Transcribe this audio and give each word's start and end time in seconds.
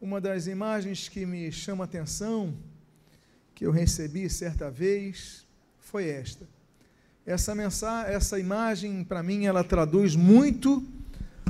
Uma 0.00 0.20
das 0.20 0.46
imagens 0.46 1.08
que 1.08 1.26
me 1.26 1.50
chama 1.50 1.82
a 1.82 1.86
atenção, 1.86 2.54
que 3.52 3.66
eu 3.66 3.72
recebi 3.72 4.30
certa 4.30 4.70
vez, 4.70 5.44
foi 5.80 6.08
esta. 6.08 6.46
Essa 7.26 7.52
mensagem, 7.52 8.14
essa 8.14 8.38
imagem, 8.38 9.02
para 9.02 9.24
mim, 9.24 9.46
ela 9.46 9.64
traduz 9.64 10.14
muito 10.14 10.86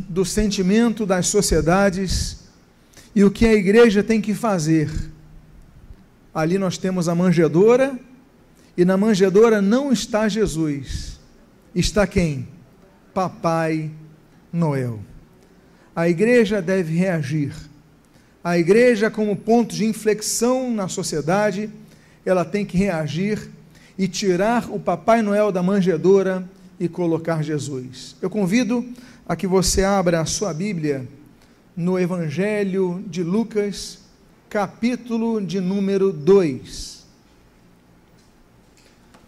do 0.08 0.24
sentimento 0.24 1.04
das 1.04 1.26
sociedades 1.26 2.48
e 3.14 3.22
o 3.22 3.30
que 3.30 3.44
a 3.44 3.52
igreja 3.52 4.02
tem 4.02 4.18
que 4.18 4.32
fazer. 4.32 4.90
Ali 6.32 6.56
nós 6.56 6.78
temos 6.78 7.06
a 7.06 7.14
manjedoura, 7.14 8.00
e 8.78 8.82
na 8.82 8.96
manjedoura 8.96 9.60
não 9.60 9.92
está 9.92 10.26
Jesus. 10.26 11.20
Está 11.74 12.06
quem? 12.06 12.48
Papai 13.12 13.90
Noel. 14.50 15.00
A 15.94 16.08
igreja 16.08 16.62
deve 16.62 16.96
reagir 16.96 17.52
a 18.48 18.58
igreja, 18.58 19.10
como 19.10 19.36
ponto 19.36 19.74
de 19.74 19.84
inflexão 19.84 20.72
na 20.72 20.88
sociedade, 20.88 21.68
ela 22.24 22.46
tem 22.46 22.64
que 22.64 22.78
reagir 22.78 23.50
e 23.98 24.08
tirar 24.08 24.70
o 24.70 24.80
Papai 24.80 25.20
Noel 25.20 25.52
da 25.52 25.62
manjedoura 25.62 26.48
e 26.80 26.88
colocar 26.88 27.42
Jesus. 27.42 28.16
Eu 28.22 28.30
convido 28.30 28.86
a 29.28 29.36
que 29.36 29.46
você 29.46 29.84
abra 29.84 30.22
a 30.22 30.24
sua 30.24 30.54
Bíblia 30.54 31.06
no 31.76 31.98
Evangelho 31.98 33.04
de 33.06 33.22
Lucas, 33.22 33.98
capítulo 34.48 35.42
de 35.42 35.60
número 35.60 36.10
2. 36.10 37.04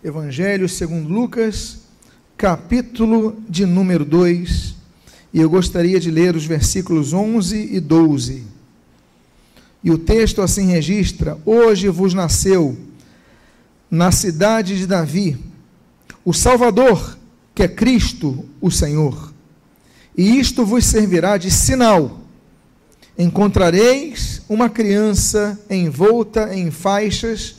Evangelho 0.03 0.67
segundo 0.67 1.11
Lucas, 1.11 1.81
capítulo 2.39 3.37
de 3.47 3.67
número 3.67 4.03
2. 4.03 4.77
E 5.35 5.41
eu 5.41 5.51
gostaria 5.51 6.01
de 6.01 6.11
ler 6.11 6.35
os 6.35 6.47
versículos 6.47 7.13
11 7.13 7.69
e 7.71 7.79
12. 7.81 8.60
E 9.83 9.91
o 9.91 9.99
texto 9.99 10.43
assim 10.43 10.67
registra: 10.67 11.39
Hoje 11.45 11.89
vos 11.89 12.15
nasceu 12.15 12.77
na 13.91 14.13
cidade 14.13 14.77
de 14.77 14.87
Davi 14.87 15.39
o 16.25 16.33
Salvador, 16.33 17.19
que 17.55 17.63
é 17.63 17.69
Cristo, 17.69 18.45
o 18.61 18.71
Senhor. 18.71 19.33
E 20.17 20.39
isto 20.39 20.65
vos 20.65 20.85
servirá 20.85 21.37
de 21.37 21.51
sinal: 21.51 22.21
encontrareis 23.19 24.43
uma 24.49 24.69
criança 24.69 25.59
envolta 25.69 26.55
em 26.55 26.71
faixas 26.71 27.57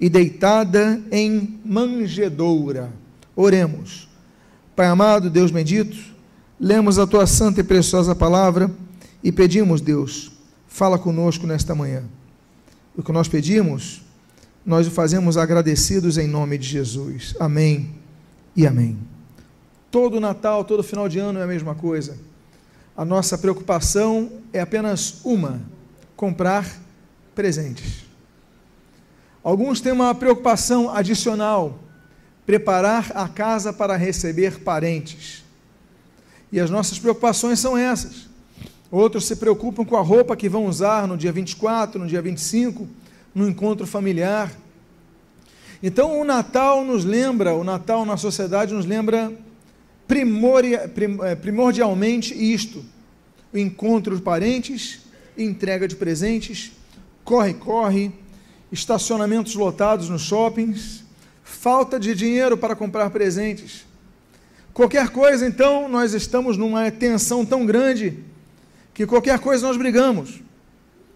e 0.00 0.08
deitada 0.08 1.02
em 1.10 1.60
manjedoura. 1.64 2.92
Oremos. 3.36 4.08
Pai 4.74 4.86
amado, 4.86 5.28
Deus 5.28 5.50
bendito, 5.50 5.96
lemos 6.58 6.98
a 6.98 7.06
tua 7.06 7.26
santa 7.26 7.60
e 7.60 7.64
preciosa 7.64 8.14
palavra 8.14 8.70
e 9.22 9.32
pedimos, 9.32 9.80
Deus, 9.80 10.30
Fala 10.68 10.98
conosco 10.98 11.46
nesta 11.46 11.74
manhã. 11.74 12.04
O 12.96 13.02
que 13.02 13.10
nós 13.10 13.26
pedimos, 13.26 14.02
nós 14.64 14.86
o 14.86 14.90
fazemos 14.90 15.36
agradecidos 15.36 16.18
em 16.18 16.28
nome 16.28 16.58
de 16.58 16.68
Jesus. 16.68 17.34
Amém 17.40 17.94
e 18.54 18.66
amém. 18.66 18.98
Todo 19.90 20.20
Natal, 20.20 20.64
todo 20.64 20.82
final 20.82 21.08
de 21.08 21.18
ano 21.18 21.38
é 21.38 21.42
a 21.42 21.46
mesma 21.46 21.74
coisa. 21.74 22.18
A 22.94 23.04
nossa 23.04 23.38
preocupação 23.38 24.30
é 24.52 24.60
apenas 24.60 25.20
uma: 25.24 25.60
comprar 26.14 26.66
presentes. 27.34 28.04
Alguns 29.42 29.80
têm 29.80 29.92
uma 29.92 30.14
preocupação 30.14 30.90
adicional: 30.90 31.78
preparar 32.44 33.10
a 33.14 33.26
casa 33.28 33.72
para 33.72 33.96
receber 33.96 34.60
parentes. 34.60 35.44
E 36.52 36.60
as 36.60 36.68
nossas 36.68 36.98
preocupações 36.98 37.58
são 37.58 37.76
essas. 37.76 38.28
Outros 38.90 39.26
se 39.26 39.36
preocupam 39.36 39.84
com 39.84 39.96
a 39.96 40.00
roupa 40.00 40.36
que 40.36 40.48
vão 40.48 40.66
usar 40.66 41.06
no 41.06 41.16
dia 41.16 41.30
24, 41.30 42.00
no 42.00 42.06
dia 42.06 42.22
25, 42.22 42.88
no 43.34 43.48
encontro 43.48 43.86
familiar. 43.86 44.50
Então, 45.82 46.18
o 46.18 46.24
Natal 46.24 46.84
nos 46.84 47.04
lembra, 47.04 47.54
o 47.54 47.62
Natal 47.62 48.06
na 48.06 48.16
sociedade 48.16 48.72
nos 48.72 48.86
lembra 48.86 49.30
é, 51.22 51.34
primordialmente 51.34 52.34
isto: 52.34 52.82
o 53.52 53.58
encontro 53.58 54.16
de 54.16 54.22
parentes, 54.22 55.00
entrega 55.36 55.86
de 55.86 55.94
presentes, 55.94 56.72
corre-corre, 57.22 58.10
estacionamentos 58.72 59.54
lotados 59.54 60.08
nos 60.08 60.22
shoppings, 60.22 61.04
falta 61.44 62.00
de 62.00 62.14
dinheiro 62.14 62.56
para 62.56 62.74
comprar 62.74 63.10
presentes. 63.10 63.86
Qualquer 64.72 65.10
coisa, 65.10 65.46
então, 65.46 65.88
nós 65.90 66.14
estamos 66.14 66.56
numa 66.56 66.90
tensão 66.90 67.44
tão 67.44 67.66
grande 67.66 68.18
que 68.98 69.06
qualquer 69.06 69.38
coisa 69.38 69.64
nós 69.64 69.76
brigamos. 69.76 70.40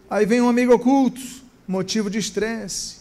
Aí 0.09 0.25
vem 0.25 0.41
um 0.41 0.48
amigo 0.48 0.72
oculto, 0.72 1.20
motivo 1.66 2.09
de 2.09 2.16
estresse. 2.16 2.98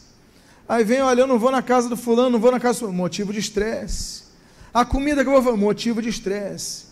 Aí 0.67 0.83
vem, 0.83 1.03
olha, 1.03 1.21
eu 1.21 1.27
não 1.27 1.37
vou 1.37 1.51
na 1.51 1.61
casa 1.61 1.87
do 1.87 1.95
fulano, 1.95 2.31
não 2.31 2.39
vou 2.39 2.51
na 2.51 2.59
casa 2.59 2.87
do 2.87 2.91
motivo 2.91 3.31
de 3.31 3.37
estresse. 3.37 4.23
A 4.73 4.83
comida 4.83 5.21
que 5.21 5.29
eu 5.29 5.33
vou 5.33 5.43
fazer, 5.43 5.55
motivo 5.55 6.01
de 6.01 6.09
estresse. 6.09 6.85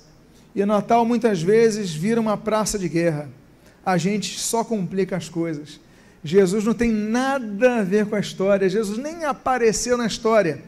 E 0.54 0.62
o 0.62 0.68
Natal 0.68 1.04
muitas 1.04 1.42
vezes 1.42 1.92
vira 1.92 2.22
uma 2.22 2.38
praça 2.38 2.78
de 2.78 2.88
guerra. 2.88 3.28
A 3.84 3.98
gente 3.98 4.40
só 4.40 4.64
complica 4.64 5.18
as 5.18 5.28
coisas. 5.28 5.80
Jesus 6.24 6.66
não 6.66 6.76
tem 6.76 6.92
nada 6.92 7.78
a 7.78 7.84
ver 7.84 8.06
com 8.06 8.16
a 8.16 8.20
história, 8.20 8.70
Jesus 8.70 9.00
nem 9.00 9.26
apareceu 9.26 9.98
na 9.98 10.06
história. 10.06 10.62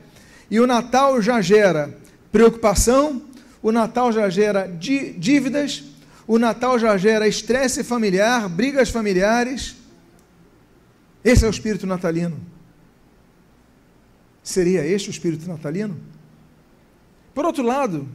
E 0.49 0.59
o 0.59 0.65
Natal 0.65 1.21
já 1.21 1.39
gera 1.39 1.95
preocupação, 2.31 3.21
o 3.61 3.71
Natal 3.71 4.11
já 4.11 4.27
gera 4.27 4.65
dívidas, 4.65 5.90
o 6.31 6.39
Natal 6.39 6.79
já 6.79 6.95
gera 6.95 7.27
estresse 7.27 7.83
familiar, 7.83 8.47
brigas 8.47 8.89
familiares. 8.89 9.75
Esse 11.25 11.43
é 11.43 11.47
o 11.49 11.51
espírito 11.51 11.85
natalino. 11.85 12.39
Seria 14.41 14.87
este 14.87 15.09
o 15.09 15.11
espírito 15.11 15.45
natalino? 15.45 15.99
Por 17.33 17.43
outro 17.43 17.63
lado, 17.63 18.07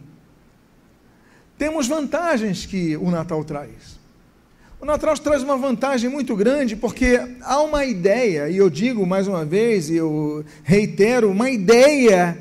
temos 1.59 1.87
vantagens 1.87 2.65
que 2.65 2.97
o 2.97 3.11
Natal 3.11 3.45
traz. 3.45 4.01
O 4.81 4.87
Natal 4.87 5.15
traz 5.19 5.43
uma 5.43 5.59
vantagem 5.59 6.09
muito 6.09 6.35
grande 6.35 6.75
porque 6.75 7.21
há 7.43 7.61
uma 7.61 7.85
ideia, 7.85 8.49
e 8.49 8.57
eu 8.57 8.71
digo 8.71 9.07
mais 9.07 9.29
uma 9.29 9.45
vez, 9.45 9.91
e 9.91 9.97
eu 9.97 10.43
reitero, 10.65 11.31
uma 11.31 11.51
ideia 11.51 12.39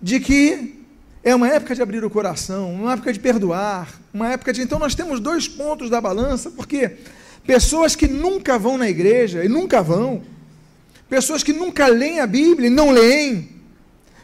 de 0.00 0.20
que 0.20 0.79
é 1.22 1.34
uma 1.34 1.48
época 1.48 1.74
de 1.74 1.82
abrir 1.82 2.02
o 2.02 2.10
coração, 2.10 2.72
uma 2.72 2.94
época 2.94 3.12
de 3.12 3.20
perdoar, 3.20 3.88
uma 4.12 4.32
época 4.32 4.52
de. 4.52 4.62
Então 4.62 4.78
nós 4.78 4.94
temos 4.94 5.20
dois 5.20 5.46
pontos 5.46 5.90
da 5.90 6.00
balança, 6.00 6.50
porque 6.50 6.96
pessoas 7.46 7.94
que 7.94 8.08
nunca 8.08 8.58
vão 8.58 8.78
na 8.78 8.88
igreja 8.88 9.44
e 9.44 9.48
nunca 9.48 9.82
vão, 9.82 10.22
pessoas 11.08 11.42
que 11.42 11.52
nunca 11.52 11.86
leem 11.86 12.20
a 12.20 12.26
Bíblia 12.26 12.68
e 12.68 12.70
não 12.70 12.90
leem, 12.90 13.50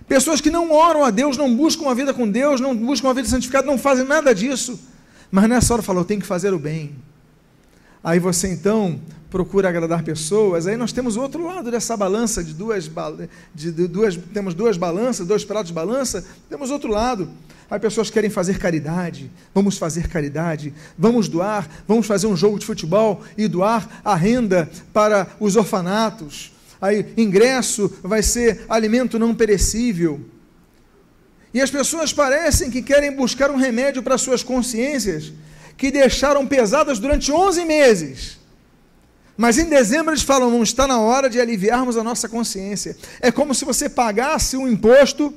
pessoas 0.08 0.40
que 0.40 0.50
não 0.50 0.72
oram 0.72 1.04
a 1.04 1.10
Deus, 1.10 1.36
não 1.36 1.54
buscam 1.54 1.82
uma 1.82 1.94
vida 1.94 2.14
com 2.14 2.28
Deus, 2.28 2.60
não 2.60 2.74
buscam 2.74 3.08
uma 3.08 3.14
vida 3.14 3.28
santificada, 3.28 3.66
não 3.66 3.76
fazem 3.76 4.06
nada 4.06 4.34
disso, 4.34 4.80
mas 5.30 5.48
nessa 5.48 5.74
hora 5.74 5.82
falou: 5.82 6.04
tenho 6.04 6.20
que 6.20 6.26
fazer 6.26 6.54
o 6.54 6.58
bem. 6.58 6.94
Aí 8.06 8.20
você 8.20 8.46
então 8.46 9.00
procura 9.28 9.68
agradar 9.68 10.04
pessoas, 10.04 10.68
aí 10.68 10.76
nós 10.76 10.92
temos 10.92 11.16
o 11.16 11.20
outro 11.20 11.44
lado 11.44 11.72
dessa 11.72 11.96
balança 11.96 12.44
de 12.44 12.54
duas, 12.54 12.88
de 13.52 13.72
duas 13.72 14.16
temos 14.32 14.54
duas 14.54 14.76
balanças, 14.76 15.26
dois 15.26 15.44
pratos 15.44 15.70
de 15.70 15.72
balança, 15.72 16.24
temos 16.48 16.70
outro 16.70 16.88
lado. 16.88 17.28
Aí 17.68 17.80
pessoas 17.80 18.08
querem 18.08 18.30
fazer 18.30 18.60
caridade, 18.60 19.28
vamos 19.52 19.76
fazer 19.76 20.06
caridade, 20.06 20.72
vamos 20.96 21.26
doar, 21.26 21.68
vamos 21.88 22.06
fazer 22.06 22.28
um 22.28 22.36
jogo 22.36 22.60
de 22.60 22.64
futebol 22.64 23.22
e 23.36 23.48
doar 23.48 24.00
a 24.04 24.14
renda 24.14 24.70
para 24.92 25.26
os 25.40 25.56
orfanatos. 25.56 26.52
Aí 26.80 27.12
ingresso 27.16 27.92
vai 28.04 28.22
ser 28.22 28.66
alimento 28.68 29.18
não 29.18 29.34
perecível. 29.34 30.20
E 31.52 31.60
as 31.60 31.72
pessoas 31.72 32.12
parecem 32.12 32.70
que 32.70 32.82
querem 32.82 33.16
buscar 33.16 33.50
um 33.50 33.56
remédio 33.56 34.00
para 34.00 34.16
suas 34.16 34.44
consciências, 34.44 35.32
que 35.76 35.90
deixaram 35.90 36.46
pesadas 36.46 36.98
durante 36.98 37.30
11 37.30 37.64
meses. 37.64 38.38
Mas 39.36 39.58
em 39.58 39.68
dezembro 39.68 40.12
eles 40.12 40.22
falam: 40.22 40.50
não 40.50 40.62
está 40.62 40.86
na 40.86 40.98
hora 40.98 41.28
de 41.28 41.40
aliviarmos 41.40 41.96
a 41.96 42.02
nossa 42.02 42.28
consciência. 42.28 42.96
É 43.20 43.30
como 43.30 43.54
se 43.54 43.64
você 43.64 43.88
pagasse 43.88 44.56
um 44.56 44.66
imposto 44.66 45.34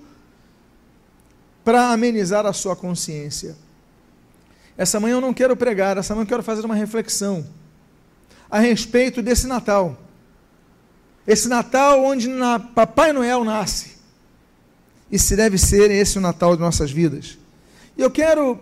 para 1.63 1.92
amenizar 1.92 2.46
a 2.46 2.54
sua 2.54 2.75
consciência. 2.75 3.56
Essa 4.78 5.00
manhã 5.00 5.16
eu 5.16 5.22
não 5.22 5.34
quero 5.34 5.58
pregar, 5.58 5.98
essa 5.98 6.16
manhã 6.16 6.24
eu 6.24 6.30
quero 6.30 6.44
fazer 6.44 6.66
uma 6.66 6.75
reflexão 6.75 7.46
a 8.50 8.60
respeito 8.60 9.22
desse 9.22 9.46
Natal. 9.46 10.00
Esse 11.28 11.50
Natal 11.50 12.04
onde 12.04 12.28
na 12.28 12.60
Papai 12.60 13.12
Noel 13.12 13.44
nasce. 13.44 14.00
E 15.12 15.19
se 15.19 15.36
deve 15.36 15.58
ser 15.58 15.92
esse 15.92 16.18
o 16.18 16.22
Natal 16.22 16.56
de 16.56 16.62
nossas 16.62 16.92
vidas. 16.92 17.38
E 17.98 18.02
eu 18.02 18.10
quero 18.10 18.60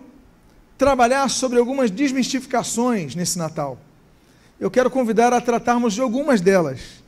trabalhar 0.78 1.28
sobre 1.28 1.58
algumas 1.58 1.90
desmistificações 1.90 3.16
nesse 3.16 3.36
Natal. 3.36 3.76
Eu 4.60 4.70
quero 4.70 4.88
convidar 4.88 5.32
a 5.32 5.40
tratarmos 5.40 5.92
de 5.92 6.00
algumas 6.00 6.40
delas. 6.40 7.02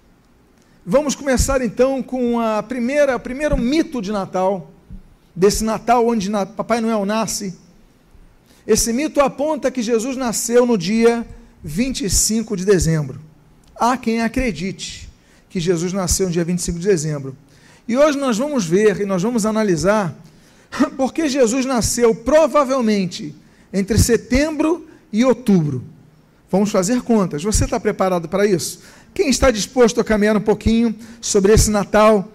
Vamos 0.84 1.14
começar 1.14 1.62
então 1.62 2.02
com 2.02 2.40
a 2.40 2.62
primeira, 2.64 3.16
o 3.16 3.20
primeiro 3.20 3.56
mito 3.56 4.02
de 4.02 4.10
Natal, 4.10 4.70
desse 5.34 5.62
Natal 5.62 6.06
onde 6.06 6.28
Papai 6.56 6.80
Noel 6.80 7.06
nasce. 7.06 7.56
Esse 8.66 8.92
mito 8.92 9.20
aponta 9.20 9.70
que 9.70 9.82
Jesus 9.82 10.16
nasceu 10.16 10.66
no 10.66 10.76
dia 10.76 11.24
25 11.62 12.56
de 12.56 12.64
dezembro. 12.64 13.20
Há 13.76 13.96
quem 13.96 14.20
acredite 14.20 15.08
que 15.48 15.60
Jesus 15.60 15.92
nasceu 15.92 16.26
no 16.26 16.32
dia 16.32 16.44
25 16.44 16.78
de 16.78 16.86
dezembro. 16.86 17.36
E 17.86 17.96
hoje 17.96 18.18
nós 18.18 18.36
vamos 18.36 18.66
ver 18.66 19.00
e 19.00 19.04
nós 19.04 19.22
vamos 19.22 19.46
analisar 19.46 20.14
porque 20.96 21.28
Jesus 21.28 21.64
nasceu 21.64 22.14
provavelmente 22.14 23.34
entre 23.72 23.98
setembro 23.98 24.86
e 25.12 25.24
outubro. 25.24 25.84
Vamos 26.50 26.70
fazer 26.70 27.02
contas. 27.02 27.42
Você 27.44 27.64
está 27.64 27.78
preparado 27.78 28.28
para 28.28 28.44
isso? 28.44 28.80
Quem 29.14 29.28
está 29.28 29.50
disposto 29.50 30.00
a 30.00 30.04
caminhar 30.04 30.36
um 30.36 30.40
pouquinho 30.40 30.94
sobre 31.20 31.52
esse 31.52 31.70
Natal 31.70 32.28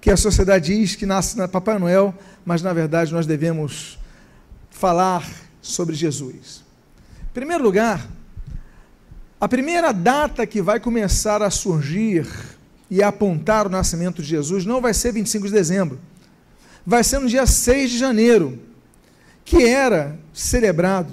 que 0.00 0.10
a 0.10 0.16
sociedade 0.16 0.74
diz 0.74 0.94
que 0.94 1.04
nasce 1.04 1.36
na 1.36 1.48
Papai 1.48 1.78
Noel, 1.78 2.14
mas 2.44 2.62
na 2.62 2.72
verdade 2.72 3.12
nós 3.12 3.26
devemos 3.26 3.98
falar 4.70 5.28
sobre 5.60 5.94
Jesus. 5.94 6.64
Em 7.30 7.34
primeiro 7.34 7.64
lugar, 7.64 8.08
a 9.40 9.48
primeira 9.48 9.92
data 9.92 10.46
que 10.46 10.62
vai 10.62 10.80
começar 10.80 11.42
a 11.42 11.50
surgir 11.50 12.26
e 12.90 13.02
a 13.02 13.08
apontar 13.08 13.66
o 13.66 13.70
nascimento 13.70 14.22
de 14.22 14.28
Jesus 14.28 14.64
não 14.64 14.80
vai 14.80 14.94
ser 14.94 15.12
25 15.12 15.46
de 15.46 15.52
dezembro, 15.52 16.00
vai 16.86 17.04
ser 17.04 17.18
no 17.18 17.28
dia 17.28 17.44
6 17.44 17.90
de 17.90 17.98
janeiro, 17.98 18.58
que 19.48 19.64
era 19.64 20.18
celebrado 20.30 21.10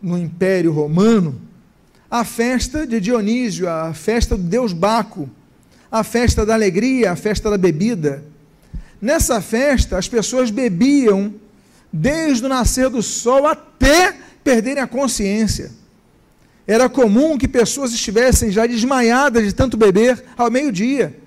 no 0.00 0.18
Império 0.18 0.70
Romano 0.72 1.40
a 2.10 2.22
festa 2.22 2.86
de 2.86 3.00
Dionísio, 3.00 3.66
a 3.66 3.94
festa 3.94 4.36
do 4.36 4.42
deus 4.42 4.74
Baco, 4.74 5.28
a 5.90 6.04
festa 6.04 6.44
da 6.44 6.52
alegria, 6.52 7.12
a 7.12 7.16
festa 7.16 7.48
da 7.50 7.56
bebida. 7.56 8.22
Nessa 9.00 9.40
festa, 9.40 9.96
as 9.96 10.06
pessoas 10.06 10.50
bebiam 10.50 11.34
desde 11.90 12.44
o 12.44 12.48
nascer 12.48 12.90
do 12.90 13.02
sol 13.02 13.46
até 13.46 14.14
perderem 14.44 14.82
a 14.82 14.86
consciência. 14.86 15.70
Era 16.66 16.90
comum 16.90 17.38
que 17.38 17.48
pessoas 17.48 17.90
estivessem 17.92 18.50
já 18.50 18.66
desmaiadas 18.66 19.44
de 19.44 19.52
tanto 19.54 19.78
beber 19.78 20.22
ao 20.36 20.50
meio-dia. 20.50 21.18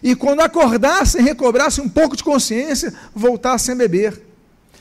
E 0.00 0.14
quando 0.14 0.42
acordassem, 0.42 1.22
recobrassem 1.22 1.82
um 1.82 1.88
pouco 1.88 2.16
de 2.16 2.22
consciência, 2.22 2.94
voltassem 3.12 3.74
a 3.74 3.78
beber. 3.78 4.25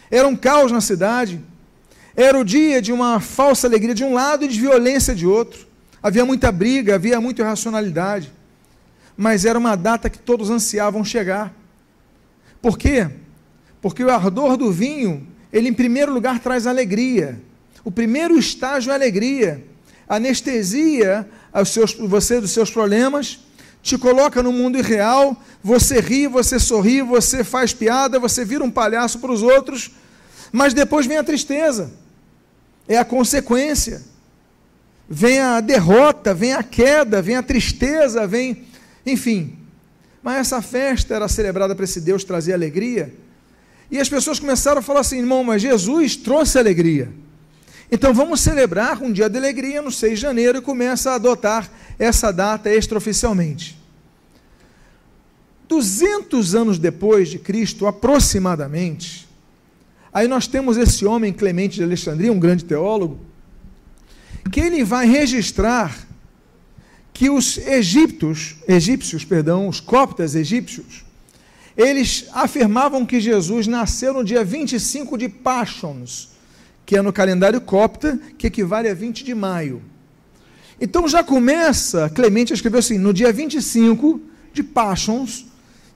Era 0.10 0.28
um 0.28 0.36
caos 0.36 0.72
na 0.72 0.82
cidade. 0.82 1.42
Era 2.16 2.40
o 2.40 2.46
dia 2.46 2.82
de 2.82 2.94
uma 2.94 3.20
falsa 3.20 3.68
alegria 3.68 3.94
de 3.94 4.04
um 4.04 4.14
lado 4.14 4.46
e 4.46 4.48
de 4.48 4.60
violência 4.60 5.14
de 5.14 5.26
outro. 5.28 5.68
Havia 6.02 6.26
muita 6.26 6.52
briga, 6.52 6.96
havia 6.96 7.20
muita 7.20 7.42
irracionalidade. 7.42 8.32
Mas 9.18 9.46
era 9.46 9.58
uma 9.58 9.76
data 9.76 10.10
que 10.10 10.20
todos 10.20 10.50
ansiavam 10.50 11.04
chegar. 11.04 11.54
Por 12.62 12.78
quê? 12.78 13.10
Porque 13.82 14.04
o 14.04 14.10
ardor 14.10 14.58
do 14.58 14.72
vinho, 14.72 15.28
ele 15.52 15.70
em 15.70 15.74
primeiro 15.74 16.14
lugar 16.14 16.40
traz 16.40 16.66
alegria. 16.66 17.42
O 17.84 17.92
primeiro 17.92 18.38
estágio 18.38 18.92
é 18.92 18.96
alegria. 18.96 19.64
Anestesia 20.08 21.30
aos 21.52 21.70
seus, 21.70 21.94
você 21.94 22.42
dos 22.42 22.52
seus 22.52 22.72
problemas, 22.72 23.45
te 23.86 24.00
coloca 24.00 24.42
no 24.42 24.52
mundo 24.52 24.80
irreal, 24.80 25.40
você 25.64 26.00
ri, 26.00 26.26
você 26.26 26.58
sorri, 26.58 27.04
você 27.04 27.44
faz 27.44 27.72
piada, 27.72 28.18
você 28.18 28.44
vira 28.44 28.64
um 28.64 28.72
palhaço 28.72 29.20
para 29.20 29.32
os 29.32 29.44
outros, 29.44 29.92
mas 30.52 30.74
depois 30.74 31.06
vem 31.06 31.20
a 31.20 31.24
tristeza. 31.24 31.94
É 32.88 32.98
a 32.98 33.06
consequência. 33.06 34.02
Vem 35.08 35.40
a 35.40 35.62
derrota, 35.62 36.34
vem 36.34 36.54
a 36.54 36.64
queda, 36.64 37.22
vem 37.22 37.36
a 37.36 37.44
tristeza, 37.44 38.26
vem, 38.26 38.66
enfim. 39.06 39.56
Mas 40.24 40.38
essa 40.38 40.64
festa 40.64 41.14
era 41.14 41.28
celebrada 41.28 41.76
para 41.76 41.86
esse 41.86 42.02
Deus 42.02 42.24
trazer 42.24 42.54
alegria. 42.54 43.14
E 43.92 44.00
as 44.00 44.10
pessoas 44.10 44.40
começaram 44.40 44.80
a 44.80 44.82
falar 44.82 45.02
assim, 45.02 45.20
irmão, 45.20 45.44
mas 45.44 45.62
Jesus 45.62 46.16
trouxe 46.16 46.58
alegria. 46.58 47.14
Então 47.92 48.16
vamos 48.16 48.42
celebrar 48.42 49.04
um 49.04 49.12
dia 49.12 49.30
de 49.30 49.38
alegria 49.38 49.80
no 49.80 49.92
6 49.92 50.14
de 50.14 50.20
janeiro 50.20 50.58
e 50.58 50.62
começa 50.62 51.12
a 51.12 51.16
adotar 51.16 51.70
essa 51.98 52.32
data 52.32 52.70
extraoficialmente. 52.70 53.78
200 55.68 56.56
anos 56.56 56.78
depois 56.78 57.30
de 57.30 57.40
Cristo, 57.40 57.88
aproximadamente, 57.88 59.28
aí 60.14 60.28
nós 60.28 60.48
temos 60.48 60.78
esse 60.78 61.06
homem 61.06 61.34
Clemente 61.34 61.76
de 61.76 61.84
Alexandria, 61.84 62.32
um 62.32 62.40
grande 62.40 62.64
teólogo, 62.64 63.20
que 64.52 64.60
ele 64.60 64.84
vai 64.84 65.08
registrar 65.08 66.06
que 67.12 67.30
os 67.30 67.58
egípcios, 67.58 68.58
egípcios, 68.68 69.24
perdão, 69.24 69.68
os 69.68 69.80
coptas 69.80 70.36
egípcios, 70.36 71.06
eles 71.76 72.28
afirmavam 72.34 73.06
que 73.06 73.20
Jesus 73.20 73.68
nasceu 73.68 74.14
no 74.14 74.24
dia 74.24 74.44
25 74.44 75.18
de 75.18 75.28
Pachons, 75.28 76.30
que 76.86 76.96
é 76.96 77.02
no 77.02 77.12
calendário 77.12 77.60
copta, 77.60 78.20
que 78.38 78.48
equivale 78.48 78.88
a 78.88 78.94
20 78.94 79.24
de 79.24 79.34
maio. 79.34 79.82
Então 80.80 81.08
já 81.08 81.24
começa, 81.24 82.10
Clemente 82.10 82.54
escreveu 82.54 82.80
assim, 82.80 82.98
no 82.98 83.14
dia 83.14 83.32
25 83.32 84.20
de 84.54 84.64
Pachons, 84.64 85.46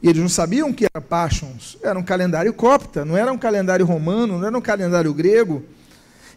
e 0.02 0.08
eles 0.08 0.22
não 0.22 0.30
sabiam 0.30 0.72
que 0.72 0.86
era 0.86 1.02
Pachons, 1.02 1.78
era 1.84 2.00
um 2.00 2.04
calendário 2.04 2.54
copta, 2.54 3.04
não 3.04 3.18
era 3.18 3.32
um 3.32 3.38
calendário 3.38 3.86
romano, 3.86 4.40
não 4.40 4.48
era 4.48 4.58
um 4.58 4.62
calendário 4.62 5.14
grego. 5.14 5.64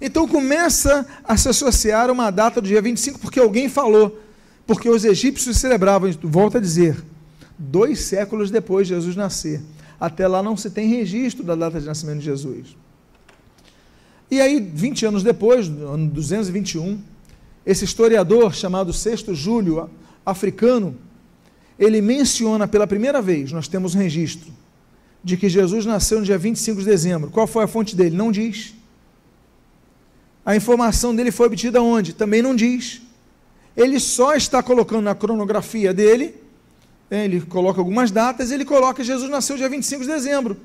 Então 0.00 0.26
começa 0.26 1.06
a 1.22 1.36
se 1.36 1.48
associar 1.48 2.10
uma 2.10 2.30
data 2.30 2.60
do 2.60 2.66
dia 2.66 2.82
25, 2.82 3.20
porque 3.20 3.38
alguém 3.38 3.68
falou, 3.68 4.20
porque 4.66 4.88
os 4.88 5.04
egípcios 5.04 5.58
celebravam, 5.58 6.10
volta 6.22 6.58
a 6.58 6.60
dizer, 6.60 6.96
dois 7.56 8.00
séculos 8.00 8.50
depois 8.50 8.88
de 8.88 8.94
Jesus 8.94 9.14
nascer. 9.14 9.60
Até 10.00 10.26
lá 10.26 10.42
não 10.42 10.56
se 10.56 10.68
tem 10.68 10.88
registro 10.88 11.44
da 11.44 11.54
data 11.54 11.80
de 11.80 11.86
nascimento 11.86 12.18
de 12.18 12.24
Jesus. 12.24 12.76
E 14.28 14.40
aí, 14.40 14.58
20 14.58 15.06
anos 15.06 15.22
depois, 15.22 15.68
no 15.68 15.88
ano 15.88 16.08
221, 16.08 17.00
esse 17.64 17.84
historiador 17.84 18.54
chamado 18.54 18.92
Sexto 18.92 19.34
Júlio, 19.34 19.88
africano, 20.24 20.96
ele 21.78 22.00
menciona 22.00 22.66
pela 22.68 22.86
primeira 22.86 23.22
vez, 23.22 23.52
nós 23.52 23.68
temos 23.68 23.94
um 23.94 23.98
registro, 23.98 24.52
de 25.22 25.36
que 25.36 25.48
Jesus 25.48 25.86
nasceu 25.86 26.18
no 26.18 26.24
dia 26.24 26.38
25 26.38 26.80
de 26.80 26.86
dezembro. 26.86 27.30
Qual 27.30 27.46
foi 27.46 27.64
a 27.64 27.68
fonte 27.68 27.94
dele? 27.94 28.16
Não 28.16 28.32
diz. 28.32 28.74
A 30.44 30.56
informação 30.56 31.14
dele 31.14 31.30
foi 31.30 31.46
obtida 31.46 31.80
onde? 31.80 32.12
Também 32.12 32.42
não 32.42 32.54
diz. 32.54 33.00
Ele 33.76 34.00
só 34.00 34.34
está 34.34 34.62
colocando 34.62 35.02
na 35.02 35.14
cronografia 35.14 35.94
dele, 35.94 36.34
né, 37.08 37.24
ele 37.24 37.40
coloca 37.40 37.80
algumas 37.80 38.10
datas, 38.10 38.50
ele 38.50 38.64
coloca 38.64 39.04
Jesus 39.04 39.30
nasceu 39.30 39.56
dia 39.56 39.68
25 39.68 40.02
de 40.02 40.08
dezembro. 40.08 40.56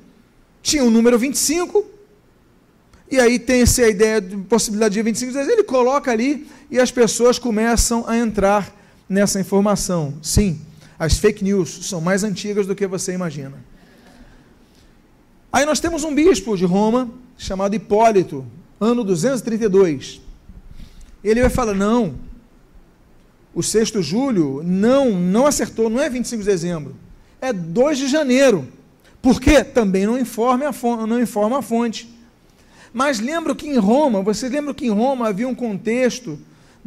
Tinha 0.60 0.82
o 0.82 0.90
número 0.90 1.18
25, 1.18 1.86
e 3.10 3.18
aí 3.18 3.38
tem 3.38 3.62
essa 3.62 3.88
ideia 3.88 4.20
de 4.20 4.36
possibilidade 4.36 4.94
de 4.94 5.02
25 5.02 5.32
dias, 5.32 5.48
ele 5.48 5.62
coloca 5.62 6.10
ali 6.10 6.46
e 6.70 6.78
as 6.78 6.90
pessoas 6.90 7.38
começam 7.38 8.04
a 8.06 8.16
entrar 8.16 8.72
nessa 9.08 9.40
informação. 9.40 10.14
Sim, 10.22 10.60
as 10.98 11.18
fake 11.18 11.42
news 11.42 11.86
são 11.86 12.00
mais 12.00 12.24
antigas 12.24 12.66
do 12.66 12.74
que 12.74 12.86
você 12.86 13.12
imagina. 13.12 13.54
Aí 15.52 15.64
nós 15.64 15.80
temos 15.80 16.04
um 16.04 16.14
bispo 16.14 16.56
de 16.56 16.64
Roma, 16.64 17.10
chamado 17.36 17.74
Hipólito, 17.74 18.44
ano 18.80 19.02
232. 19.02 20.20
Ele 21.24 21.40
vai 21.40 21.50
falar: 21.50 21.74
não, 21.74 22.16
o 23.54 23.62
sexto 23.62 24.02
julho 24.02 24.62
não, 24.64 25.10
não 25.18 25.46
acertou, 25.46 25.88
não 25.88 26.00
é 26.00 26.10
25 26.10 26.42
de 26.42 26.48
dezembro, 26.48 26.96
é 27.40 27.52
2 27.52 27.98
de 27.98 28.08
janeiro. 28.08 28.68
Por 29.22 29.40
quê? 29.40 29.64
Também 29.64 30.06
não 30.06 30.18
informa 30.18 30.68
a 30.68 30.72
fonte. 30.72 31.08
Não 31.08 31.20
informa 31.20 31.58
a 31.58 31.62
fonte. 31.62 32.08
Mas 32.92 33.20
lembro 33.20 33.54
que 33.54 33.68
em 33.68 33.76
Roma, 33.76 34.22
vocês 34.22 34.50
lembram 34.50 34.72
que 34.72 34.86
em 34.86 34.90
Roma 34.90 35.28
havia 35.28 35.48
um 35.48 35.54
contexto 35.54 36.38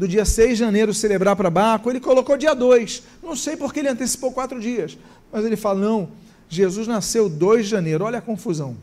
do 0.02 0.08
dia 0.08 0.26
6 0.26 0.50
de 0.50 0.56
janeiro 0.56 0.96
celebrar 0.96 1.36
para 1.36 1.48
Baco, 1.52 1.88
ele 1.88 2.00
colocou 2.00 2.36
dia 2.36 2.56
2. 2.56 3.04
Não 3.22 3.36
sei 3.36 3.56
porque 3.56 3.82
ele 3.82 3.88
antecipou 3.88 4.32
quatro 4.32 4.60
dias. 4.60 4.98
Mas 5.32 5.46
ele 5.46 5.56
fala: 5.56 5.80
não, 5.80 6.10
Jesus 6.50 6.88
nasceu 6.88 7.30
2 7.30 7.66
de 7.66 7.70
janeiro. 7.70 8.04
Olha 8.04 8.18
a 8.18 8.22
confusão. 8.22 8.76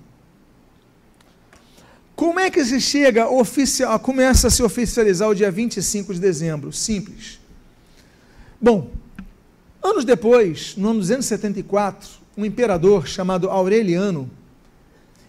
Como 2.15 2.39
é 2.39 2.49
que 2.49 2.65
se 2.65 2.81
chega 2.81 3.29
oficial, 3.29 3.99
começa 3.99 4.47
a 4.47 4.51
se 4.51 4.63
oficializar 4.63 5.29
o 5.29 5.35
dia 5.35 5.51
25 5.51 6.15
de 6.15 6.21
dezembro? 6.21 6.73
Simples. 6.73 7.41
Bom, 8.61 8.89
anos 9.83 10.05
depois, 10.05 10.77
no 10.77 10.91
ano 10.91 11.01
274, 11.01 12.11
um 12.37 12.45
imperador 12.45 13.09
chamado 13.09 13.51
Aureliano 13.51 14.31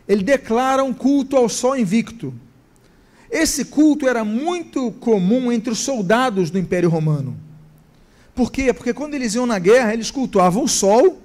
ele 0.08 0.24
declara 0.24 0.84
um 0.84 0.94
culto 0.94 1.36
ao 1.36 1.50
sol 1.50 1.76
invicto. 1.76 2.32
Esse 3.32 3.66
culto 3.66 4.08
era 4.08 4.24
muito 4.24 4.92
comum 4.94 5.52
entre 5.52 5.72
os 5.72 5.80
soldados 5.80 6.50
do 6.50 6.58
Império 6.58 6.90
Romano. 6.90 7.36
Por 8.34 8.52
quê? 8.52 8.74
Porque 8.74 8.94
quando 8.94 9.14
eles 9.14 9.36
iam 9.36 9.46
na 9.46 9.60
guerra, 9.60 9.94
eles 9.94 10.10
cultuavam 10.10 10.64
o 10.64 10.68
sol, 10.68 11.22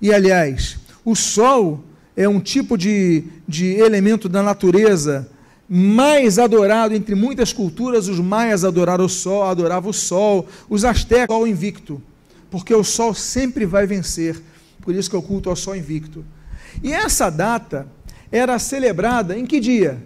e 0.00 0.12
aliás, 0.12 0.78
o 1.04 1.14
sol 1.16 1.82
é 2.16 2.28
um 2.28 2.40
tipo 2.40 2.76
de, 2.76 3.24
de 3.48 3.66
elemento 3.74 4.28
da 4.28 4.42
natureza 4.42 5.28
mais 5.68 6.38
adorado 6.38 6.94
entre 6.94 7.14
muitas 7.14 7.52
culturas. 7.52 8.08
Os 8.08 8.18
maias 8.18 8.64
adoraram 8.64 9.04
o 9.04 9.08
sol, 9.08 9.44
adoravam 9.44 9.90
o 9.90 9.94
sol, 9.94 10.46
os 10.68 10.84
astecas, 10.84 11.34
o 11.34 11.38
sol 11.40 11.46
invicto, 11.46 12.02
porque 12.50 12.74
o 12.74 12.84
sol 12.84 13.14
sempre 13.14 13.64
vai 13.64 13.86
vencer. 13.86 14.40
Por 14.82 14.94
isso 14.94 15.10
que 15.10 15.16
o 15.16 15.22
culto 15.22 15.48
ao 15.48 15.56
sol 15.56 15.76
invicto. 15.76 16.24
E 16.82 16.92
essa 16.92 17.30
data 17.30 17.86
era 18.30 18.58
celebrada 18.58 19.36
em 19.38 19.46
que 19.46 19.60
dia? 19.60 19.98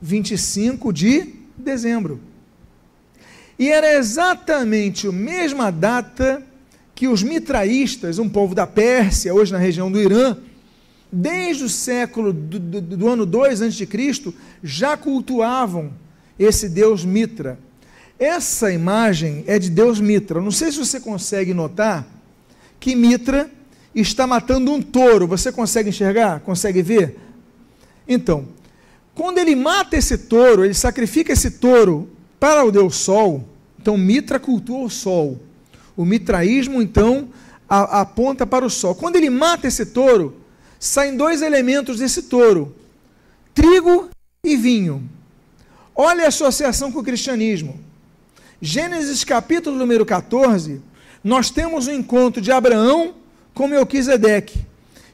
25 0.00 0.92
de 0.92 1.34
dezembro. 1.56 2.20
E 3.58 3.68
era 3.68 3.94
exatamente 3.94 5.06
a 5.06 5.12
mesma 5.12 5.70
data 5.70 6.42
que 6.94 7.06
os 7.06 7.22
mitraístas, 7.22 8.18
um 8.18 8.28
povo 8.28 8.54
da 8.54 8.66
Pérsia, 8.66 9.34
hoje 9.34 9.52
na 9.52 9.58
região 9.58 9.90
do 9.90 10.00
Irã, 10.00 10.36
desde 11.12 11.64
o 11.64 11.68
século 11.68 12.32
do, 12.32 12.58
do, 12.58 12.80
do 12.80 13.08
ano 13.08 13.26
2 13.26 13.62
a.C., 13.62 13.88
já 14.62 14.96
cultuavam 14.96 15.92
esse 16.38 16.68
deus 16.68 17.04
Mitra. 17.04 17.58
Essa 18.18 18.70
imagem 18.70 19.44
é 19.46 19.58
de 19.58 19.70
Deus 19.70 20.00
Mitra. 20.00 20.40
Não 20.40 20.50
sei 20.50 20.70
se 20.70 20.78
você 20.78 21.00
consegue 21.00 21.54
notar 21.54 22.06
que 22.78 22.94
Mitra 22.94 23.50
está 23.94 24.26
matando 24.26 24.72
um 24.72 24.80
touro. 24.80 25.26
Você 25.26 25.50
consegue 25.50 25.88
enxergar? 25.88 26.40
Consegue 26.40 26.82
ver? 26.82 27.18
Então, 28.06 28.48
quando 29.20 29.36
ele 29.36 29.54
mata 29.54 29.98
esse 29.98 30.16
touro, 30.16 30.64
ele 30.64 30.72
sacrifica 30.72 31.30
esse 31.30 31.50
touro 31.50 32.08
para 32.38 32.64
o 32.64 32.72
Deus 32.72 32.96
Sol. 32.96 33.46
Então, 33.78 33.98
Mitra 33.98 34.40
cultua 34.40 34.86
o 34.86 34.88
Sol. 34.88 35.38
O 35.94 36.06
mitraísmo, 36.06 36.80
então, 36.80 37.28
a, 37.68 38.00
aponta 38.00 38.46
para 38.46 38.64
o 38.64 38.70
Sol. 38.70 38.94
Quando 38.94 39.16
ele 39.16 39.28
mata 39.28 39.68
esse 39.68 39.84
touro, 39.84 40.40
saem 40.78 41.18
dois 41.18 41.42
elementos 41.42 41.98
desse 41.98 42.22
touro: 42.22 42.74
trigo 43.52 44.08
e 44.42 44.56
vinho. 44.56 45.06
Olha 45.94 46.24
a 46.24 46.28
associação 46.28 46.90
com 46.90 47.00
o 47.00 47.04
cristianismo. 47.04 47.78
Gênesis 48.58 49.22
capítulo 49.22 49.76
número 49.76 50.06
14, 50.06 50.80
nós 51.22 51.50
temos 51.50 51.88
o 51.88 51.90
um 51.90 51.94
encontro 51.94 52.40
de 52.40 52.50
Abraão 52.50 53.12
com 53.52 53.68
Melquisedeque. 53.68 54.60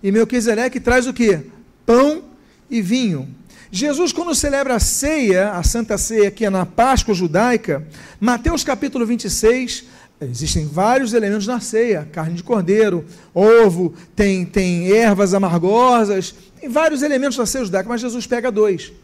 E 0.00 0.12
Melquisedeque 0.12 0.78
traz 0.78 1.08
o 1.08 1.12
que? 1.12 1.40
Pão 1.84 2.22
e 2.70 2.80
vinho. 2.80 3.34
Jesus, 3.76 4.10
quando 4.10 4.34
celebra 4.34 4.76
a 4.76 4.80
ceia, 4.80 5.50
a 5.50 5.62
Santa 5.62 5.98
Ceia, 5.98 6.30
que 6.30 6.46
é 6.46 6.50
na 6.50 6.64
Páscoa 6.64 7.14
judaica, 7.14 7.86
Mateus 8.18 8.64
capítulo 8.64 9.04
26, 9.04 9.84
existem 10.18 10.64
vários 10.64 11.12
elementos 11.12 11.46
na 11.46 11.60
ceia: 11.60 12.08
carne 12.10 12.36
de 12.36 12.42
cordeiro, 12.42 13.04
ovo, 13.34 13.92
tem, 14.14 14.46
tem 14.46 14.90
ervas 14.90 15.34
amargosas, 15.34 16.34
tem 16.58 16.70
vários 16.70 17.02
elementos 17.02 17.36
na 17.36 17.44
ceia 17.44 17.66
judaica, 17.66 17.86
mas 17.86 18.00
Jesus 18.00 18.26
pega 18.26 18.50
dois. 18.50 18.94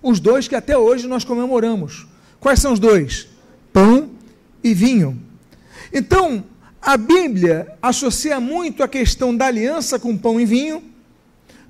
Os 0.00 0.20
dois 0.20 0.46
que 0.46 0.54
até 0.54 0.78
hoje 0.78 1.08
nós 1.08 1.24
comemoramos. 1.24 2.06
Quais 2.38 2.60
são 2.60 2.72
os 2.72 2.78
dois? 2.78 3.26
Pão 3.72 4.10
e 4.62 4.72
vinho. 4.72 5.20
Então, 5.92 6.44
a 6.80 6.96
Bíblia 6.96 7.76
associa 7.82 8.38
muito 8.38 8.84
a 8.84 8.88
questão 8.88 9.36
da 9.36 9.46
aliança 9.46 9.98
com 9.98 10.16
pão 10.16 10.40
e 10.40 10.46
vinho, 10.46 10.89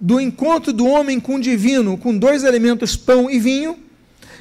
do 0.00 0.18
encontro 0.18 0.72
do 0.72 0.86
homem 0.86 1.20
com 1.20 1.36
o 1.36 1.40
divino, 1.40 1.98
com 1.98 2.16
dois 2.16 2.42
elementos, 2.42 2.96
pão 2.96 3.30
e 3.30 3.38
vinho. 3.38 3.78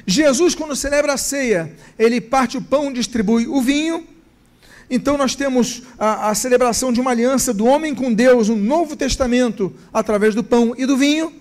Jesus, 0.07 0.55
quando 0.55 0.75
celebra 0.75 1.13
a 1.13 1.17
ceia, 1.17 1.75
ele 1.97 2.21
parte 2.21 2.57
o 2.57 2.61
pão, 2.61 2.93
distribui 2.93 3.45
o 3.45 3.61
vinho. 3.61 4.07
Então, 4.89 5.17
nós 5.17 5.35
temos 5.35 5.83
a, 5.99 6.29
a 6.29 6.35
celebração 6.35 6.91
de 6.91 7.01
uma 7.01 7.11
aliança 7.11 7.53
do 7.53 7.65
homem 7.65 7.93
com 7.93 8.11
Deus, 8.11 8.49
um 8.49 8.55
novo 8.55 8.95
testamento, 8.95 9.75
através 9.93 10.33
do 10.33 10.43
pão 10.43 10.73
e 10.77 10.85
do 10.85 10.97
vinho. 10.97 11.31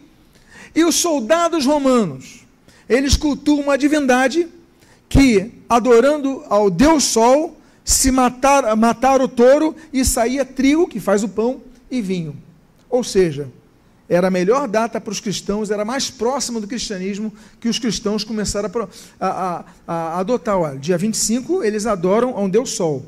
E 0.75 0.85
os 0.85 0.97
soldados 0.97 1.65
romanos, 1.65 2.45
eles 2.89 3.17
cultuam 3.17 3.61
uma 3.61 3.79
divindade 3.79 4.49
que, 5.09 5.51
adorando 5.69 6.45
ao 6.51 6.69
Deus 6.69 7.05
Sol, 7.05 7.57
se 7.85 8.11
matar, 8.11 8.77
matar 8.77 9.23
o 9.23 9.29
touro 9.29 9.75
e 9.93 10.05
saía 10.05 10.45
trigo, 10.45 10.87
que 10.87 11.01
faz 11.01 11.23
o 11.23 11.29
pão, 11.29 11.63
e 11.91 12.03
vinho. 12.03 12.37
Ou 12.91 13.03
seja, 13.03 13.49
era 14.09 14.29
a 14.29 14.31
melhor 14.31 14.67
data 14.67 15.01
para 15.01 15.13
os 15.13 15.21
cristãos, 15.21 15.71
era 15.71 15.85
mais 15.85 16.11
próxima 16.11 16.61
do 16.61 16.67
cristianismo 16.67 17.33
que 17.61 17.69
os 17.69 17.79
cristãos 17.79 18.25
começaram 18.25 18.71
a, 19.21 19.27
a, 19.27 19.59
a, 19.59 19.65
a 19.87 20.21
adotar. 20.21 20.57
Olha, 20.57 20.79
dia 20.79 20.97
25, 20.97 21.63
eles 21.63 21.85
adoram 21.85 22.37
a 22.37 22.41
um 22.41 22.49
Deus 22.49 22.71
Sol. 22.71 23.05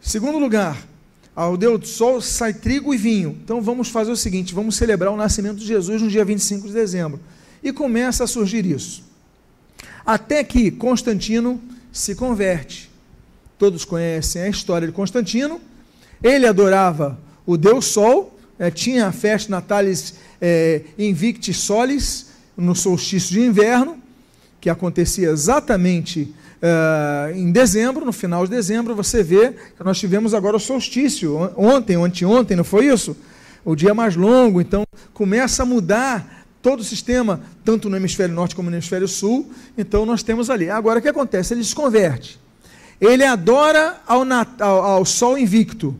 Segundo 0.00 0.38
lugar, 0.38 0.86
ao 1.34 1.56
Deus 1.56 1.88
Sol 1.90 2.20
sai 2.20 2.54
trigo 2.54 2.94
e 2.94 2.96
vinho. 2.96 3.36
Então 3.42 3.60
vamos 3.60 3.88
fazer 3.88 4.12
o 4.12 4.16
seguinte: 4.16 4.54
vamos 4.54 4.76
celebrar 4.76 5.12
o 5.12 5.16
nascimento 5.16 5.56
de 5.56 5.66
Jesus 5.66 6.00
no 6.00 6.08
dia 6.08 6.24
25 6.24 6.68
de 6.68 6.72
dezembro. 6.72 7.20
E 7.60 7.72
começa 7.72 8.22
a 8.22 8.26
surgir 8.28 8.64
isso. 8.64 9.02
Até 10.06 10.44
que 10.44 10.70
Constantino 10.70 11.60
se 11.92 12.14
converte. 12.14 12.88
Todos 13.58 13.84
conhecem 13.84 14.42
a 14.42 14.48
história 14.48 14.86
de 14.86 14.94
Constantino. 14.94 15.60
Ele 16.22 16.46
adorava 16.46 17.18
o 17.48 17.56
Deus 17.56 17.86
Sol, 17.86 18.38
é, 18.58 18.70
tinha 18.70 19.06
a 19.06 19.12
festa 19.12 19.50
Natalis 19.50 20.16
é, 20.38 20.82
Invicti 20.98 21.54
Solis, 21.54 22.26
no 22.54 22.74
solstício 22.74 23.32
de 23.32 23.40
inverno, 23.40 23.96
que 24.60 24.68
acontecia 24.68 25.30
exatamente 25.30 26.34
é, 26.60 27.32
em 27.34 27.50
dezembro, 27.50 28.04
no 28.04 28.12
final 28.12 28.44
de 28.44 28.50
dezembro, 28.50 28.94
você 28.94 29.22
vê 29.22 29.52
que 29.52 29.82
nós 29.82 29.98
tivemos 29.98 30.34
agora 30.34 30.58
o 30.58 30.60
solstício, 30.60 31.50
ontem, 31.56 31.96
anteontem, 31.96 32.54
não 32.54 32.64
foi 32.64 32.88
isso? 32.88 33.16
O 33.64 33.74
dia 33.74 33.94
mais 33.94 34.14
longo, 34.14 34.60
então 34.60 34.84
começa 35.14 35.62
a 35.62 35.66
mudar 35.66 36.44
todo 36.60 36.80
o 36.80 36.84
sistema, 36.84 37.40
tanto 37.64 37.88
no 37.88 37.96
hemisfério 37.96 38.34
norte 38.34 38.54
como 38.54 38.68
no 38.68 38.76
hemisfério 38.76 39.08
sul. 39.08 39.50
Então 39.76 40.04
nós 40.04 40.22
temos 40.22 40.50
ali. 40.50 40.68
Agora 40.68 40.98
o 40.98 41.02
que 41.02 41.08
acontece? 41.08 41.54
Ele 41.54 41.64
se 41.64 41.74
converte. 41.74 42.38
Ele 43.00 43.24
adora 43.24 44.02
ao, 44.06 44.22
ao 44.60 45.04
sol 45.06 45.38
invicto. 45.38 45.96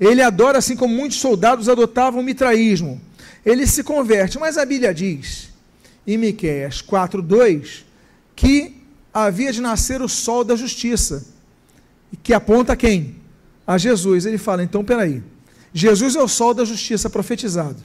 Ele 0.00 0.22
adora, 0.22 0.58
assim 0.58 0.76
como 0.76 0.94
muitos 0.94 1.18
soldados 1.18 1.68
adotavam 1.68 2.20
o 2.20 2.24
mitraísmo. 2.24 3.00
Ele 3.44 3.66
se 3.66 3.82
converte. 3.82 4.38
Mas 4.38 4.58
a 4.58 4.64
Bíblia 4.64 4.92
diz, 4.92 5.50
em 6.06 6.18
Miqueias 6.18 6.82
4,2, 6.82 7.84
que 8.34 8.76
havia 9.12 9.52
de 9.52 9.60
nascer 9.60 10.02
o 10.02 10.08
sol 10.08 10.44
da 10.44 10.56
justiça. 10.56 11.26
Que 12.22 12.32
aponta 12.32 12.72
a 12.72 12.76
quem? 12.76 13.16
A 13.66 13.78
Jesus. 13.78 14.26
Ele 14.26 14.38
fala, 14.38 14.62
então, 14.62 14.84
peraí. 14.84 15.22
Jesus 15.72 16.14
é 16.14 16.22
o 16.22 16.28
sol 16.28 16.54
da 16.54 16.64
justiça 16.64 17.10
profetizado. 17.10 17.82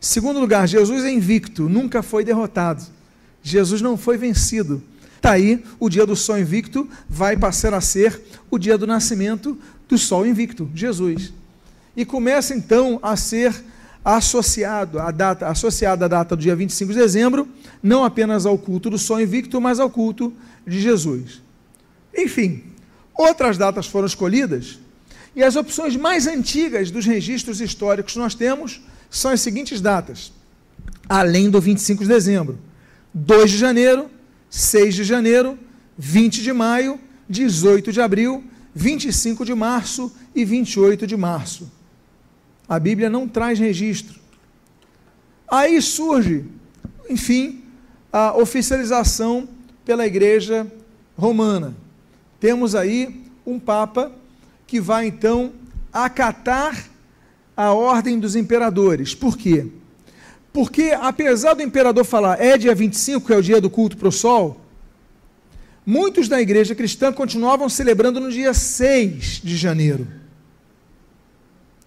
Segundo 0.00 0.38
lugar, 0.38 0.68
Jesus 0.68 1.04
é 1.04 1.10
invicto, 1.10 1.68
nunca 1.68 2.02
foi 2.02 2.24
derrotado. 2.24 2.84
Jesus 3.42 3.80
não 3.80 3.96
foi 3.96 4.16
vencido. 4.16 4.82
Está 5.16 5.32
aí, 5.32 5.64
o 5.80 5.88
dia 5.88 6.04
do 6.04 6.14
sol 6.14 6.38
invicto 6.38 6.88
vai 7.08 7.36
passar 7.36 7.72
a 7.72 7.80
ser 7.80 8.20
o 8.50 8.58
dia 8.58 8.76
do 8.76 8.86
nascimento 8.86 9.58
do 9.88 9.96
sol 9.96 10.26
invicto, 10.26 10.70
Jesus. 10.74 11.32
E 11.96 12.04
começa 12.04 12.54
então 12.54 12.98
a 13.02 13.16
ser 13.16 13.54
associado 14.04 14.98
a 14.98 15.10
data, 15.10 15.48
associada 15.48 16.04
à 16.04 16.08
data 16.08 16.36
do 16.36 16.42
dia 16.42 16.54
25 16.54 16.92
de 16.92 16.98
dezembro, 16.98 17.48
não 17.82 18.04
apenas 18.04 18.44
ao 18.44 18.58
culto 18.58 18.90
do 18.90 18.98
sol 18.98 19.20
invicto, 19.20 19.60
mas 19.60 19.80
ao 19.80 19.88
culto 19.88 20.32
de 20.66 20.80
Jesus. 20.80 21.40
Enfim, 22.16 22.64
outras 23.14 23.56
datas 23.56 23.86
foram 23.86 24.06
escolhidas, 24.06 24.78
e 25.34 25.42
as 25.42 25.56
opções 25.56 25.96
mais 25.96 26.26
antigas 26.26 26.90
dos 26.90 27.06
registros 27.06 27.60
históricos 27.60 28.12
que 28.12 28.18
nós 28.18 28.34
temos 28.34 28.82
são 29.10 29.30
as 29.30 29.40
seguintes 29.40 29.80
datas, 29.80 30.32
além 31.08 31.50
do 31.50 31.60
25 31.60 32.02
de 32.02 32.08
dezembro: 32.08 32.58
2 33.12 33.50
de 33.50 33.56
janeiro, 33.56 34.10
6 34.50 34.94
de 34.94 35.04
janeiro, 35.04 35.58
20 35.96 36.42
de 36.42 36.52
maio, 36.52 37.00
18 37.28 37.90
de 37.90 38.00
abril, 38.00 38.44
25 38.74 39.44
de 39.44 39.54
março 39.54 40.12
e 40.34 40.44
28 40.44 41.06
de 41.06 41.16
março. 41.16 41.70
A 42.68 42.78
Bíblia 42.78 43.10
não 43.10 43.28
traz 43.28 43.58
registro. 43.58 44.18
Aí 45.48 45.80
surge, 45.80 46.44
enfim, 47.08 47.62
a 48.12 48.36
oficialização 48.36 49.48
pela 49.84 50.06
Igreja 50.06 50.66
Romana. 51.16 51.74
Temos 52.40 52.74
aí 52.74 53.24
um 53.46 53.58
Papa 53.58 54.12
que 54.66 54.80
vai 54.80 55.06
então 55.06 55.52
acatar 55.92 56.88
a 57.56 57.72
ordem 57.72 58.18
dos 58.18 58.34
imperadores. 58.34 59.14
Por 59.14 59.36
quê? 59.36 59.66
Porque, 60.52 60.96
apesar 61.00 61.54
do 61.54 61.62
imperador 61.62 62.04
falar 62.04 62.40
é 62.40 62.56
dia 62.56 62.74
25, 62.74 63.26
que 63.26 63.32
é 63.32 63.36
o 63.36 63.42
dia 63.42 63.60
do 63.60 63.68
culto 63.68 63.96
para 63.96 64.08
o 64.08 64.12
sol, 64.12 64.60
muitos 65.84 66.28
da 66.28 66.40
igreja 66.40 66.74
cristã 66.74 67.12
continuavam 67.12 67.68
celebrando 67.68 68.20
no 68.20 68.30
dia 68.30 68.54
6 68.54 69.40
de 69.42 69.56
janeiro, 69.56 70.06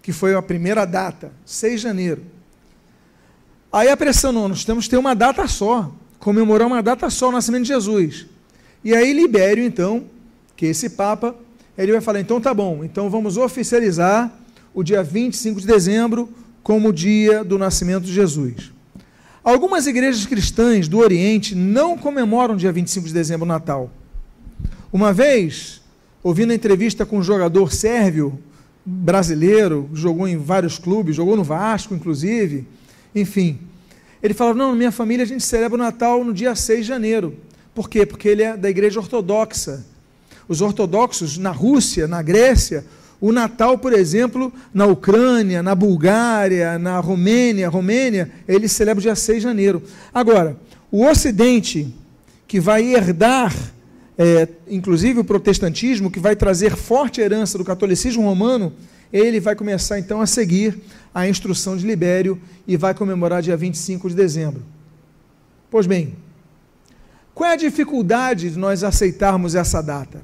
que 0.08 0.12
foi 0.14 0.34
a 0.34 0.40
primeira 0.40 0.86
data, 0.86 1.30
6 1.44 1.74
de 1.74 1.82
janeiro. 1.82 2.22
Aí 3.70 3.90
a 3.90 3.96
pressão, 3.96 4.32
não, 4.32 4.48
nós 4.48 4.64
temos 4.64 4.86
que 4.86 4.90
ter 4.92 4.96
uma 4.96 5.14
data 5.14 5.46
só, 5.46 5.92
comemorar 6.18 6.66
uma 6.66 6.82
data 6.82 7.10
só, 7.10 7.28
o 7.28 7.32
nascimento 7.32 7.64
de 7.64 7.68
Jesus. 7.68 8.24
E 8.82 8.94
aí 8.94 9.12
Libério, 9.12 9.62
então, 9.62 10.04
que 10.56 10.64
é 10.64 10.70
esse 10.70 10.88
Papa, 10.88 11.34
ele 11.76 11.92
vai 11.92 12.00
falar, 12.00 12.20
então 12.20 12.40
tá 12.40 12.54
bom, 12.54 12.82
então 12.82 13.10
vamos 13.10 13.36
oficializar 13.36 14.32
o 14.72 14.82
dia 14.82 15.02
25 15.02 15.60
de 15.60 15.66
dezembro 15.66 16.32
como 16.62 16.88
o 16.88 16.92
dia 16.92 17.44
do 17.44 17.58
nascimento 17.58 18.04
de 18.04 18.12
Jesus. 18.14 18.72
Algumas 19.44 19.86
igrejas 19.86 20.24
cristãs 20.24 20.88
do 20.88 21.00
Oriente 21.00 21.54
não 21.54 21.98
comemoram 21.98 22.54
o 22.54 22.56
dia 22.56 22.72
25 22.72 23.08
de 23.08 23.12
dezembro 23.12 23.44
o 23.44 23.48
Natal. 23.48 23.90
Uma 24.90 25.12
vez, 25.12 25.82
ouvindo 26.22 26.52
a 26.52 26.54
entrevista 26.54 27.04
com 27.04 27.18
um 27.18 27.22
jogador 27.22 27.70
sérvio, 27.74 28.42
brasileiro, 28.88 29.88
jogou 29.92 30.26
em 30.26 30.38
vários 30.38 30.78
clubes, 30.78 31.14
jogou 31.14 31.36
no 31.36 31.44
Vasco, 31.44 31.94
inclusive, 31.94 32.66
enfim. 33.14 33.58
Ele 34.22 34.32
falava: 34.32 34.58
Não, 34.58 34.74
minha 34.74 34.90
família 34.90 35.24
a 35.24 35.28
gente 35.28 35.44
celebra 35.44 35.76
o 35.76 35.78
Natal 35.78 36.24
no 36.24 36.32
dia 36.32 36.54
6 36.54 36.80
de 36.80 36.86
janeiro, 36.86 37.36
Por 37.74 37.88
quê? 37.88 38.06
Porque 38.06 38.28
ele 38.28 38.42
é 38.42 38.56
da 38.56 38.70
igreja 38.70 38.98
ortodoxa. 38.98 39.84
Os 40.48 40.62
ortodoxos 40.62 41.36
na 41.36 41.50
Rússia, 41.50 42.08
na 42.08 42.22
Grécia, 42.22 42.84
o 43.20 43.30
Natal, 43.30 43.76
por 43.76 43.92
exemplo, 43.92 44.50
na 44.72 44.86
Ucrânia, 44.86 45.62
na 45.62 45.74
Bulgária, 45.74 46.78
na 46.78 46.98
Romênia, 47.00 47.68
Romênia, 47.68 48.30
eles 48.48 48.72
celebram 48.72 49.02
dia 49.02 49.14
6 49.14 49.38
de 49.38 49.44
janeiro. 49.44 49.82
Agora, 50.14 50.56
o 50.90 51.04
Ocidente, 51.04 51.94
que 52.46 52.58
vai 52.58 52.94
herdar, 52.94 53.54
é, 54.18 54.48
inclusive 54.68 55.20
o 55.20 55.24
protestantismo, 55.24 56.10
que 56.10 56.18
vai 56.18 56.34
trazer 56.34 56.74
forte 56.74 57.20
herança 57.20 57.56
do 57.56 57.64
catolicismo 57.64 58.24
romano, 58.24 58.72
ele 59.12 59.38
vai 59.38 59.54
começar 59.54 59.96
então 59.96 60.20
a 60.20 60.26
seguir 60.26 60.76
a 61.14 61.28
instrução 61.28 61.76
de 61.76 61.86
Libério 61.86 62.40
e 62.66 62.76
vai 62.76 62.92
comemorar 62.94 63.40
dia 63.40 63.56
25 63.56 64.08
de 64.08 64.16
dezembro. 64.16 64.62
Pois 65.70 65.86
bem, 65.86 66.16
qual 67.32 67.48
é 67.48 67.52
a 67.52 67.56
dificuldade 67.56 68.50
de 68.50 68.58
nós 68.58 68.82
aceitarmos 68.82 69.54
essa 69.54 69.80
data? 69.80 70.20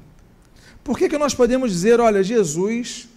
Por 0.83 0.97
que, 0.97 1.07
que 1.07 1.17
nós 1.17 1.33
podemos 1.33 1.71
dizer, 1.71 2.01
olha, 2.01 2.21
Jesus 2.21 3.07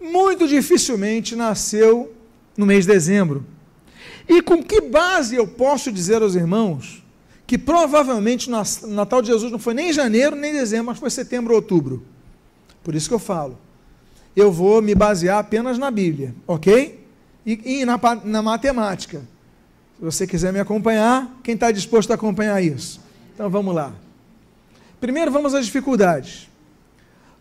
muito 0.00 0.48
dificilmente 0.48 1.36
nasceu 1.36 2.12
no 2.56 2.64
mês 2.64 2.86
de 2.86 2.92
dezembro? 2.92 3.44
E 4.26 4.40
com 4.40 4.62
que 4.62 4.80
base 4.80 5.36
eu 5.36 5.46
posso 5.46 5.92
dizer 5.92 6.22
aos 6.22 6.34
irmãos 6.34 7.03
que 7.46 7.58
provavelmente 7.58 8.48
o 8.50 8.86
Natal 8.88 9.20
de 9.20 9.28
Jesus 9.28 9.52
não 9.52 9.58
foi 9.58 9.74
nem 9.74 9.92
janeiro 9.92 10.34
nem 10.34 10.52
dezembro, 10.52 10.86
mas 10.86 10.98
foi 10.98 11.10
setembro 11.10 11.52
ou 11.52 11.56
outubro? 11.56 12.02
Por 12.82 12.94
isso 12.94 13.08
que 13.08 13.14
eu 13.14 13.18
falo. 13.18 13.58
Eu 14.34 14.50
vou 14.50 14.82
me 14.82 14.94
basear 14.94 15.38
apenas 15.38 15.78
na 15.78 15.90
Bíblia, 15.90 16.34
ok? 16.46 17.04
E, 17.46 17.80
e 17.80 17.84
na, 17.84 17.98
na 18.24 18.42
matemática. 18.42 19.22
Se 19.98 20.04
você 20.04 20.26
quiser 20.26 20.52
me 20.52 20.58
acompanhar, 20.58 21.38
quem 21.42 21.54
está 21.54 21.70
disposto 21.70 22.10
a 22.10 22.14
acompanhar 22.14 22.60
isso? 22.62 23.00
Então 23.34 23.48
vamos 23.48 23.74
lá. 23.74 23.92
Primeiro 25.00 25.30
vamos 25.30 25.54
às 25.54 25.66
dificuldades. 25.66 26.48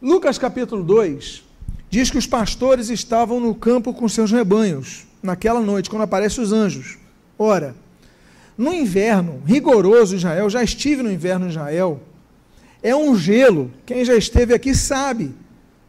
Lucas 0.02 0.38
capítulo 0.38 0.84
2 0.84 1.44
diz 1.90 2.12
que 2.12 2.18
os 2.18 2.28
pastores 2.28 2.90
estavam 2.90 3.40
no 3.40 3.56
campo 3.56 3.94
com 3.94 4.10
seus 4.10 4.32
rebanhos, 4.32 5.06
naquela 5.22 5.62
noite, 5.62 5.90
quando 5.90 6.02
aparecem 6.02 6.44
os 6.44 6.52
anjos. 6.52 6.98
Ora, 7.38 7.76
no 8.58 8.74
inverno 8.74 9.42
rigoroso 9.46 10.16
Israel, 10.16 10.50
já 10.50 10.64
estive 10.64 11.02
no 11.02 11.12
inverno 11.12 11.46
em 11.46 11.50
Israel, 11.50 12.02
é 12.82 12.96
um 12.96 13.16
gelo. 13.16 13.72
Quem 13.86 14.04
já 14.04 14.16
esteve 14.16 14.54
aqui 14.54 14.76
sabe. 14.76 15.32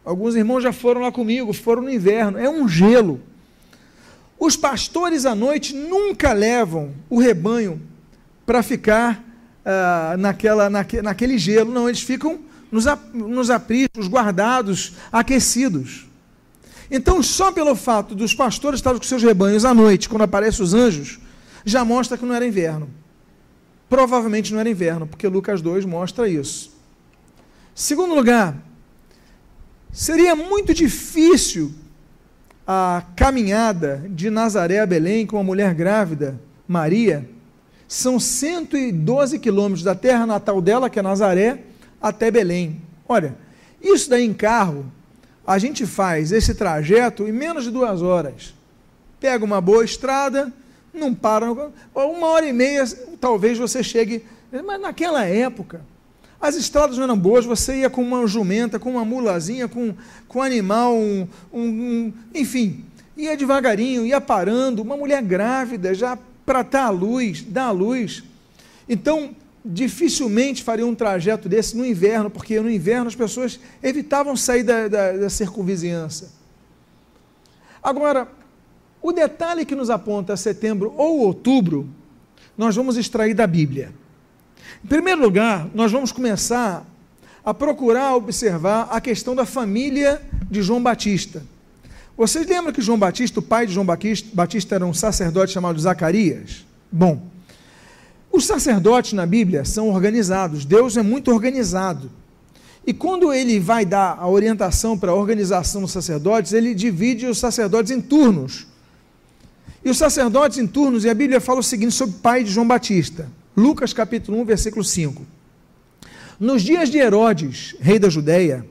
Alguns 0.05 0.37
irmãos 0.37 0.63
já 0.63 0.73
foram 0.73 1.01
lá 1.01 1.11
comigo, 1.11 1.53
foram 1.53 1.83
no 1.83 1.91
inverno. 1.91 2.39
É 2.39 2.49
um 2.49 2.69
gelo. 2.69 3.21
Os 4.39 4.57
pastores 4.57 5.27
à 5.27 5.35
noite 5.35 5.75
nunca 5.75 6.33
levam 6.33 6.93
o 7.11 7.19
rebanho 7.19 7.81
para 8.47 8.63
ficar 8.63 9.25
uh, 9.65 10.17
naquela, 10.17 10.71
naque, 10.71 11.03
naquele 11.03 11.37
gelo. 11.37 11.73
Não, 11.73 11.89
eles 11.89 12.03
ficam 12.03 12.39
nos, 12.71 12.85
nos 13.13 13.51
apriscos, 13.51 14.07
guardados, 14.07 14.93
aquecidos. 15.11 16.07
Então, 16.91 17.23
só 17.23 17.51
pelo 17.51 17.75
fato 17.75 18.15
dos 18.15 18.35
pastores 18.35 18.79
estarem 18.79 18.99
com 18.99 19.05
seus 19.05 19.23
rebanhos 19.23 19.65
à 19.65 19.73
noite, 19.73 20.09
quando 20.09 20.23
aparecem 20.23 20.63
os 20.63 20.75
anjos, 20.75 21.19
já 21.65 21.85
mostra 21.85 22.19
que 22.19 22.25
não 22.25 22.35
era 22.35 22.47
inverno. 22.47 22.89
Provavelmente 23.89 24.53
não 24.53 24.61
era 24.61 24.69
inverno, 24.69 25.07
porque 25.07 25.27
Lucas 25.29 25.63
2 25.63 25.85
mostra 25.85 26.29
isso. 26.29 26.75
Segundo 27.75 28.15
lugar, 28.15 28.57
seria 29.93 30.35
muito 30.35 30.75
difícil 30.75 31.73
a 32.67 33.03
caminhada 33.15 34.05
de 34.09 34.31
Nazaré 34.31 34.81
a 34.81 34.87
Belém 34.87 35.27
com 35.27 35.37
uma 35.37 35.45
mulher 35.45 35.75
grávida, 35.75 36.41
Maria. 36.67 37.29
São 37.87 38.19
112 38.19 39.39
quilômetros 39.39 39.83
da 39.83 39.95
terra 39.95 40.27
natal 40.27 40.61
dela, 40.61 40.89
que 40.89 40.99
é 40.99 41.03
Nazaré, 41.03 41.63
até 42.01 42.31
Belém. 42.31 42.81
Olha, 43.09 43.37
isso 43.83 44.09
daí 44.09 44.25
em 44.25 44.33
carro, 44.33 44.91
a 45.47 45.59
gente 45.59 45.85
faz 45.85 46.33
esse 46.33 46.55
trajeto 46.55 47.29
em 47.29 47.33
menos 47.33 47.65
de 47.65 47.71
duas 47.71 48.01
horas. 48.01 48.55
Pega 49.21 49.45
uma 49.45 49.61
boa 49.61 49.85
estrada, 49.85 50.53
não 50.95 51.15
para, 51.15 51.53
uma 51.95 52.27
hora 52.29 52.47
e 52.47 52.53
meia, 52.53 52.85
talvez 53.21 53.59
você 53.59 53.83
chegue. 53.83 54.25
Mas 54.65 54.81
naquela 54.81 55.25
época, 55.25 55.81
as 56.41 56.55
estradas 56.55 56.97
não 56.97 57.05
eram 57.05 57.19
boas, 57.19 57.45
você 57.45 57.81
ia 57.81 57.91
com 57.91 58.03
uma 58.03 58.27
jumenta, 58.27 58.79
com 58.79 58.91
uma 58.91 59.05
mulazinha, 59.05 59.67
com, 59.67 59.95
com 60.29 60.39
um 60.39 60.43
animal, 60.43 60.95
um, 60.95 61.27
um, 61.53 62.13
enfim, 62.35 62.85
ia 63.17 63.37
devagarinho, 63.37 64.07
ia 64.07 64.21
parando, 64.21 64.83
uma 64.83 64.97
mulher 64.97 65.23
grávida, 65.23 65.95
já 65.95 66.19
para 66.45 66.61
estar 66.61 66.85
à 66.85 66.91
luz, 66.91 67.43
dar 67.43 67.67
à 67.67 67.71
luz. 67.71 68.23
Então, 68.89 69.35
dificilmente 69.65 70.63
faria 70.63 70.87
um 70.87 70.95
trajeto 70.95 71.49
desse 71.49 71.77
no 71.77 71.85
inverno, 71.85 72.29
porque 72.29 72.61
no 72.61 72.71
inverno 72.71 73.09
as 73.09 73.15
pessoas 73.15 73.59
evitavam 73.83 74.37
sair 74.37 74.63
da, 74.63 74.87
da, 74.87 75.13
da 75.13 75.31
circunvizinhança. 75.31 76.31
Agora, 77.83 78.29
o 79.05 79.13
detalhe 79.13 79.67
que 79.67 79.75
nos 79.75 79.91
aponta 79.91 80.35
setembro 80.35 80.95
ou 80.97 81.19
outubro, 81.19 81.87
nós 82.57 82.75
vamos 82.75 82.97
extrair 82.97 83.35
da 83.35 83.47
Bíblia. 83.47 83.93
Em 84.83 84.89
primeiro 84.89 85.21
lugar, 85.21 85.69
nós 85.75 85.93
vamos 85.93 86.11
começar 86.11 86.87
a 87.45 87.53
procurar 87.53 88.17
observar 88.17 88.89
a 88.91 89.03
questão 89.03 89.37
da 89.37 89.45
família 89.45 90.23
de 90.51 90.63
João 90.63 90.83
Batista. 90.83 91.43
Vocês 92.17 92.47
lembram 92.47 92.73
que 92.73 92.81
João 92.81 92.99
Batista, 92.99 93.41
o 93.41 93.43
pai 93.43 93.67
de 93.67 93.75
João 93.75 93.85
Batista, 94.33 94.75
era 94.75 94.87
um 94.87 94.95
sacerdote 94.95 95.53
chamado 95.53 95.79
Zacarias? 95.79 96.65
Bom, 96.91 97.27
os 98.33 98.47
sacerdotes 98.47 99.13
na 99.13 99.27
Bíblia 99.27 99.67
são 99.67 99.91
organizados, 99.91 100.65
Deus 100.65 100.97
é 100.97 101.03
muito 101.03 101.31
organizado. 101.31 102.11
E 102.87 102.95
quando 102.95 103.35
ele 103.35 103.61
vai 103.61 103.85
dar 103.85 104.17
a 104.19 104.27
orientação 104.27 104.97
para 104.97 105.13
a 105.13 105.15
organização 105.15 105.83
dos 105.83 105.93
sacerdotes, 105.93 106.55
ele 106.55 106.75
divide 106.75 107.27
os 107.27 107.37
sacerdotes 107.37 107.93
em 107.93 108.01
turnos. 108.01 108.73
E 109.85 109.91
os 109.91 109.99
sacerdotes 109.99 110.59
em 110.59 110.67
turnos, 110.67 111.05
e 111.05 111.11
a 111.11 111.15
Bíblia 111.15 111.41
fala 111.41 111.61
o 111.61 111.63
seguinte 111.63 111.93
sobre 111.93 112.17
o 112.17 112.19
pai 112.19 112.43
de 112.43 112.51
João 112.51 112.67
Batista. 112.67 113.29
Lucas 113.55 113.93
capítulo 113.93 114.41
1, 114.41 114.45
versículo 114.45 114.83
5. 114.83 115.23
Nos 116.41 116.63
dias 116.63 116.89
de 116.89 116.99
Herodes, 116.99 117.77
rei 117.81 117.99
da 117.99 118.09
Judéia, 118.09 118.67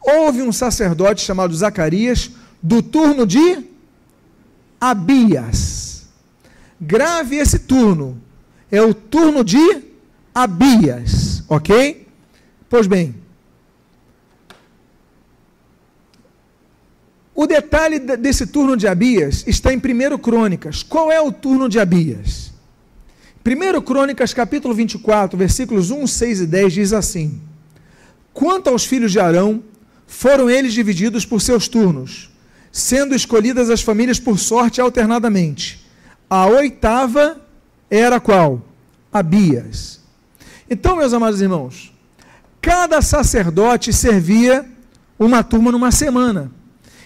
houve 0.00 0.42
um 0.42 0.52
sacerdote 0.52 1.22
chamado 1.22 1.54
Zacarias, 1.54 2.30
do 2.62 2.82
turno 2.82 3.26
de 3.26 3.64
Abias. 4.80 6.06
Grave 6.80 7.36
esse 7.36 7.60
turno, 7.60 8.20
é 8.70 8.82
o 8.82 8.92
turno 8.92 9.42
de 9.42 9.82
Abias, 10.34 11.42
ok? 11.48 12.06
Pois 12.68 12.86
bem, 12.86 13.14
o 17.34 17.46
detalhe 17.46 17.98
desse 17.98 18.46
turno 18.46 18.76
de 18.76 18.86
Abias 18.86 19.44
está 19.46 19.72
em 19.72 19.78
1 19.78 20.18
Crônicas. 20.18 20.82
Qual 20.82 21.10
é 21.10 21.20
o 21.20 21.32
turno 21.32 21.68
de 21.68 21.80
Abias? 21.80 22.52
1 23.44 23.80
Crônicas, 23.80 24.34
capítulo 24.34 24.74
24, 24.74 25.36
versículos 25.36 25.90
1, 25.90 26.06
6 26.06 26.40
e 26.42 26.46
10 26.46 26.72
diz 26.72 26.92
assim: 26.92 27.40
Quanto 28.34 28.68
aos 28.68 28.84
filhos 28.84 29.12
de 29.12 29.18
Arão, 29.18 29.62
foram 30.06 30.50
eles 30.50 30.74
divididos 30.74 31.24
por 31.24 31.40
seus 31.40 31.68
turnos, 31.68 32.30
sendo 32.70 33.14
escolhidas 33.14 33.70
as 33.70 33.80
famílias 33.80 34.20
por 34.20 34.38
sorte 34.38 34.80
alternadamente. 34.80 35.84
A 36.28 36.46
oitava 36.46 37.40
era 37.90 38.20
qual? 38.20 38.62
Abias. 39.10 40.00
Então, 40.68 40.96
meus 40.96 41.12
amados 41.12 41.40
irmãos, 41.40 41.92
cada 42.60 43.00
sacerdote 43.00 43.92
servia 43.92 44.66
uma 45.18 45.42
turma 45.42 45.72
numa 45.72 45.90
semana. 45.90 46.50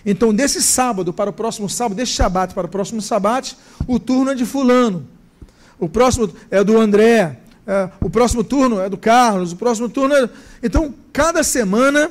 Então, 0.07 0.33
desse 0.33 0.63
sábado 0.63 1.13
para 1.13 1.31
o 1.31 1.33
próximo 1.33 1.69
sábado, 1.69 1.97
desse 1.97 2.13
shabat 2.13 2.55
para 2.55 2.67
o 2.67 2.71
próximo 2.71 3.03
shabat, 3.03 3.57
o 3.89 3.99
turno 3.99 4.31
é 4.31 4.35
de 4.37 4.47
fulano. 4.47 5.05
O 5.81 5.89
próximo 5.89 6.31
é 6.49 6.63
do 6.63 6.79
André. 6.79 7.41
É, 7.67 7.91
o 8.01 8.09
próximo 8.09 8.45
turno 8.45 8.81
é 8.81 8.89
do 8.89 8.97
Carlos. 8.97 9.51
O 9.51 9.57
próximo 9.57 9.89
turno 9.89 10.15
é... 10.15 10.31
Então, 10.63 10.95
cada 11.13 11.43
semana, 11.43 12.09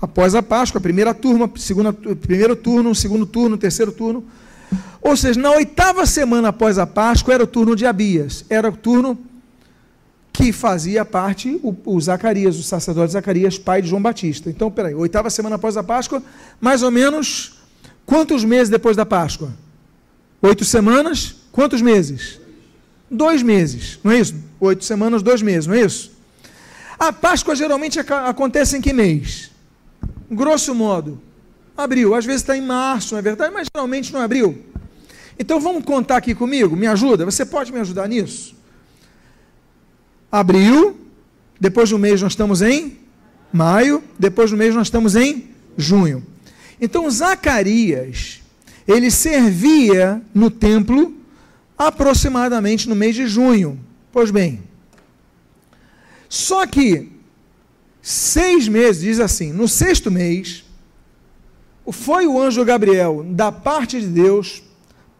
após 0.00 0.34
a 0.34 0.42
Páscoa, 0.42 0.80
primeira 0.80 1.12
turma, 1.12 1.50
segunda, 1.56 1.92
primeiro 1.92 2.56
turno, 2.56 2.94
segundo 2.94 3.26
turno, 3.26 3.58
terceiro 3.58 3.92
turno, 3.92 4.24
ou 5.02 5.14
seja, 5.14 5.38
na 5.38 5.50
oitava 5.50 6.06
semana 6.06 6.48
após 6.48 6.78
a 6.78 6.86
Páscoa 6.86 7.34
era 7.34 7.44
o 7.44 7.46
turno 7.46 7.76
de 7.76 7.84
Abias, 7.84 8.44
era 8.48 8.70
o 8.70 8.76
turno 8.76 9.18
que 10.38 10.52
fazia 10.52 11.04
parte 11.04 11.58
o, 11.64 11.74
o 11.84 12.00
Zacarias, 12.00 12.56
o 12.56 12.62
sacerdote 12.62 13.12
Zacarias, 13.12 13.58
pai 13.58 13.82
de 13.82 13.88
João 13.88 14.00
Batista. 14.00 14.48
Então, 14.48 14.70
peraí, 14.70 14.94
oitava 14.94 15.28
semana 15.30 15.56
após 15.56 15.76
a 15.76 15.82
Páscoa, 15.82 16.22
mais 16.60 16.80
ou 16.80 16.92
menos 16.92 17.58
quantos 18.06 18.44
meses 18.44 18.68
depois 18.68 18.96
da 18.96 19.04
Páscoa? 19.04 19.52
Oito 20.40 20.64
semanas? 20.64 21.34
Quantos 21.50 21.82
meses? 21.82 22.38
Dois 23.10 23.42
meses, 23.42 23.98
não 24.04 24.12
é 24.12 24.20
isso? 24.20 24.36
Oito 24.60 24.84
semanas, 24.84 25.24
dois 25.24 25.42
meses, 25.42 25.66
não 25.66 25.74
é 25.74 25.80
isso? 25.80 26.12
A 26.96 27.12
Páscoa 27.12 27.56
geralmente 27.56 27.98
acontece 27.98 28.76
em 28.76 28.80
que 28.80 28.92
mês? 28.92 29.50
Grosso 30.30 30.72
modo, 30.72 31.20
abril. 31.76 32.14
Às 32.14 32.24
vezes 32.24 32.42
está 32.42 32.56
em 32.56 32.62
março, 32.62 33.14
não 33.14 33.18
é 33.18 33.22
verdade? 33.22 33.52
Mas 33.52 33.66
geralmente 33.74 34.12
não 34.12 34.20
é 34.20 34.24
abril. 34.24 34.56
Então 35.36 35.58
vamos 35.58 35.82
contar 35.82 36.18
aqui 36.18 36.32
comigo? 36.32 36.76
Me 36.76 36.86
ajuda? 36.86 37.24
Você 37.24 37.44
pode 37.44 37.72
me 37.72 37.80
ajudar 37.80 38.06
nisso? 38.06 38.56
Abril, 40.30 40.96
depois 41.60 41.90
do 41.90 41.98
mês 41.98 42.22
nós 42.22 42.32
estamos 42.32 42.62
em 42.62 42.98
maio, 43.52 44.02
depois 44.18 44.50
do 44.50 44.56
mês 44.56 44.74
nós 44.74 44.86
estamos 44.86 45.16
em 45.16 45.48
junho. 45.76 46.24
Então 46.80 47.10
Zacarias, 47.10 48.42
ele 48.86 49.10
servia 49.10 50.22
no 50.34 50.50
templo 50.50 51.14
aproximadamente 51.76 52.88
no 52.88 52.94
mês 52.94 53.14
de 53.14 53.26
junho. 53.26 53.78
Pois 54.12 54.30
bem, 54.30 54.62
só 56.28 56.66
que 56.66 57.10
seis 58.02 58.68
meses, 58.68 59.02
diz 59.02 59.20
assim, 59.20 59.52
no 59.52 59.68
sexto 59.68 60.10
mês, 60.10 60.64
foi 61.90 62.26
o 62.26 62.40
anjo 62.40 62.64
Gabriel, 62.64 63.24
da 63.30 63.50
parte 63.50 64.00
de 64.00 64.06
Deus, 64.06 64.62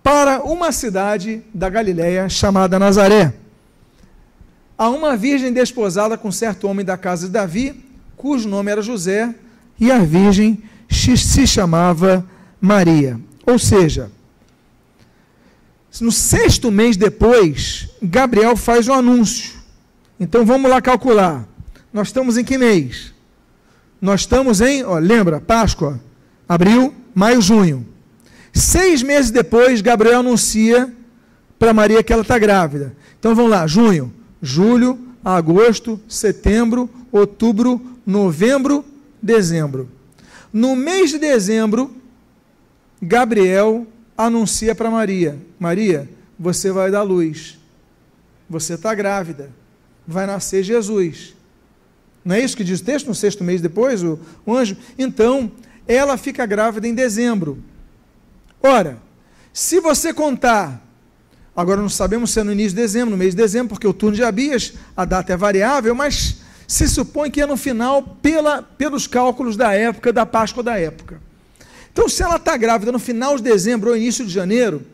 para 0.02 0.42
uma 0.42 0.72
cidade 0.72 1.42
da 1.52 1.68
Galiléia 1.68 2.28
chamada 2.28 2.78
Nazaré, 2.78 3.34
a 4.78 4.88
uma 4.88 5.16
virgem 5.16 5.52
desposada 5.52 6.16
com 6.16 6.30
certo 6.30 6.68
homem 6.68 6.86
da 6.86 6.96
casa 6.96 7.26
de 7.26 7.32
Davi, 7.32 7.84
cujo 8.16 8.48
nome 8.48 8.70
era 8.70 8.80
José, 8.80 9.34
e 9.78 9.90
a 9.90 9.98
virgem 9.98 10.62
se 10.88 11.46
chamava 11.46 12.24
Maria. 12.60 13.20
Ou 13.44 13.58
seja, 13.58 14.10
no 16.00 16.12
sexto 16.12 16.70
mês 16.70 16.96
depois, 16.96 17.88
Gabriel 18.00 18.56
faz 18.56 18.86
o 18.86 18.92
anúncio. 18.92 19.58
Então 20.20 20.44
vamos 20.44 20.70
lá 20.70 20.80
calcular. 20.80 21.46
Nós 21.92 22.08
estamos 22.08 22.36
em 22.36 22.44
que 22.44 22.56
mês? 22.56 23.12
Nós 24.00 24.20
estamos 24.20 24.60
em, 24.60 24.84
ó, 24.84 24.98
lembra, 24.98 25.40
Páscoa, 25.40 26.00
abril, 26.48 26.94
maio, 27.12 27.42
junho. 27.42 27.86
Seis 28.52 29.02
meses 29.02 29.30
depois, 29.30 29.80
Gabriel 29.80 30.20
anuncia 30.20 30.92
para 31.58 31.74
Maria 31.74 32.02
que 32.02 32.12
ela 32.12 32.22
está 32.22 32.38
grávida. 32.38 32.94
Então 33.18 33.34
vamos 33.34 33.50
lá, 33.50 33.66
junho, 33.66 34.12
julho, 34.42 34.98
agosto, 35.24 36.00
setembro, 36.08 36.88
outubro, 37.10 37.80
novembro, 38.06 38.84
dezembro. 39.20 39.88
No 40.52 40.74
mês 40.74 41.10
de 41.10 41.18
dezembro, 41.18 41.94
Gabriel 43.00 43.86
anuncia 44.16 44.74
para 44.74 44.90
Maria: 44.90 45.38
Maria, 45.58 46.08
você 46.38 46.70
vai 46.70 46.90
dar 46.90 47.02
luz. 47.02 47.58
Você 48.48 48.74
está 48.74 48.94
grávida. 48.94 49.50
Vai 50.06 50.26
nascer 50.26 50.62
Jesus. 50.62 51.34
Não 52.24 52.34
é 52.34 52.40
isso 52.40 52.56
que 52.56 52.64
diz 52.64 52.80
o 52.80 52.84
texto 52.84 53.06
no 53.06 53.14
sexto 53.14 53.44
mês 53.44 53.60
depois, 53.60 54.02
o, 54.02 54.18
o 54.44 54.54
anjo? 54.54 54.76
Então, 54.98 55.52
ela 55.86 56.16
fica 56.16 56.46
grávida 56.46 56.88
em 56.88 56.94
dezembro. 56.94 57.58
Ora, 58.62 58.98
se 59.52 59.80
você 59.80 60.12
contar, 60.12 60.82
agora 61.58 61.82
não 61.82 61.88
sabemos 61.88 62.30
se 62.30 62.38
é 62.38 62.44
no 62.44 62.52
início 62.52 62.70
de 62.70 62.76
dezembro, 62.76 63.10
no 63.10 63.16
mês 63.16 63.34
de 63.34 63.42
dezembro, 63.42 63.70
porque 63.70 63.86
o 63.86 63.92
turno 63.92 64.14
de 64.14 64.22
Abias, 64.22 64.74
a 64.96 65.04
data 65.04 65.32
é 65.32 65.36
variável, 65.36 65.92
mas 65.92 66.36
se 66.68 66.86
supõe 66.86 67.32
que 67.32 67.40
é 67.40 67.46
no 67.46 67.56
final, 67.56 68.00
pela, 68.22 68.62
pelos 68.62 69.08
cálculos 69.08 69.56
da 69.56 69.74
época, 69.74 70.12
da 70.12 70.24
Páscoa 70.24 70.62
da 70.62 70.78
época. 70.78 71.20
Então, 71.92 72.08
se 72.08 72.22
ela 72.22 72.36
está 72.36 72.56
grávida 72.56 72.92
no 72.92 72.98
final 73.00 73.36
de 73.36 73.42
dezembro 73.42 73.90
ou 73.90 73.96
início 73.96 74.24
de 74.24 74.32
janeiro, 74.32 74.86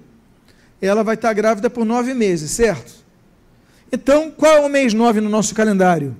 ela 0.80 1.04
vai 1.04 1.16
estar 1.16 1.28
tá 1.28 1.34
grávida 1.34 1.68
por 1.68 1.84
nove 1.84 2.14
meses, 2.14 2.50
certo? 2.52 2.94
Então, 3.92 4.30
qual 4.30 4.54
é 4.54 4.60
o 4.60 4.68
mês 4.70 4.94
nove 4.94 5.20
no 5.20 5.28
nosso 5.28 5.54
calendário? 5.54 6.16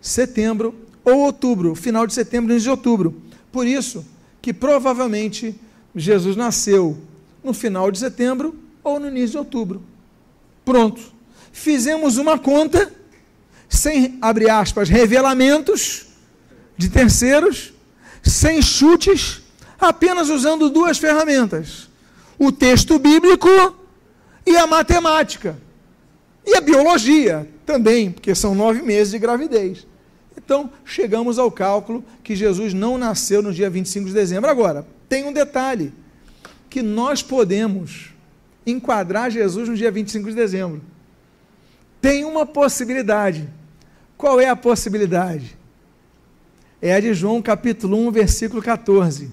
Setembro 0.00 0.74
ou 1.04 1.20
outubro, 1.20 1.76
final 1.76 2.08
de 2.08 2.12
setembro, 2.12 2.50
início 2.50 2.64
de 2.64 2.70
outubro. 2.70 3.22
Por 3.52 3.68
isso 3.68 4.04
que 4.42 4.52
provavelmente 4.52 5.54
Jesus 5.94 6.34
nasceu 6.34 6.98
no 7.44 7.54
final 7.54 7.92
de 7.92 8.00
setembro 8.00 8.68
ou 8.82 8.98
no 8.98 9.08
início 9.08 9.30
de 9.30 9.38
outubro. 9.38 9.82
Pronto. 10.64 11.00
Fizemos 11.52 12.16
uma 12.16 12.38
conta, 12.38 12.92
sem, 13.68 14.18
abre 14.20 14.48
aspas, 14.48 14.88
revelamentos 14.88 16.06
de 16.76 16.88
terceiros, 16.88 17.72
sem 18.22 18.62
chutes, 18.62 19.42
apenas 19.78 20.28
usando 20.28 20.70
duas 20.70 20.98
ferramentas: 20.98 21.88
o 22.38 22.52
texto 22.52 22.98
bíblico 22.98 23.48
e 24.46 24.56
a 24.56 24.66
matemática. 24.66 25.58
E 26.46 26.56
a 26.56 26.60
biologia 26.60 27.48
também, 27.66 28.10
porque 28.10 28.34
são 28.34 28.54
nove 28.54 28.82
meses 28.82 29.12
de 29.12 29.18
gravidez. 29.18 29.86
Então, 30.36 30.70
chegamos 30.84 31.38
ao 31.38 31.50
cálculo 31.50 32.04
que 32.24 32.34
Jesus 32.34 32.72
não 32.72 32.96
nasceu 32.96 33.42
no 33.42 33.52
dia 33.52 33.68
25 33.68 34.06
de 34.08 34.14
dezembro. 34.14 34.50
Agora, 34.50 34.86
tem 35.08 35.24
um 35.24 35.32
detalhe: 35.32 35.92
que 36.68 36.82
nós 36.82 37.22
podemos 37.22 38.10
enquadrar 38.66 39.30
Jesus 39.30 39.68
no 39.68 39.76
dia 39.76 39.90
25 39.90 40.28
de 40.28 40.34
dezembro. 40.34 40.82
Tem 42.00 42.24
uma 42.24 42.46
possibilidade. 42.46 43.48
Qual 44.16 44.40
é 44.40 44.48
a 44.48 44.56
possibilidade? 44.56 45.56
É 46.80 46.94
a 46.94 47.00
de 47.00 47.12
João 47.12 47.42
capítulo 47.42 47.96
1, 48.08 48.10
versículo 48.10 48.62
14. 48.62 49.30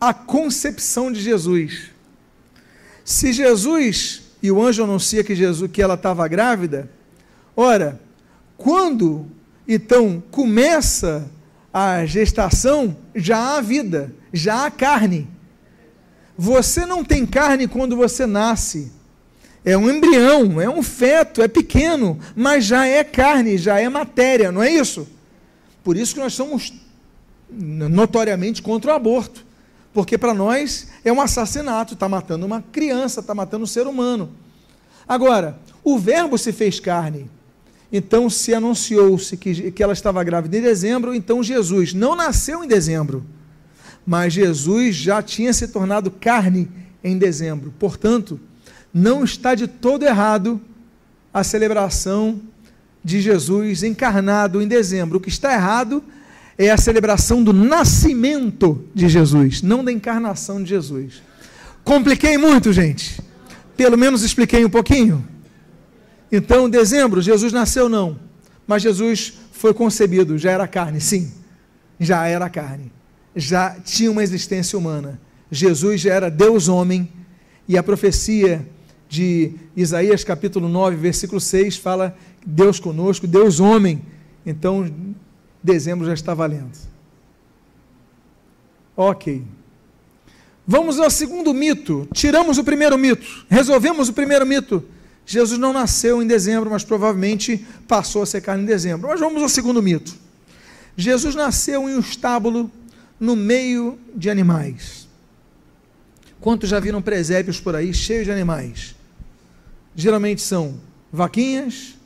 A 0.00 0.14
concepção 0.14 1.12
de 1.12 1.20
Jesus. 1.20 1.90
Se 3.04 3.32
Jesus, 3.32 4.22
e 4.42 4.50
o 4.50 4.62
anjo 4.62 4.84
anuncia 4.84 5.24
que 5.24 5.34
Jesus 5.34 5.70
que 5.70 5.82
ela 5.82 5.94
estava 5.94 6.26
grávida, 6.28 6.90
ora, 7.56 8.00
quando 8.56 9.26
então 9.66 10.22
começa 10.30 11.30
a 11.72 12.04
gestação, 12.04 12.96
já 13.14 13.56
há 13.56 13.60
vida, 13.60 14.14
já 14.32 14.66
há 14.66 14.70
carne. 14.70 15.28
Você 16.36 16.86
não 16.86 17.04
tem 17.04 17.26
carne 17.26 17.68
quando 17.68 17.96
você 17.96 18.26
nasce. 18.26 18.90
É 19.64 19.76
um 19.76 19.88
embrião, 19.88 20.60
é 20.60 20.68
um 20.68 20.82
feto, 20.82 21.40
é 21.40 21.46
pequeno, 21.46 22.18
mas 22.34 22.64
já 22.64 22.86
é 22.86 23.04
carne, 23.04 23.56
já 23.56 23.78
é 23.78 23.88
matéria, 23.88 24.50
não 24.50 24.62
é 24.62 24.70
isso? 24.70 25.06
Por 25.84 25.96
isso 25.96 26.14
que 26.14 26.20
nós 26.20 26.34
somos 26.34 26.72
notoriamente 27.48 28.60
contra 28.60 28.92
o 28.92 28.94
aborto. 28.94 29.44
Porque 29.92 30.16
para 30.16 30.32
nós 30.32 30.88
é 31.04 31.12
um 31.12 31.20
assassinato, 31.20 31.94
está 31.94 32.08
matando 32.08 32.46
uma 32.46 32.62
criança, 32.72 33.20
está 33.20 33.34
matando 33.34 33.64
um 33.64 33.66
ser 33.66 33.86
humano. 33.86 34.30
Agora, 35.06 35.58
o 35.84 35.98
Verbo 35.98 36.38
se 36.38 36.52
fez 36.52 36.80
carne. 36.80 37.30
Então 37.92 38.30
se 38.30 38.54
anunciou-se 38.54 39.36
que, 39.36 39.70
que 39.70 39.82
ela 39.82 39.92
estava 39.92 40.24
grávida 40.24 40.56
em 40.56 40.62
dezembro, 40.62 41.14
então 41.14 41.42
Jesus 41.42 41.92
não 41.92 42.16
nasceu 42.16 42.64
em 42.64 42.66
dezembro, 42.66 43.22
mas 44.06 44.32
Jesus 44.32 44.96
já 44.96 45.22
tinha 45.22 45.52
se 45.52 45.68
tornado 45.68 46.10
carne 46.10 46.68
em 47.02 47.16
dezembro. 47.16 47.72
Portanto, 47.78 48.38
não 48.92 49.24
está 49.24 49.54
de 49.54 49.66
todo 49.66 50.04
errado 50.04 50.60
a 51.32 51.42
celebração 51.42 52.40
de 53.04 53.20
Jesus 53.20 53.82
encarnado 53.82 54.60
em 54.60 54.68
dezembro. 54.68 55.18
O 55.18 55.20
que 55.20 55.28
está 55.28 55.52
errado 55.52 56.02
é 56.58 56.70
a 56.70 56.76
celebração 56.76 57.42
do 57.42 57.52
nascimento 57.52 58.84
de 58.94 59.08
Jesus, 59.08 59.62
não 59.62 59.84
da 59.84 59.90
encarnação 59.90 60.62
de 60.62 60.68
Jesus. 60.68 61.22
Compliquei 61.84 62.36
muito, 62.38 62.72
gente. 62.72 63.20
Pelo 63.76 63.96
menos 63.96 64.22
expliquei 64.22 64.64
um 64.64 64.70
pouquinho. 64.70 65.26
Então, 66.30 66.68
dezembro, 66.68 67.20
Jesus 67.20 67.52
nasceu 67.52 67.88
não, 67.88 68.18
mas 68.66 68.82
Jesus 68.82 69.34
foi 69.52 69.74
concebido, 69.74 70.38
já 70.38 70.50
era 70.50 70.66
carne, 70.66 71.00
sim, 71.00 71.32
já 72.00 72.26
era 72.26 72.48
carne, 72.48 72.90
já 73.34 73.76
tinha 73.80 74.10
uma 74.10 74.22
existência 74.22 74.78
humana. 74.78 75.20
Jesus 75.50 76.00
já 76.00 76.14
era 76.14 76.30
Deus 76.30 76.68
homem, 76.68 77.08
e 77.68 77.78
a 77.78 77.82
profecia 77.82 78.66
de 79.08 79.52
Isaías 79.76 80.24
capítulo 80.24 80.68
9, 80.68 80.96
versículo 80.96 81.40
6 81.40 81.76
fala 81.76 82.16
Deus 82.44 82.80
conosco, 82.80 83.26
Deus 83.26 83.60
homem. 83.60 84.02
Então, 84.44 84.92
dezembro 85.62 86.06
já 86.06 86.14
está 86.14 86.34
valendo. 86.34 86.76
Ok. 88.96 89.44
Vamos 90.66 90.98
ao 90.98 91.10
segundo 91.10 91.52
mito. 91.52 92.08
Tiramos 92.12 92.58
o 92.58 92.64
primeiro 92.64 92.96
mito. 92.98 93.46
Resolvemos 93.48 94.08
o 94.08 94.12
primeiro 94.12 94.46
mito. 94.46 94.82
Jesus 95.24 95.58
não 95.58 95.72
nasceu 95.72 96.22
em 96.22 96.26
dezembro, 96.26 96.70
mas 96.70 96.84
provavelmente 96.84 97.64
passou 97.86 98.22
a 98.22 98.26
ser 98.26 98.40
carne 98.40 98.64
em 98.64 98.66
dezembro. 98.66 99.08
Mas 99.08 99.20
vamos 99.20 99.42
ao 99.42 99.48
segundo 99.48 99.82
mito. 99.82 100.14
Jesus 100.96 101.34
nasceu 101.34 101.88
em 101.88 101.96
um 101.96 102.00
estábulo 102.00 102.70
no 103.22 103.36
meio 103.36 104.00
de 104.16 104.28
animais. 104.28 105.06
Quantos 106.40 106.68
já 106.68 106.80
viram 106.80 107.00
presépios 107.00 107.60
por 107.60 107.76
aí 107.76 107.94
cheios 107.94 108.24
de 108.24 108.32
animais? 108.32 108.96
Geralmente 109.94 110.42
são 110.42 110.80
vaquinhas, 111.12 111.96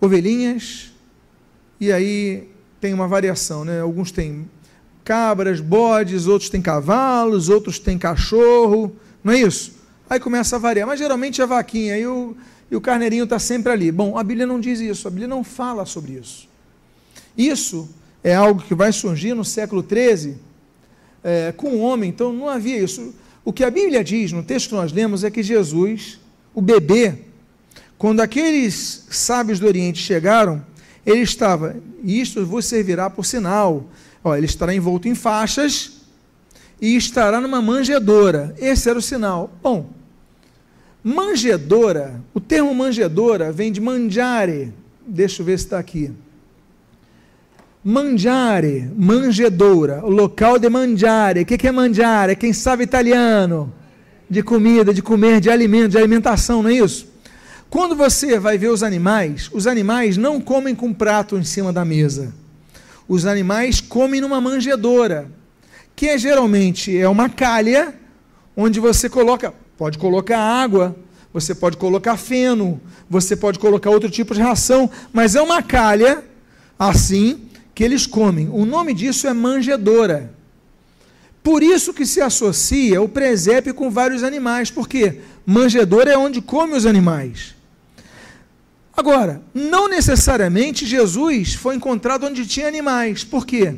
ovelhinhas, 0.00 0.90
e 1.78 1.92
aí 1.92 2.48
tem 2.80 2.94
uma 2.94 3.06
variação, 3.06 3.62
né? 3.62 3.82
Alguns 3.82 4.10
têm 4.10 4.48
cabras, 5.04 5.60
bodes, 5.60 6.26
outros 6.26 6.48
têm 6.48 6.62
cavalos, 6.62 7.50
outros 7.50 7.78
têm 7.78 7.98
cachorro, 7.98 8.96
não 9.22 9.34
é 9.34 9.40
isso? 9.40 9.74
Aí 10.08 10.18
começa 10.18 10.56
a 10.56 10.58
variar, 10.58 10.88
mas 10.88 10.98
geralmente 10.98 11.42
é 11.42 11.46
vaquinha 11.46 11.98
e 11.98 12.06
o, 12.06 12.34
e 12.70 12.74
o 12.74 12.80
carneirinho 12.80 13.24
está 13.24 13.38
sempre 13.38 13.70
ali. 13.70 13.92
Bom, 13.92 14.16
a 14.16 14.24
Bíblia 14.24 14.46
não 14.46 14.58
diz 14.58 14.80
isso, 14.80 15.06
a 15.06 15.10
Bíblia 15.10 15.28
não 15.28 15.44
fala 15.44 15.84
sobre 15.84 16.12
isso. 16.12 16.48
Isso 17.36 17.86
é 18.28 18.34
algo 18.34 18.62
que 18.62 18.74
vai 18.74 18.92
surgir 18.92 19.32
no 19.32 19.44
século 19.44 19.82
XIII 19.82 20.36
é, 21.24 21.50
com 21.52 21.68
o 21.70 21.80
homem, 21.80 22.10
então 22.10 22.30
não 22.30 22.46
havia 22.46 22.78
isso. 22.78 23.14
O 23.42 23.54
que 23.54 23.64
a 23.64 23.70
Bíblia 23.70 24.04
diz 24.04 24.32
no 24.32 24.42
texto 24.42 24.68
que 24.68 24.74
nós 24.74 24.92
lemos 24.92 25.24
é 25.24 25.30
que 25.30 25.42
Jesus, 25.42 26.20
o 26.54 26.60
bebê, 26.60 27.14
quando 27.96 28.20
aqueles 28.20 29.06
sábios 29.10 29.58
do 29.58 29.66
Oriente 29.66 29.98
chegaram, 29.98 30.62
ele 31.06 31.22
estava, 31.22 31.76
isto 32.04 32.44
vos 32.44 32.66
servirá 32.66 33.08
por 33.08 33.24
sinal. 33.24 33.86
Ó, 34.22 34.36
ele 34.36 34.44
estará 34.44 34.74
envolto 34.74 35.08
em 35.08 35.14
faixas 35.14 36.02
e 36.78 36.96
estará 36.96 37.40
numa 37.40 37.62
manjedoura. 37.62 38.54
Esse 38.58 38.90
era 38.90 38.98
o 38.98 39.02
sinal. 39.02 39.50
Bom, 39.62 39.88
manjedoura, 41.02 42.22
o 42.34 42.40
termo 42.40 42.74
manjedoura 42.74 43.50
vem 43.50 43.72
de 43.72 43.80
mangiare. 43.80 44.74
Deixa 45.06 45.40
eu 45.40 45.46
ver 45.46 45.58
se 45.58 45.64
está 45.64 45.78
aqui. 45.78 46.12
Mangiare, 47.90 48.92
manjedoura, 48.98 50.04
o 50.04 50.10
local 50.10 50.58
de 50.58 50.68
mangiare. 50.68 51.40
O 51.40 51.46
que 51.46 51.66
é 51.66 51.72
mangiare? 51.72 52.36
Quem 52.36 52.52
sabe 52.52 52.84
italiano? 52.84 53.72
De 54.28 54.42
comida, 54.42 54.92
de 54.92 55.00
comer, 55.00 55.40
de 55.40 55.48
alimento, 55.48 55.92
de 55.92 55.96
alimentação, 55.96 56.62
não 56.62 56.68
é 56.68 56.74
isso? 56.74 57.08
Quando 57.70 57.96
você 57.96 58.38
vai 58.38 58.58
ver 58.58 58.68
os 58.68 58.82
animais, 58.82 59.48
os 59.54 59.66
animais 59.66 60.18
não 60.18 60.38
comem 60.38 60.74
com 60.74 60.92
prato 60.92 61.38
em 61.38 61.44
cima 61.44 61.72
da 61.72 61.82
mesa. 61.82 62.34
Os 63.08 63.24
animais 63.24 63.80
comem 63.80 64.20
numa 64.20 64.38
manjedoura, 64.38 65.26
que 65.96 66.08
é 66.08 66.18
geralmente 66.18 66.94
é 66.94 67.08
uma 67.08 67.30
calha 67.30 67.94
onde 68.54 68.80
você 68.80 69.08
coloca, 69.08 69.54
pode 69.78 69.96
colocar 69.96 70.38
água, 70.38 70.94
você 71.32 71.54
pode 71.54 71.78
colocar 71.78 72.18
feno, 72.18 72.82
você 73.08 73.34
pode 73.34 73.58
colocar 73.58 73.88
outro 73.88 74.10
tipo 74.10 74.34
de 74.34 74.42
ração, 74.42 74.90
mas 75.10 75.34
é 75.34 75.40
uma 75.40 75.62
calha 75.62 76.22
assim 76.78 77.47
que 77.78 77.84
eles 77.84 78.08
comem. 78.08 78.48
O 78.48 78.66
nome 78.66 78.92
disso 78.92 79.28
é 79.28 79.32
manjedoura. 79.32 80.34
Por 81.44 81.62
isso 81.62 81.94
que 81.94 82.04
se 82.04 82.20
associa 82.20 83.00
o 83.00 83.08
presépio 83.08 83.72
com 83.72 83.88
vários 83.88 84.24
animais, 84.24 84.68
porque 84.68 85.20
manjedoura 85.46 86.10
é 86.10 86.18
onde 86.18 86.42
come 86.42 86.74
os 86.74 86.84
animais. 86.84 87.54
Agora, 88.96 89.40
não 89.54 89.88
necessariamente 89.88 90.84
Jesus 90.84 91.54
foi 91.54 91.76
encontrado 91.76 92.26
onde 92.26 92.48
tinha 92.48 92.66
animais. 92.66 93.22
Por 93.22 93.46
quê? 93.46 93.76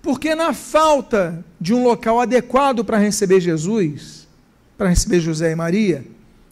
Porque 0.00 0.36
na 0.36 0.54
falta 0.54 1.44
de 1.60 1.74
um 1.74 1.82
local 1.82 2.20
adequado 2.20 2.84
para 2.84 2.96
receber 2.96 3.40
Jesus, 3.40 4.28
para 4.78 4.88
receber 4.88 5.18
José 5.18 5.50
e 5.50 5.56
Maria 5.56 6.06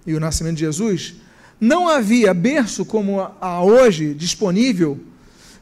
e 0.05 0.13
o 0.13 0.19
nascimento 0.19 0.57
de 0.57 0.63
Jesus, 0.63 1.15
não 1.61 1.89
havia 1.89 2.35
berço 2.35 2.85
como 2.85 3.21
há 3.41 3.63
hoje 3.63 4.13
disponível. 4.13 4.99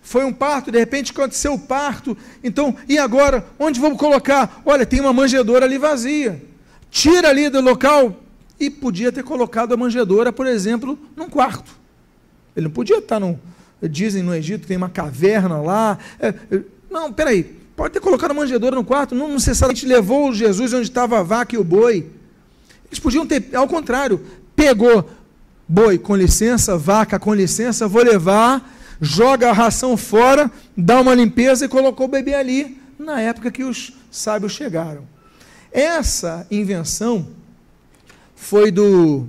Foi 0.06 0.24
um 0.24 0.32
parto, 0.32 0.70
de 0.70 0.78
repente 0.78 1.12
aconteceu 1.12 1.54
o 1.54 1.58
parto. 1.58 2.16
Então, 2.42 2.74
e 2.88 2.96
agora? 2.96 3.44
Onde 3.58 3.80
vamos 3.80 3.98
colocar? 3.98 4.62
Olha, 4.64 4.86
tem 4.86 5.00
uma 5.00 5.12
manjedoura 5.12 5.66
ali 5.66 5.78
vazia. 5.78 6.42
Tira 6.90 7.28
ali 7.28 7.50
do 7.50 7.60
local. 7.60 8.22
E 8.58 8.70
podia 8.70 9.12
ter 9.12 9.22
colocado 9.22 9.74
a 9.74 9.76
manjedoura, 9.76 10.32
por 10.32 10.46
exemplo, 10.46 10.98
num 11.14 11.28
quarto 11.28 11.76
ele 12.56 12.64
não 12.64 12.70
podia 12.70 12.98
estar 12.98 13.20
num. 13.20 13.38
Dizem 13.82 14.22
no 14.22 14.34
Egito 14.34 14.62
que 14.62 14.66
tem 14.66 14.78
uma 14.78 14.88
caverna 14.88 15.60
lá. 15.60 15.98
É, 16.18 16.28
é, 16.28 16.60
não, 16.90 17.12
peraí. 17.12 17.44
Pode 17.76 17.92
ter 17.92 18.00
colocado 18.00 18.30
a 18.30 18.34
manjedoura 18.34 18.74
no 18.74 18.82
quarto. 18.82 19.14
Não 19.14 19.28
necessariamente 19.28 19.84
levou 19.84 20.32
Jesus 20.32 20.72
onde 20.72 20.88
estava 20.88 21.20
a 21.20 21.22
vaca 21.22 21.54
e 21.54 21.58
o 21.58 21.64
boi. 21.64 22.06
Eles 22.86 22.98
podiam 22.98 23.26
ter, 23.26 23.54
ao 23.54 23.68
contrário, 23.68 24.22
pegou 24.56 25.08
boi 25.68 25.98
com 25.98 26.16
licença, 26.16 26.78
vaca 26.78 27.18
com 27.18 27.34
licença, 27.34 27.86
vou 27.86 28.02
levar, 28.02 28.75
joga 29.00 29.50
a 29.50 29.52
ração 29.52 29.96
fora, 29.96 30.50
dá 30.76 31.00
uma 31.00 31.14
limpeza 31.14 31.64
e 31.64 31.68
colocou 31.68 32.06
o 32.06 32.10
bebê 32.10 32.34
ali, 32.34 32.80
na 32.98 33.20
época 33.20 33.50
que 33.50 33.64
os 33.64 33.92
sábios 34.10 34.52
chegaram. 34.52 35.04
Essa 35.70 36.46
invenção 36.50 37.28
foi 38.34 38.70
do 38.70 39.26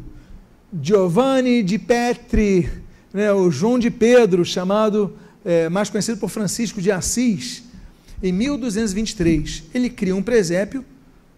Giovanni 0.82 1.64
di 1.64 1.78
Petri 1.78 2.70
né, 3.18 3.32
o 3.34 3.50
João 3.50 3.80
de 3.80 3.90
Pedro, 3.90 4.46
chamado, 4.46 5.18
é, 5.44 5.70
mais 5.70 5.90
conhecido 5.90 6.20
por 6.20 6.30
Francisco 6.30 6.82
de 6.82 6.92
Assis, 6.92 7.64
em 8.22 8.32
1223. 8.32 9.64
Ele 9.74 9.90
cria 9.90 10.16
um 10.16 10.22
presépio 10.22 10.86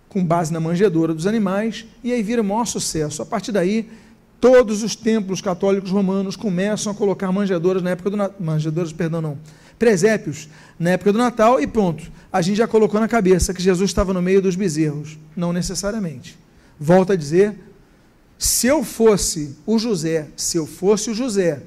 com 0.10 0.24
base 0.24 0.52
na 0.52 0.60
manjedoura 0.60 1.14
dos 1.14 1.26
animais 1.26 1.86
e 2.04 2.12
aí 2.12 2.24
vira 2.24 2.42
o 2.42 2.46
maior 2.46 2.66
sucesso. 2.66 3.22
A 3.22 3.26
partir 3.26 3.54
daí, 3.54 3.90
todos 4.40 4.84
os 4.84 4.96
templos 4.96 5.42
católicos 5.42 5.92
romanos 5.92 6.36
começam 6.36 6.92
a 6.92 6.96
colocar 6.96 7.32
manjedouras 7.32 7.82
na 7.82 7.92
época 7.92 8.10
do 8.10 8.18
Natal, 8.18 8.38
manjedouras, 8.40 8.94
perdão, 8.94 9.22
não, 9.22 9.38
presépios 9.78 10.50
na 10.78 10.92
época 10.92 11.12
do 11.12 11.18
Natal 11.18 11.60
e 11.60 11.68
pronto. 11.68 12.12
A 12.32 12.42
gente 12.42 12.58
já 12.58 12.68
colocou 12.68 13.00
na 13.00 13.08
cabeça 13.08 13.54
que 13.54 13.62
Jesus 13.62 13.90
estava 13.90 14.14
no 14.14 14.22
meio 14.22 14.42
dos 14.42 14.56
bezerros. 14.56 15.18
Não 15.36 15.52
necessariamente. 15.52 16.38
Volto 16.80 17.12
a 17.12 17.16
dizer, 17.16 17.56
se 18.38 18.68
eu 18.68 18.84
fosse 18.84 19.58
o 19.66 19.78
José, 19.78 20.28
se 20.36 20.58
eu 20.58 20.66
fosse 20.66 21.10
o 21.10 21.14
José, 21.14 21.64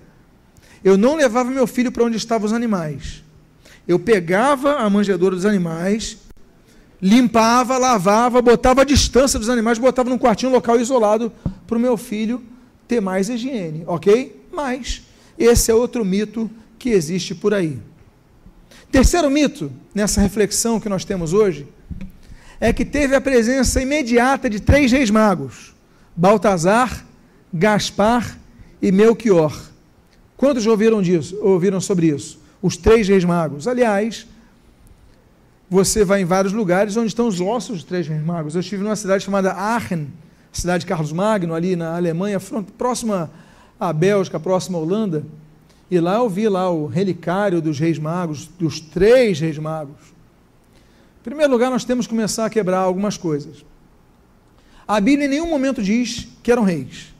eu 0.83 0.97
não 0.97 1.17
levava 1.17 1.51
meu 1.51 1.67
filho 1.67 1.93
para 1.93 2.05
onde 2.05 2.17
estavam 2.17 2.47
os 2.47 2.53
animais. 2.53 3.23
Eu 3.87 3.99
pegava 3.99 4.77
a 4.77 4.89
manjedoura 4.89 5.35
dos 5.35 5.45
animais, 5.45 6.19
limpava, 7.01 7.77
lavava, 7.77 8.41
botava 8.41 8.83
a 8.83 8.85
distância 8.85 9.39
dos 9.39 9.49
animais, 9.49 9.79
botava 9.79 10.09
num 10.09 10.19
quartinho 10.19 10.53
local 10.53 10.79
isolado 10.81 11.33
para 11.67 11.77
o 11.77 11.81
meu 11.81 11.97
filho 11.97 12.43
ter 12.87 13.01
mais 13.01 13.29
higiene, 13.29 13.85
ok? 13.87 14.45
Mas 14.53 15.03
esse 15.39 15.71
é 15.71 15.75
outro 15.75 16.05
mito 16.05 16.51
que 16.79 16.91
existe 16.91 17.35
por 17.35 17.55
aí. 17.55 17.79
Terceiro 18.91 19.31
mito 19.31 19.73
nessa 19.95 20.21
reflexão 20.21 20.79
que 20.79 20.89
nós 20.89 21.05
temos 21.05 21.33
hoje 21.33 21.67
é 22.61 22.73
que 22.73 22.85
teve 22.85 23.17
a 23.17 23.21
presença 23.21 23.81
imediata 23.81 24.49
de 24.49 24.61
três 24.61 24.93
reis 24.93 25.11
magos. 25.11 25.75
Baltazar, 26.15 27.05
Gaspar 27.53 28.39
e 28.81 28.93
Melchior. 28.93 29.59
Quantos 30.37 30.67
ouviram 30.67 31.01
disso? 31.01 31.39
Ouviram 31.41 31.81
sobre 31.81 32.09
isso? 32.09 32.41
Os 32.61 32.77
três 32.77 33.09
reis 33.09 33.25
magos. 33.25 33.67
Aliás, 33.67 34.27
você 35.71 36.05
vai 36.05 36.21
em 36.21 36.25
vários 36.25 36.53
lugares 36.53 36.97
onde 36.97 37.09
estão 37.09 37.27
os 37.27 37.41
ossos 37.41 37.77
dos 37.79 37.85
três 37.85 38.07
reis 38.07 38.23
magos. 38.23 38.55
Eu 38.55 38.61
estive 38.61 38.83
numa 38.83 38.95
cidade 38.95 39.25
chamada 39.25 39.53
Aachen, 39.53 40.09
cidade 40.53 40.81
de 40.81 40.87
Carlos 40.87 41.13
Magno, 41.13 41.55
ali 41.55 41.75
na 41.75 41.97
Alemanha, 41.97 42.39
próxima 42.77 43.31
à 43.81 43.93
Bélgica, 43.93 44.39
próxima 44.39 44.79
à 44.79 44.81
Holanda. 44.81 45.25
E 45.91 45.99
lá 45.99 46.17
eu 46.17 46.29
vi 46.29 46.49
lá 46.49 46.71
o 46.71 46.87
relicário 46.87 47.61
dos 47.61 47.79
reis 47.79 47.99
magos, 47.99 48.47
dos 48.59 48.81
três 48.81 49.41
reis 49.41 49.59
magos. 49.59 50.13
Em 51.21 51.25
primeiro 51.25 51.53
lugar, 51.53 51.71
nós 51.71 51.85
temos 51.85 52.07
que 52.07 52.11
começar 52.11 52.47
a 52.47 52.51
quebrar 52.51 52.79
algumas 52.79 53.17
coisas. 53.17 53.65
A 54.87 55.01
Bíblia 55.01 55.27
em 55.27 55.31
nenhum 55.31 55.49
momento 55.49 55.83
diz 55.83 56.29
que 56.43 56.51
eram 56.51 56.63
reis. 56.63 57.15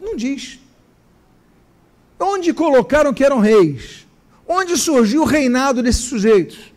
Não 0.00 0.16
diz. 0.16 0.58
Onde 2.18 2.52
colocaram 2.52 3.12
que 3.12 3.24
eram 3.24 3.38
reis? 3.38 4.06
Onde 4.48 4.76
surgiu 4.76 5.22
o 5.22 5.24
reinado 5.24 5.82
desses 5.82 6.04
sujeitos? 6.04 6.72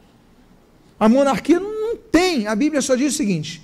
A 1.00 1.08
monarquia 1.08 1.60
não 1.60 1.96
tem. 1.96 2.48
A 2.48 2.56
Bíblia 2.56 2.82
só 2.82 2.96
diz 2.96 3.14
o 3.14 3.18
seguinte: 3.18 3.62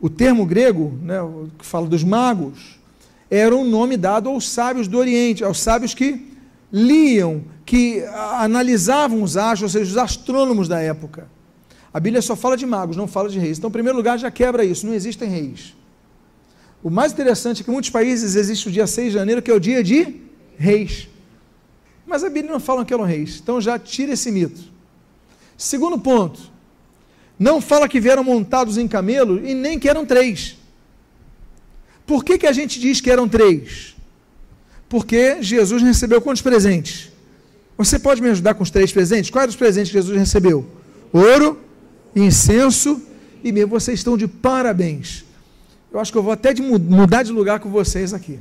o 0.00 0.08
termo 0.08 0.46
grego, 0.46 0.98
né, 1.02 1.18
que 1.58 1.66
fala 1.66 1.86
dos 1.86 2.02
magos, 2.02 2.78
era 3.30 3.54
um 3.54 3.64
nome 3.64 3.96
dado 3.96 4.28
aos 4.28 4.48
sábios 4.48 4.88
do 4.88 4.98
Oriente, 4.98 5.44
aos 5.44 5.60
sábios 5.60 5.94
que 5.94 6.28
liam, 6.72 7.44
que 7.64 8.02
analisavam 8.38 9.22
os 9.22 9.36
astros, 9.36 9.74
ou 9.74 9.80
seja, 9.80 9.90
os 9.90 9.98
astrônomos 9.98 10.66
da 10.66 10.80
época. 10.80 11.28
A 11.92 12.00
Bíblia 12.00 12.22
só 12.22 12.34
fala 12.34 12.56
de 12.56 12.66
magos, 12.66 12.96
não 12.96 13.06
fala 13.06 13.28
de 13.28 13.38
reis. 13.38 13.58
Então, 13.58 13.68
em 13.68 13.72
primeiro 13.72 13.96
lugar, 13.96 14.18
já 14.18 14.30
quebra 14.30 14.64
isso, 14.64 14.86
não 14.86 14.94
existem 14.94 15.28
reis. 15.28 15.76
O 16.82 16.88
mais 16.88 17.12
interessante 17.12 17.60
é 17.60 17.64
que 17.64 17.70
em 17.70 17.72
muitos 17.72 17.90
países 17.90 18.36
existe 18.36 18.68
o 18.68 18.72
dia 18.72 18.86
6 18.86 19.08
de 19.08 19.18
janeiro, 19.18 19.42
que 19.42 19.50
é 19.50 19.54
o 19.54 19.60
dia 19.60 19.82
de 19.82 20.20
reis. 20.56 21.08
Mas 22.06 22.24
a 22.24 22.30
Bíblia 22.30 22.52
não 22.52 22.60
fala 22.60 22.84
que 22.84 22.94
eram 22.94 23.04
reis. 23.04 23.38
Então 23.42 23.60
já 23.60 23.78
tira 23.78 24.12
esse 24.12 24.30
mito. 24.30 24.62
Segundo 25.56 25.98
ponto, 25.98 26.40
não 27.40 27.58
fala 27.58 27.88
que 27.88 27.98
vieram 27.98 28.22
montados 28.22 28.76
em 28.76 28.86
camelo 28.86 29.42
e 29.42 29.54
nem 29.54 29.78
que 29.78 29.88
eram 29.88 30.04
três. 30.04 30.58
Por 32.06 32.22
que, 32.22 32.36
que 32.36 32.46
a 32.46 32.52
gente 32.52 32.78
diz 32.78 33.00
que 33.00 33.10
eram 33.10 33.26
três? 33.26 33.96
Porque 34.90 35.42
Jesus 35.42 35.82
recebeu 35.82 36.20
quantos 36.20 36.42
presentes? 36.42 37.10
Você 37.78 37.98
pode 37.98 38.20
me 38.20 38.28
ajudar 38.28 38.52
com 38.52 38.62
os 38.62 38.70
três 38.70 38.92
presentes? 38.92 39.30
Quais 39.30 39.44
eram 39.44 39.50
os 39.50 39.56
presentes 39.56 39.90
que 39.90 39.96
Jesus 39.96 40.18
recebeu? 40.18 40.66
Ouro, 41.10 41.58
incenso 42.14 43.00
e 43.42 43.50
mesmo 43.50 43.70
vocês 43.70 44.00
estão 44.00 44.18
de 44.18 44.28
parabéns. 44.28 45.24
Eu 45.90 45.98
acho 45.98 46.12
que 46.12 46.18
eu 46.18 46.22
vou 46.22 46.32
até 46.32 46.52
de 46.52 46.60
mudar 46.60 47.22
de 47.22 47.32
lugar 47.32 47.58
com 47.58 47.70
vocês 47.70 48.12
aqui. 48.12 48.38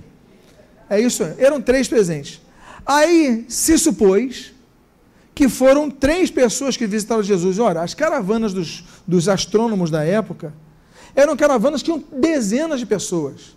É 0.90 1.00
isso, 1.00 1.24
eram 1.38 1.62
três 1.62 1.88
presentes. 1.88 2.42
Aí 2.86 3.46
se 3.48 3.78
supôs 3.78 4.52
que 5.40 5.48
foram 5.48 5.90
três 5.90 6.30
pessoas 6.30 6.76
que 6.76 6.86
visitaram 6.86 7.24
Jesus. 7.24 7.60
Ora, 7.60 7.82
as 7.82 7.94
caravanas 7.94 8.52
dos, 8.52 8.84
dos 9.08 9.30
astrônomos 9.30 9.90
da 9.90 10.04
época 10.04 10.54
eram 11.16 11.38
caravanas 11.38 11.82
que 11.82 11.86
tinham 11.86 12.04
dezenas 12.12 12.82
de 12.82 12.86
pessoas. 12.86 13.56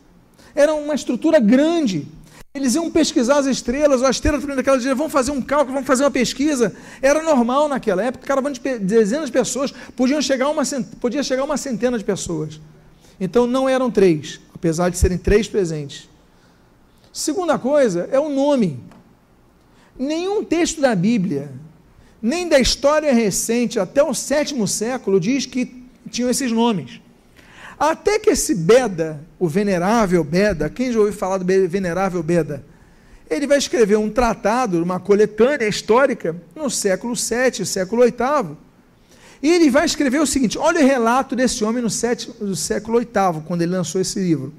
Era 0.54 0.72
uma 0.74 0.94
estrutura 0.94 1.40
grande. 1.40 2.06
Eles 2.54 2.76
iam 2.76 2.88
pesquisar 2.88 3.38
as 3.38 3.46
estrelas, 3.46 4.00
ou 4.00 4.06
a 4.06 4.10
estrela 4.10 4.38
daquela 4.54 4.78
dia, 4.78 4.94
vão 4.94 5.10
fazer 5.10 5.32
um 5.32 5.42
cálculo, 5.42 5.74
vão 5.74 5.84
fazer 5.84 6.04
uma 6.04 6.10
pesquisa. 6.12 6.72
Era 7.02 7.20
normal 7.20 7.68
naquela 7.68 8.00
época, 8.00 8.24
caravana 8.28 8.54
de 8.54 8.78
dezenas 8.78 9.26
de 9.26 9.32
pessoas, 9.32 9.74
podiam 9.96 10.22
chegar 10.22 10.50
uma, 10.50 10.62
podia 11.00 11.24
chegar 11.24 11.42
uma 11.42 11.56
centena 11.56 11.98
de 11.98 12.04
pessoas. 12.04 12.60
Então 13.18 13.44
não 13.44 13.68
eram 13.68 13.90
três, 13.90 14.38
apesar 14.54 14.88
de 14.88 14.96
serem 14.96 15.18
três 15.18 15.48
presentes. 15.48 16.08
Segunda 17.12 17.58
coisa 17.58 18.08
é 18.12 18.20
o 18.20 18.28
nome. 18.28 18.78
Nenhum 19.98 20.44
texto 20.44 20.80
da 20.80 20.94
Bíblia, 20.94 21.50
nem 22.22 22.48
da 22.48 22.60
história 22.60 23.12
recente 23.12 23.80
até 23.80 24.02
o 24.02 24.14
sétimo 24.14 24.68
século, 24.68 25.18
diz 25.18 25.44
que 25.44 25.84
tinham 26.08 26.30
esses 26.30 26.52
nomes. 26.52 27.00
Até 27.78 28.18
que 28.18 28.30
esse 28.30 28.54
Beda, 28.54 29.20
o 29.40 29.48
venerável 29.48 30.22
Beda, 30.22 30.70
quem 30.70 30.92
já 30.92 31.00
ouviu 31.00 31.12
falar 31.12 31.38
do 31.38 31.44
venerável 31.68 32.22
Beda? 32.22 32.64
Ele 33.28 33.46
vai 33.46 33.58
escrever 33.58 33.96
um 33.96 34.08
tratado, 34.08 34.80
uma 34.80 35.00
coletânea 35.00 35.66
histórica, 35.66 36.36
no 36.54 36.70
século 36.70 37.14
VII, 37.14 37.66
século 37.66 38.02
VIII. 38.04 38.56
E 39.42 39.50
ele 39.50 39.70
vai 39.70 39.84
escrever 39.84 40.20
o 40.20 40.26
seguinte: 40.26 40.56
olha 40.56 40.80
o 40.80 40.86
relato 40.86 41.34
desse 41.34 41.64
homem 41.64 41.82
no, 41.82 41.90
sétimo, 41.90 42.34
no 42.40 42.54
século 42.54 43.00
VIII, 43.00 43.42
quando 43.44 43.62
ele 43.62 43.72
lançou 43.72 44.00
esse 44.00 44.20
livro. 44.20 44.52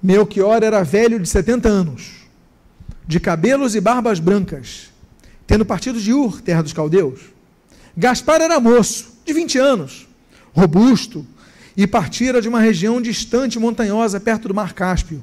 Melchior 0.00 0.62
era 0.62 0.84
velho 0.84 1.18
de 1.18 1.28
70 1.28 1.68
anos, 1.68 2.12
de 3.06 3.18
cabelos 3.18 3.74
e 3.74 3.80
barbas 3.80 4.20
brancas, 4.20 4.89
tendo 5.50 5.64
partido 5.64 6.00
de 6.00 6.12
Ur, 6.12 6.40
terra 6.40 6.62
dos 6.62 6.72
caldeus. 6.72 7.22
Gaspar 7.96 8.40
era 8.40 8.60
moço, 8.60 9.14
de 9.24 9.32
20 9.32 9.58
anos, 9.58 10.06
robusto, 10.52 11.26
e 11.76 11.88
partira 11.88 12.40
de 12.40 12.48
uma 12.48 12.60
região 12.60 13.02
distante 13.02 13.58
montanhosa, 13.58 14.20
perto 14.20 14.46
do 14.46 14.54
mar 14.54 14.72
Cáspio. 14.74 15.20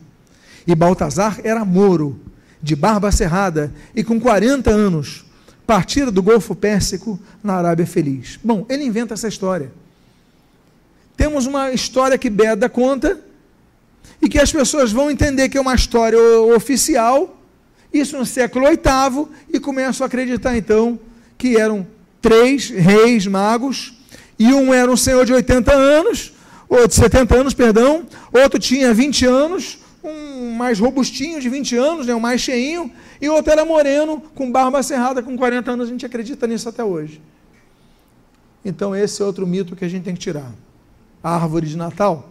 E 0.67 0.75
Baltazar 0.75 1.39
era 1.45 1.63
moro, 1.63 2.19
de 2.61 2.75
barba 2.75 3.09
cerrada, 3.09 3.73
e 3.95 4.03
com 4.03 4.19
40 4.19 4.69
anos, 4.69 5.23
partira 5.65 6.11
do 6.11 6.21
Golfo 6.21 6.53
Pérsico 6.53 7.17
na 7.41 7.53
Arábia 7.53 7.87
Feliz. 7.87 8.37
Bom, 8.43 8.65
ele 8.67 8.83
inventa 8.83 9.13
essa 9.13 9.29
história. 9.29 9.71
Temos 11.15 11.45
uma 11.45 11.71
história 11.71 12.17
que 12.17 12.29
Beda 12.29 12.67
conta, 12.67 13.17
e 14.21 14.27
que 14.27 14.39
as 14.39 14.51
pessoas 14.51 14.91
vão 14.91 15.09
entender 15.09 15.47
que 15.47 15.57
é 15.57 15.61
uma 15.61 15.73
história 15.73 16.19
oficial, 16.53 17.36
isso 17.93 18.17
no 18.17 18.25
século 18.25 18.65
VIII, 18.67 19.27
e 19.53 19.59
começam 19.59 20.03
a 20.03 20.07
acreditar 20.07 20.57
então 20.57 20.99
que 21.37 21.57
eram 21.57 21.85
três 22.21 22.69
reis 22.69 23.25
magos, 23.27 23.93
e 24.37 24.53
um 24.53 24.73
era 24.73 24.91
um 24.91 24.97
senhor 24.97 25.25
de 25.25 25.33
80 25.33 25.73
anos, 25.73 26.33
ou 26.69 26.87
de 26.87 26.93
70 26.93 27.35
anos, 27.35 27.53
perdão, 27.53 28.05
outro 28.31 28.59
tinha 28.59 28.93
20 28.93 29.25
anos, 29.25 29.79
um 30.03 30.51
mais 30.51 30.79
robustinho 30.79 31.39
de 31.39 31.49
20 31.49 31.75
anos, 31.75 32.07
né, 32.07 32.13
um 32.13 32.19
mais 32.19 32.41
cheinho, 32.41 32.91
e 33.21 33.29
outro 33.29 33.51
era 33.51 33.65
moreno, 33.65 34.21
com 34.35 34.51
barba 34.51 34.83
cerrada, 34.83 35.23
com 35.23 35.37
40 35.37 35.71
anos, 35.71 35.87
a 35.87 35.91
gente 35.91 36.05
acredita 36.05 36.45
nisso 36.45 36.69
até 36.69 36.83
hoje. 36.83 37.21
Então 38.63 38.95
esse 38.95 39.21
é 39.21 39.25
outro 39.25 39.47
mito 39.47 39.75
que 39.75 39.85
a 39.85 39.87
gente 39.87 40.03
tem 40.03 40.13
que 40.13 40.19
tirar. 40.19 40.51
A 41.23 41.35
árvore 41.35 41.67
de 41.67 41.77
Natal. 41.77 42.29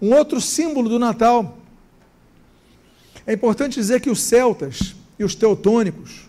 Um 0.00 0.12
outro 0.12 0.40
símbolo 0.40 0.88
do 0.88 0.98
Natal. 0.98 1.56
É 3.26 3.32
importante 3.32 3.74
dizer 3.74 4.00
que 4.00 4.10
os 4.10 4.20
celtas 4.20 4.94
e 5.18 5.24
os 5.24 5.34
teutônicos, 5.34 6.28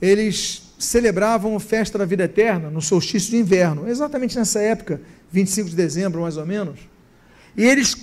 eles 0.00 0.62
celebravam 0.78 1.56
a 1.56 1.60
festa 1.60 1.98
da 1.98 2.04
vida 2.04 2.24
eterna 2.24 2.70
no 2.70 2.82
solstício 2.82 3.30
de 3.30 3.36
inverno, 3.36 3.88
exatamente 3.88 4.36
nessa 4.36 4.60
época, 4.60 5.00
25 5.32 5.70
de 5.70 5.76
dezembro 5.76 6.22
mais 6.22 6.36
ou 6.36 6.46
menos. 6.46 6.80
E 7.56 7.64
eles 7.64 7.96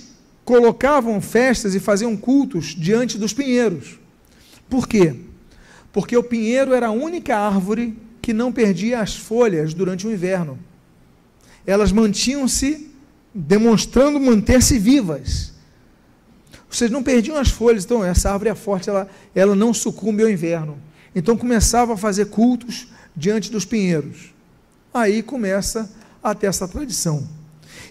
colocavam 0.44 1.20
festas 1.20 1.74
e 1.74 1.80
faziam 1.80 2.16
cultos 2.16 2.74
diante 2.76 3.16
dos 3.16 3.32
pinheiros. 3.32 3.98
Por 4.68 4.86
quê? 4.86 5.14
Porque 5.92 6.16
o 6.16 6.22
pinheiro 6.22 6.74
era 6.74 6.88
a 6.88 6.92
única 6.92 7.36
árvore 7.36 7.96
que 8.20 8.32
não 8.32 8.52
perdia 8.52 9.00
as 9.00 9.14
folhas 9.14 9.72
durante 9.72 10.06
o 10.06 10.12
inverno. 10.12 10.58
Elas 11.66 11.92
mantinham-se 11.92 12.90
demonstrando 13.32 14.20
manter-se 14.20 14.78
vivas. 14.78 15.53
Vocês 16.74 16.90
não 16.90 17.04
perdiam 17.04 17.36
as 17.36 17.50
folhas, 17.50 17.84
então 17.84 18.04
essa 18.04 18.32
árvore 18.32 18.50
é 18.50 18.54
forte, 18.54 18.90
ela, 18.90 19.08
ela 19.32 19.54
não 19.54 19.72
sucumbe 19.72 20.24
ao 20.24 20.28
inverno. 20.28 20.76
Então 21.14 21.36
começava 21.36 21.94
a 21.94 21.96
fazer 21.96 22.26
cultos 22.26 22.88
diante 23.14 23.48
dos 23.48 23.64
pinheiros. 23.64 24.34
Aí 24.92 25.22
começa 25.22 25.88
a 26.20 26.34
ter 26.34 26.48
essa 26.48 26.66
tradição. 26.66 27.28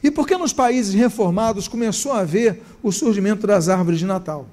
E 0.03 0.11
por 0.11 0.27
que 0.27 0.35
nos 0.35 0.51
países 0.51 0.93
reformados 0.93 1.69
começou 1.69 2.11
a 2.11 2.19
haver 2.19 2.61
o 2.83 2.91
surgimento 2.91 3.47
das 3.47 3.69
árvores 3.69 3.99
de 3.99 4.05
Natal? 4.05 4.47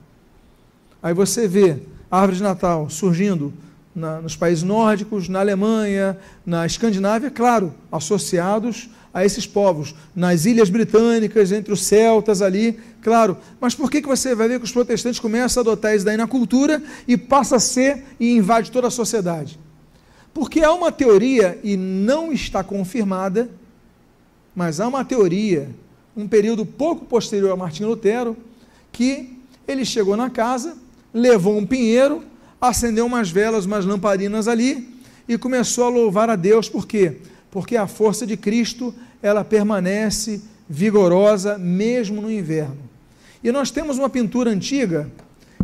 Aí 1.03 1.13
você 1.13 1.49
vê 1.49 1.79
árvores 2.09 2.37
de 2.37 2.45
Natal 2.45 2.89
surgindo 2.89 3.53
na, 3.93 4.21
nos 4.21 4.37
países 4.37 4.63
nórdicos, 4.63 5.29
na 5.29 5.41
Alemanha, 5.41 6.17
na 6.47 6.65
Escandinávia, 6.65 7.33
claro, 7.33 7.75
associados 7.91 8.89
a 9.13 9.25
esses 9.25 9.47
povos, 9.47 9.95
nas 10.15 10.45
ilhas 10.45 10.71
britânicas, 10.71 11.51
entre 11.51 11.73
os 11.73 11.83
celtas 11.83 12.41
ali, 12.43 12.79
claro. 13.03 13.37
Mas 13.61 13.75
por 13.75 13.91
que, 13.91 14.01
que 14.01 14.09
você 14.09 14.35
vai 14.35 14.49
ver 14.49 14.59
que 14.59 14.65
os 14.65 14.73
protestantes 14.73 15.19
começam 15.19 15.61
a 15.61 15.63
adotar 15.63 15.95
isso 15.95 16.05
daí 16.05 16.17
na 16.17 16.27
cultura 16.27 16.83
e 17.09 17.17
passa 17.17 17.57
a 17.57 17.61
ser 17.61 18.05
e 18.21 18.37
invade 18.37 18.71
toda 18.71 18.87
a 18.87 18.91
sociedade? 18.91 19.59
Porque 20.33 20.63
há 20.63 20.73
uma 20.73 20.93
teoria, 20.93 21.59
e 21.65 21.77
não 21.77 22.33
está 22.33 22.63
confirmada, 22.63 23.51
mas 24.55 24.81
há 24.81 24.87
uma 24.87 25.05
teoria, 25.05 25.69
um 26.17 26.29
período 26.29 26.65
pouco 26.65 27.05
posterior 27.05 27.51
a 27.51 27.57
Martinho 27.57 27.89
Lutero, 27.89 28.37
que 28.93 29.39
ele 29.67 29.85
chegou 29.85 30.17
na 30.17 30.31
casa, 30.31 30.77
levou 31.13 31.57
um 31.57 31.67
pinheiro, 31.67 32.23
acendeu 32.61 33.07
umas 33.07 33.31
velas, 33.31 33.67
umas 33.67 33.85
lamparinas 33.85 34.47
ali 34.47 34.95
e 35.29 35.39
começou 35.39 35.85
a 35.85 35.89
louvar 35.89 36.29
a 36.29 36.37
Deus, 36.37 36.69
por 36.69 36.87
quê? 36.87 37.19
Porque 37.51 37.77
a 37.77 37.87
força 37.87 38.27
de 38.27 38.37
Cristo, 38.37 38.95
ela 39.23 39.45
permanece 39.45 40.43
vigorosa 40.69 41.59
mesmo 41.59 42.23
no 42.23 42.31
inverno. 42.31 42.79
E 43.43 43.51
nós 43.51 43.71
temos 43.71 43.99
uma 43.99 44.09
pintura 44.09 44.51
antiga, 44.51 45.11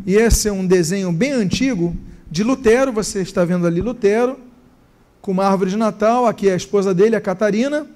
e 0.05 0.15
esse 0.15 0.49
é 0.49 0.53
um 0.53 0.67
desenho 0.67 1.13
bem 1.13 1.33
antigo, 1.33 1.97
de 2.31 2.43
Lutero, 2.43 2.93
você 2.93 3.21
está 3.21 3.45
vendo 3.45 3.67
ali 3.67 3.81
Lutero, 3.81 4.39
com 5.21 5.31
uma 5.31 5.47
árvore 5.47 5.71
de 5.71 5.77
Natal, 5.77 6.27
aqui 6.27 6.49
é 6.49 6.53
a 6.53 6.57
esposa 6.57 6.93
dele, 6.95 7.15
a 7.17 7.21
Catarina, 7.21 7.87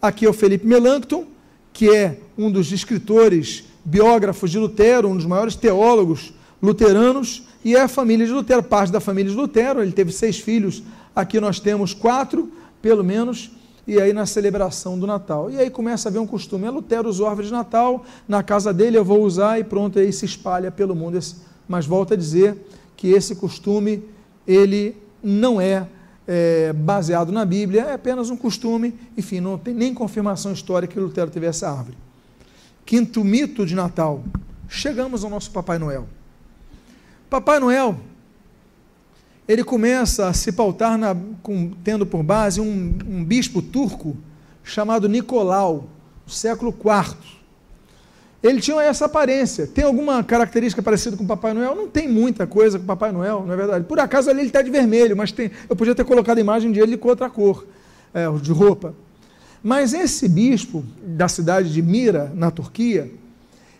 aqui 0.00 0.26
é 0.26 0.28
o 0.28 0.32
Felipe 0.32 0.66
Melanchthon, 0.66 1.26
que 1.72 1.90
é 1.90 2.18
um 2.36 2.50
dos 2.50 2.72
escritores, 2.72 3.64
biógrafos 3.84 4.50
de 4.50 4.58
Lutero, 4.58 5.08
um 5.08 5.16
dos 5.16 5.26
maiores 5.26 5.54
teólogos 5.54 6.32
luteranos, 6.60 7.44
e 7.64 7.76
é 7.76 7.80
a 7.80 7.88
família 7.88 8.26
de 8.26 8.32
Lutero, 8.32 8.62
parte 8.62 8.92
da 8.92 9.00
família 9.00 9.30
de 9.30 9.36
Lutero, 9.36 9.82
ele 9.82 9.92
teve 9.92 10.12
seis 10.12 10.38
filhos, 10.38 10.82
aqui 11.14 11.40
nós 11.40 11.60
temos 11.60 11.94
quatro, 11.94 12.50
pelo 12.80 13.02
menos, 13.02 13.50
e 13.86 14.00
aí 14.00 14.12
na 14.12 14.26
celebração 14.26 14.98
do 14.98 15.06
Natal. 15.06 15.50
E 15.50 15.58
aí 15.58 15.70
começa 15.70 16.08
a 16.08 16.10
haver 16.10 16.18
um 16.18 16.26
costume. 16.26 16.66
É 16.66 16.70
Lutero 16.70 17.08
usou 17.08 17.26
árvore 17.26 17.46
de 17.46 17.52
Natal, 17.52 18.04
na 18.28 18.42
casa 18.42 18.72
dele 18.72 18.98
eu 18.98 19.04
vou 19.04 19.22
usar 19.22 19.58
e 19.58 19.64
pronto, 19.64 19.98
aí 19.98 20.12
se 20.12 20.26
espalha 20.26 20.70
pelo 20.70 20.94
mundo. 20.94 21.18
Mas 21.66 21.86
volto 21.86 22.12
a 22.12 22.16
dizer 22.16 22.56
que 22.96 23.08
esse 23.08 23.34
costume, 23.36 24.04
ele 24.46 24.96
não 25.22 25.60
é, 25.60 25.88
é 26.26 26.72
baseado 26.72 27.32
na 27.32 27.44
Bíblia, 27.44 27.82
é 27.82 27.94
apenas 27.94 28.28
um 28.28 28.36
costume, 28.36 28.94
enfim, 29.16 29.40
não 29.40 29.56
tem 29.56 29.72
nem 29.72 29.94
confirmação 29.94 30.52
histórica 30.52 30.92
que 30.92 31.00
Lutero 31.00 31.30
teve 31.30 31.46
essa 31.46 31.70
árvore. 31.70 31.96
Quinto 32.84 33.24
mito 33.24 33.64
de 33.64 33.74
Natal. 33.74 34.22
Chegamos 34.68 35.24
ao 35.24 35.30
nosso 35.30 35.50
Papai 35.50 35.78
Noel. 35.78 36.06
Papai 37.30 37.58
Noel 37.58 37.98
ele 39.48 39.64
começa 39.64 40.28
a 40.28 40.34
se 40.34 40.52
pautar 40.52 40.98
na, 40.98 41.16
com, 41.42 41.70
tendo 41.82 42.04
por 42.04 42.22
base 42.22 42.60
um, 42.60 42.98
um, 43.08 43.24
bispo 43.24 43.62
turco 43.62 44.14
chamado 44.62 45.08
Nicolau, 45.08 45.88
século 46.26 46.70
IV. 46.70 47.16
Ele 48.42 48.60
tinha 48.60 48.82
essa 48.82 49.06
aparência. 49.06 49.66
Tem 49.66 49.84
alguma 49.84 50.22
característica 50.22 50.82
parecida 50.82 51.16
com 51.16 51.26
Papai 51.26 51.54
Noel? 51.54 51.74
Não 51.74 51.88
tem 51.88 52.06
muita 52.06 52.46
coisa 52.46 52.78
com 52.78 52.84
Papai 52.84 53.10
Noel, 53.10 53.42
não 53.46 53.54
é 53.54 53.56
verdade? 53.56 53.84
Por 53.86 53.98
acaso 53.98 54.28
ali 54.28 54.40
ele 54.40 54.48
está 54.48 54.60
de 54.60 54.70
vermelho, 54.70 55.16
mas 55.16 55.32
tem, 55.32 55.50
eu 55.68 55.74
podia 55.74 55.94
ter 55.94 56.04
colocado 56.04 56.36
a 56.36 56.40
imagem 56.42 56.70
de 56.70 56.78
ele 56.78 56.98
com 56.98 57.08
outra 57.08 57.30
cor, 57.30 57.66
é, 58.12 58.30
de 58.42 58.52
roupa. 58.52 58.94
Mas 59.62 59.94
esse 59.94 60.28
bispo 60.28 60.84
da 61.02 61.26
cidade 61.26 61.72
de 61.72 61.80
Mira, 61.80 62.30
na 62.34 62.50
Turquia, 62.50 63.10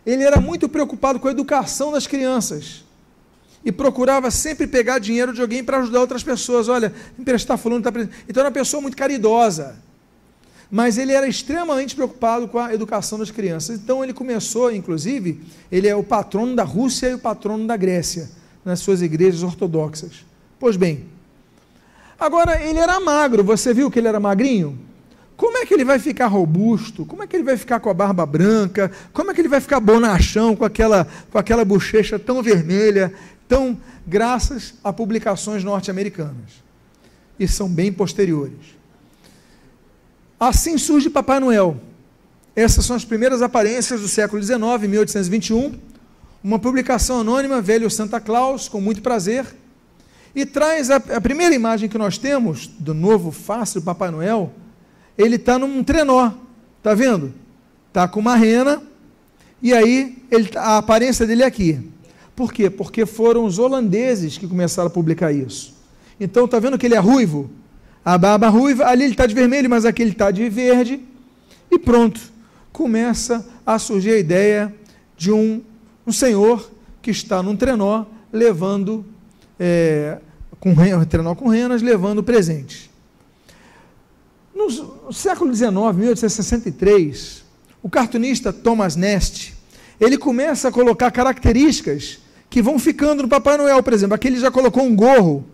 ele 0.04 0.24
era 0.24 0.40
muito 0.40 0.66
preocupado 0.66 1.20
com 1.20 1.28
a 1.28 1.30
educação 1.30 1.92
das 1.92 2.06
crianças 2.06 2.87
e 3.64 3.72
procurava 3.72 4.30
sempre 4.30 4.66
pegar 4.66 4.98
dinheiro 4.98 5.32
de 5.32 5.40
alguém 5.40 5.62
para 5.62 5.78
ajudar 5.78 6.00
outras 6.00 6.22
pessoas. 6.22 6.68
Olha, 6.68 6.92
emprestar 7.18 7.58
fulano 7.58 7.86
está 7.86 8.00
Então 8.28 8.40
era 8.40 8.48
uma 8.48 8.52
pessoa 8.52 8.80
muito 8.80 8.96
caridosa. 8.96 9.76
Mas 10.70 10.98
ele 10.98 11.12
era 11.12 11.26
extremamente 11.26 11.94
preocupado 11.94 12.46
com 12.46 12.58
a 12.58 12.74
educação 12.74 13.18
das 13.18 13.30
crianças. 13.30 13.78
Então 13.78 14.04
ele 14.04 14.12
começou, 14.12 14.70
inclusive, 14.70 15.40
ele 15.72 15.88
é 15.88 15.96
o 15.96 16.02
patrono 16.02 16.54
da 16.54 16.62
Rússia 16.62 17.08
e 17.08 17.14
o 17.14 17.18
patrono 17.18 17.66
da 17.66 17.76
Grécia, 17.76 18.28
nas 18.64 18.80
suas 18.80 19.00
igrejas 19.00 19.42
ortodoxas. 19.42 20.24
Pois 20.60 20.76
bem, 20.76 21.06
agora 22.20 22.62
ele 22.62 22.78
era 22.78 23.00
magro, 23.00 23.42
você 23.42 23.72
viu 23.72 23.90
que 23.90 23.98
ele 23.98 24.08
era 24.08 24.20
magrinho? 24.20 24.78
Como 25.38 25.56
é 25.56 25.64
que 25.64 25.72
ele 25.72 25.84
vai 25.84 26.00
ficar 26.00 26.26
robusto? 26.26 27.06
Como 27.06 27.22
é 27.22 27.26
que 27.26 27.36
ele 27.36 27.44
vai 27.44 27.56
ficar 27.56 27.78
com 27.78 27.88
a 27.88 27.94
barba 27.94 28.26
branca? 28.26 28.90
Como 29.12 29.30
é 29.30 29.34
que 29.34 29.40
ele 29.40 29.48
vai 29.48 29.60
ficar 29.60 29.78
bonachão 29.78 30.56
com 30.56 30.64
aquela, 30.64 31.06
com 31.30 31.38
aquela 31.38 31.64
bochecha 31.64 32.18
tão 32.18 32.42
vermelha? 32.42 33.14
Então, 33.48 33.78
graças 34.06 34.74
a 34.84 34.92
publicações 34.92 35.64
norte-americanas. 35.64 36.62
E 37.40 37.48
são 37.48 37.66
bem 37.66 37.90
posteriores. 37.90 38.76
Assim 40.38 40.76
surge 40.76 41.08
Papai 41.08 41.40
Noel. 41.40 41.80
Essas 42.54 42.84
são 42.84 42.94
as 42.94 43.06
primeiras 43.06 43.40
aparências 43.40 44.02
do 44.02 44.08
século 44.08 44.42
XIX, 44.42 44.60
1821. 44.86 45.78
Uma 46.44 46.58
publicação 46.58 47.20
anônima, 47.20 47.62
Velho 47.62 47.90
Santa 47.90 48.20
Claus, 48.20 48.68
com 48.68 48.82
muito 48.82 49.00
prazer. 49.00 49.46
e 50.34 50.44
traz 50.44 50.90
a, 50.90 50.96
a 50.96 51.20
primeira 51.20 51.54
imagem 51.54 51.88
que 51.88 51.96
nós 51.96 52.18
temos 52.18 52.66
do 52.66 52.92
novo 52.92 53.34
do 53.74 53.82
Papai 53.82 54.10
Noel. 54.10 54.52
Ele 55.16 55.36
está 55.36 55.58
num 55.58 55.82
trenó, 55.82 56.32
tá 56.82 56.92
vendo? 56.92 57.32
Tá 57.94 58.06
com 58.06 58.20
uma 58.20 58.36
rena 58.36 58.82
e 59.62 59.72
aí 59.72 60.22
ele, 60.30 60.50
a 60.54 60.76
aparência 60.76 61.26
dele 61.26 61.44
é 61.44 61.46
aqui. 61.46 61.80
Por 62.38 62.52
quê? 62.52 62.70
Porque 62.70 63.04
foram 63.04 63.44
os 63.44 63.58
holandeses 63.58 64.38
que 64.38 64.46
começaram 64.46 64.86
a 64.86 64.90
publicar 64.90 65.32
isso. 65.32 65.74
Então, 66.20 66.46
tá 66.46 66.60
vendo 66.60 66.78
que 66.78 66.86
ele 66.86 66.94
é 66.94 66.98
ruivo? 67.00 67.50
A 68.04 68.16
barba 68.16 68.48
ruiva, 68.48 68.86
ali 68.86 69.02
ele 69.02 69.10
está 69.10 69.26
de 69.26 69.34
vermelho, 69.34 69.68
mas 69.68 69.84
aqui 69.84 70.02
ele 70.02 70.12
está 70.12 70.30
de 70.30 70.48
verde. 70.48 71.00
E 71.68 71.80
pronto. 71.80 72.20
Começa 72.72 73.44
a 73.66 73.76
surgir 73.76 74.12
a 74.12 74.18
ideia 74.18 74.72
de 75.16 75.32
um, 75.32 75.60
um 76.06 76.12
senhor 76.12 76.70
que 77.02 77.10
está 77.10 77.42
num 77.42 77.56
trenó 77.56 78.04
levando 78.32 79.04
é, 79.58 80.18
com 80.60 80.76
trenó 81.06 81.34
com 81.34 81.48
renas, 81.48 81.82
levando 81.82 82.22
presentes. 82.22 82.88
No 84.54 85.12
século 85.12 85.52
XIX, 85.52 85.72
1863, 85.72 87.42
o 87.82 87.90
cartunista 87.90 88.52
Thomas 88.52 88.94
Nast, 88.94 89.56
ele 90.00 90.16
começa 90.16 90.68
a 90.68 90.72
colocar 90.72 91.10
características 91.10 92.20
que 92.50 92.62
vão 92.62 92.78
ficando 92.78 93.22
no 93.22 93.28
Papai 93.28 93.56
Noel, 93.56 93.82
por 93.82 93.92
exemplo. 93.92 94.14
Aqui 94.14 94.28
ele 94.28 94.40
já 94.40 94.50
colocou 94.50 94.82
um 94.82 94.94
gorro, 94.94 95.44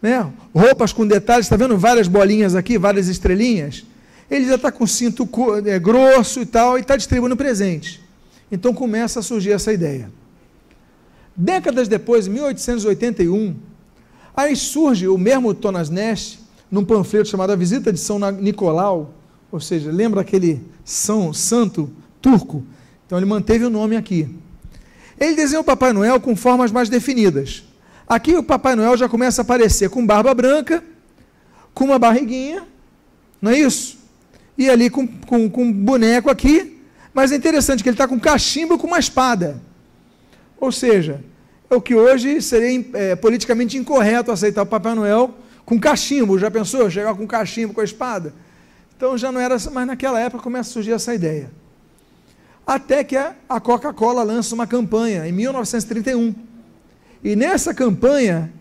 né? 0.00 0.30
roupas 0.54 0.92
com 0.92 1.06
detalhes, 1.06 1.46
está 1.46 1.56
vendo 1.56 1.76
várias 1.76 2.08
bolinhas 2.08 2.54
aqui, 2.54 2.78
várias 2.78 3.08
estrelinhas? 3.08 3.84
Ele 4.30 4.46
já 4.46 4.54
está 4.54 4.72
com 4.72 4.86
cinto 4.86 5.28
é, 5.66 5.78
grosso 5.78 6.40
e 6.40 6.46
tal, 6.46 6.78
e 6.78 6.80
está 6.80 6.96
distribuindo 6.96 7.36
presente. 7.36 8.00
Então 8.50 8.72
começa 8.72 9.20
a 9.20 9.22
surgir 9.22 9.52
essa 9.52 9.72
ideia. 9.72 10.10
Décadas 11.34 11.88
depois, 11.88 12.26
em 12.26 12.30
1881, 12.30 13.56
aí 14.36 14.54
surge 14.54 15.08
o 15.08 15.18
mesmo 15.18 15.54
Thomas 15.54 15.88
Nast, 15.88 16.40
num 16.70 16.84
panfleto 16.84 17.28
chamado 17.28 17.52
A 17.52 17.56
Visita 17.56 17.92
de 17.92 17.98
São 17.98 18.18
Nicolau, 18.18 19.14
ou 19.50 19.60
seja, 19.60 19.90
lembra 19.90 20.20
aquele 20.22 20.62
São 20.84 21.32
Santo 21.32 21.90
turco? 22.20 22.64
Então 23.06 23.18
ele 23.18 23.26
manteve 23.26 23.64
o 23.64 23.70
nome 23.70 23.96
aqui. 23.96 24.28
Ele 25.22 25.36
desenhou 25.36 25.62
o 25.62 25.64
Papai 25.64 25.92
Noel 25.92 26.18
com 26.20 26.34
formas 26.34 26.72
mais 26.72 26.88
definidas. 26.88 27.62
Aqui 28.08 28.34
o 28.34 28.42
Papai 28.42 28.74
Noel 28.74 28.96
já 28.96 29.08
começa 29.08 29.40
a 29.40 29.44
aparecer 29.44 29.88
com 29.88 30.04
barba 30.04 30.34
branca, 30.34 30.82
com 31.72 31.84
uma 31.84 31.98
barriguinha, 31.98 32.66
não 33.40 33.52
é 33.52 33.58
isso? 33.60 33.98
E 34.58 34.68
ali 34.68 34.90
com, 34.90 35.06
com, 35.06 35.48
com 35.48 35.62
um 35.62 35.72
boneco 35.72 36.28
aqui, 36.28 36.82
mas 37.14 37.30
é 37.30 37.36
interessante 37.36 37.84
que 37.84 37.88
ele 37.88 37.94
está 37.94 38.08
com 38.08 38.18
cachimbo 38.18 38.76
com 38.76 38.88
uma 38.88 38.98
espada. 38.98 39.62
Ou 40.58 40.72
seja, 40.72 41.22
é 41.70 41.74
o 41.76 41.80
que 41.80 41.94
hoje 41.94 42.42
seria 42.42 42.84
é, 42.94 43.14
politicamente 43.14 43.78
incorreto 43.78 44.32
aceitar 44.32 44.62
o 44.62 44.66
Papai 44.66 44.96
Noel 44.96 45.32
com 45.64 45.78
cachimbo. 45.78 46.36
Já 46.36 46.50
pensou? 46.50 46.90
Chegar 46.90 47.14
com 47.14 47.28
cachimbo 47.28 47.72
com 47.72 47.80
a 47.80 47.84
espada? 47.84 48.34
Então 48.96 49.16
já 49.16 49.30
não 49.30 49.40
era, 49.40 49.56
mas 49.70 49.86
naquela 49.86 50.18
época 50.18 50.42
começa 50.42 50.70
a 50.70 50.72
surgir 50.72 50.90
essa 50.90 51.14
ideia. 51.14 51.61
Até 52.66 53.02
que 53.02 53.16
a 53.16 53.60
Coca-Cola 53.60 54.22
lança 54.22 54.54
uma 54.54 54.66
campanha 54.66 55.26
em 55.26 55.32
1931. 55.32 56.34
E 57.22 57.36
nessa 57.36 57.74
campanha, 57.74 58.52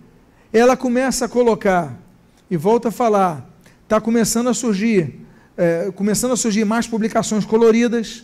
ela 0.52 0.76
começa 0.76 1.26
a 1.26 1.30
colocar, 1.30 1.98
e 2.50 2.58
volta 2.58 2.90
a 2.90 2.92
falar, 2.92 3.48
está 3.84 4.02
começando 4.02 4.50
a 4.50 4.54
surgir, 4.54 5.20
é, 5.58 5.92
começando 5.96 6.32
a 6.32 6.38
surgir 6.38 6.66
mais 6.66 6.88
publicações 6.88 7.46
coloridas, 7.46 8.24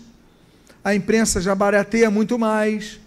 a 0.83 0.95
imprensa 0.95 1.41
já 1.41 1.53
barateia 1.53 2.09
muito 2.09 2.37
mais, 2.37 2.99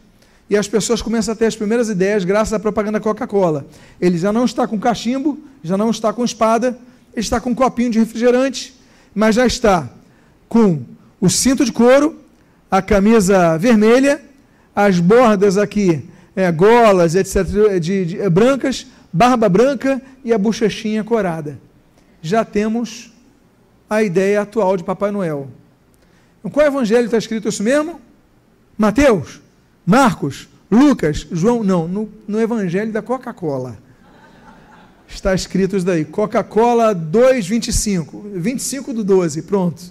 e 0.49 0.57
as 0.57 0.67
pessoas 0.67 1.01
começam 1.01 1.33
a 1.33 1.37
ter 1.37 1.47
as 1.47 1.55
primeiras 1.55 1.89
ideias 1.89 2.25
graças 2.25 2.53
à 2.53 2.59
propaganda 2.59 2.99
Coca-Cola. 2.99 3.67
Ele 4.01 4.19
já 4.19 4.33
não 4.33 4.45
está 4.45 4.67
com 4.67 4.79
cachimbo, 4.81 5.39
já 5.63 5.77
não 5.77 5.91
está 5.91 6.13
com 6.13 6.25
espada, 6.25 6.77
ele 7.13 7.21
está 7.21 7.41
com 7.41 7.51
um 7.51 7.55
copinho 7.55 7.91
de 7.91 7.99
refrigerante, 8.01 8.75
mas 9.15 9.37
já 9.37 9.47
está 9.47 9.89
com 10.49 10.83
o 11.21 11.31
cinto 11.31 11.65
de 11.65 11.73
couro, 11.73 12.19
a 12.71 12.81
camisa 12.81 13.59
vermelha, 13.59 14.21
as 14.75 15.01
bordas 15.01 15.59
aqui, 15.59 16.09
é, 16.37 16.51
golas, 16.53 17.15
etc., 17.15 17.45
de, 17.81 18.05
de, 18.05 18.21
é, 18.21 18.31
brancas, 18.31 18.87
barba 19.13 19.49
branca 19.49 20.01
e 20.25 20.33
a 20.33 20.39
bochechinha 20.39 21.03
corada. 21.03 21.59
Já 22.23 22.45
temos 22.45 23.13
a 23.89 24.03
ideia 24.03 24.43
atual 24.43 24.77
de 24.77 24.85
Papai 24.85 25.11
Noel. 25.11 25.49
Em 26.45 26.49
qual 26.49 26.67
evangelho 26.67 27.07
está 27.07 27.19
escrito 27.19 27.49
isso 27.49 27.63
mesmo? 27.63 28.01
Mateus. 28.79 29.41
Marcos, 29.85 30.49
Lucas, 30.71 31.27
João, 31.33 31.65
não, 31.65 31.89
no, 31.89 32.09
no 32.29 32.41
Evangelho 32.41 32.93
da 32.93 33.03
Coca-Cola. 33.03 33.77
Está 35.09 35.35
escrito 35.35 35.77
isso 35.77 35.85
daí, 35.85 36.05
Coca-Cola 36.05 36.95
2,25, 36.95 38.35
25 38.37 38.93
do 38.93 39.03
12, 39.03 39.43
pronto. 39.43 39.83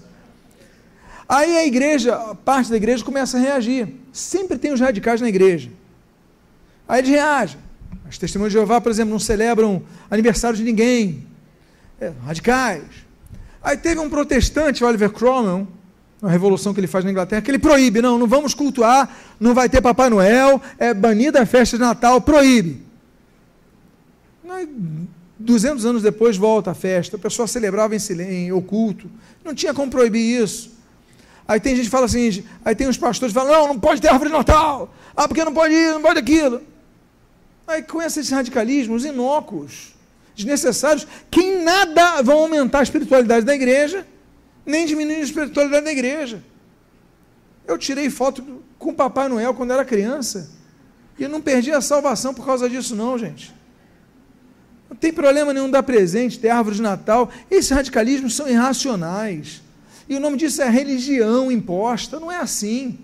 Aí 1.29 1.57
a 1.57 1.65
igreja, 1.67 2.17
parte 2.43 2.71
da 2.71 2.77
igreja 2.77 3.05
começa 3.05 3.37
a 3.37 3.39
reagir. 3.39 3.87
Sempre 4.11 4.57
tem 4.57 4.73
os 4.73 4.79
radicais 4.79 5.21
na 5.21 5.29
igreja. 5.29 5.69
Aí 6.87 7.01
eles 7.01 7.11
reagem. 7.11 7.59
As 8.09 8.17
testemunhas 8.17 8.51
de 8.51 8.57
Jeová, 8.57 8.81
por 8.81 8.91
exemplo, 8.91 9.11
não 9.11 9.19
celebram 9.19 9.83
aniversário 10.09 10.57
de 10.57 10.63
ninguém. 10.63 11.27
É, 12.01 12.11
radicais. 12.25 12.83
Aí 13.61 13.77
teve 13.77 13.99
um 13.99 14.09
protestante, 14.09 14.83
Oliver 14.83 15.11
Cromwell, 15.11 15.67
a 16.19 16.29
revolução 16.29 16.73
que 16.73 16.79
ele 16.79 16.87
faz 16.87 17.05
na 17.05 17.11
Inglaterra, 17.11 17.43
que 17.43 17.51
ele 17.51 17.59
proíbe, 17.59 18.01
não, 18.01 18.17
não 18.17 18.25
vamos 18.25 18.55
cultuar, 18.55 19.15
não 19.39 19.53
vai 19.53 19.69
ter 19.69 19.81
Papai 19.81 20.09
Noel, 20.09 20.59
é 20.79 20.95
banida 20.95 21.43
a 21.43 21.45
festa 21.45 21.77
de 21.77 21.83
Natal, 21.83 22.19
proíbe. 22.21 22.81
200 25.37 25.85
anos 25.85 26.01
depois 26.01 26.35
volta 26.37 26.71
a 26.71 26.73
festa, 26.73 27.17
o 27.17 27.19
pessoal 27.19 27.47
celebrava 27.47 27.95
em 27.95 27.99
silêncio, 27.99 28.33
em 28.33 28.51
oculto, 28.51 29.09
não 29.45 29.53
tinha 29.53 29.75
como 29.75 29.91
proibir 29.91 30.41
isso. 30.41 30.78
Aí 31.49 31.59
tem 31.59 31.75
gente 31.75 31.85
que 31.85 31.89
fala 31.89 32.05
assim, 32.05 32.45
aí 32.63 32.75
tem 32.75 32.87
uns 32.87 32.95
pastores 32.95 33.33
que 33.33 33.39
falam, 33.39 33.51
não, 33.51 33.67
não 33.69 33.79
pode 33.79 33.99
ter 33.99 34.07
árvore 34.07 34.29
de 34.29 34.37
Natal, 34.37 34.93
ah, 35.15 35.27
porque 35.27 35.43
não 35.43 35.51
pode 35.51 35.73
ir, 35.73 35.93
não 35.93 36.01
pode 36.01 36.19
aquilo. 36.19 36.61
Aí 37.65 37.81
com 37.81 37.99
esses 37.99 38.29
radicalismos 38.29 39.03
inócuos, 39.03 39.95
desnecessários, 40.35 41.07
que 41.31 41.41
em 41.41 41.63
nada 41.63 42.21
vão 42.21 42.37
aumentar 42.37 42.81
a 42.81 42.83
espiritualidade 42.83 43.47
da 43.47 43.55
igreja, 43.55 44.05
nem 44.63 44.85
diminuir 44.85 45.15
a 45.15 45.21
espiritualidade 45.21 45.85
da 45.85 45.91
igreja. 45.91 46.43
Eu 47.65 47.79
tirei 47.79 48.11
foto 48.11 48.61
com 48.77 48.91
o 48.91 48.93
Papai 48.93 49.27
Noel 49.27 49.55
quando 49.55 49.73
era 49.73 49.83
criança. 49.83 50.51
E 51.17 51.27
não 51.27 51.41
perdi 51.41 51.71
a 51.71 51.81
salvação 51.81 52.31
por 52.31 52.45
causa 52.45 52.69
disso, 52.69 52.95
não, 52.95 53.17
gente. 53.17 53.55
Não 54.87 54.95
tem 54.95 55.11
problema 55.11 55.51
nenhum 55.51 55.69
dar 55.69 55.81
presente, 55.81 56.37
ter 56.37 56.49
árvore 56.49 56.75
de 56.75 56.83
Natal. 56.83 57.31
Esses 57.49 57.71
radicalismos 57.71 58.35
são 58.35 58.47
irracionais. 58.47 59.63
E 60.09 60.15
o 60.15 60.19
nome 60.19 60.37
disso 60.37 60.61
é 60.63 60.69
religião 60.69 61.51
imposta. 61.51 62.19
Não 62.19 62.31
é 62.31 62.37
assim. 62.37 62.97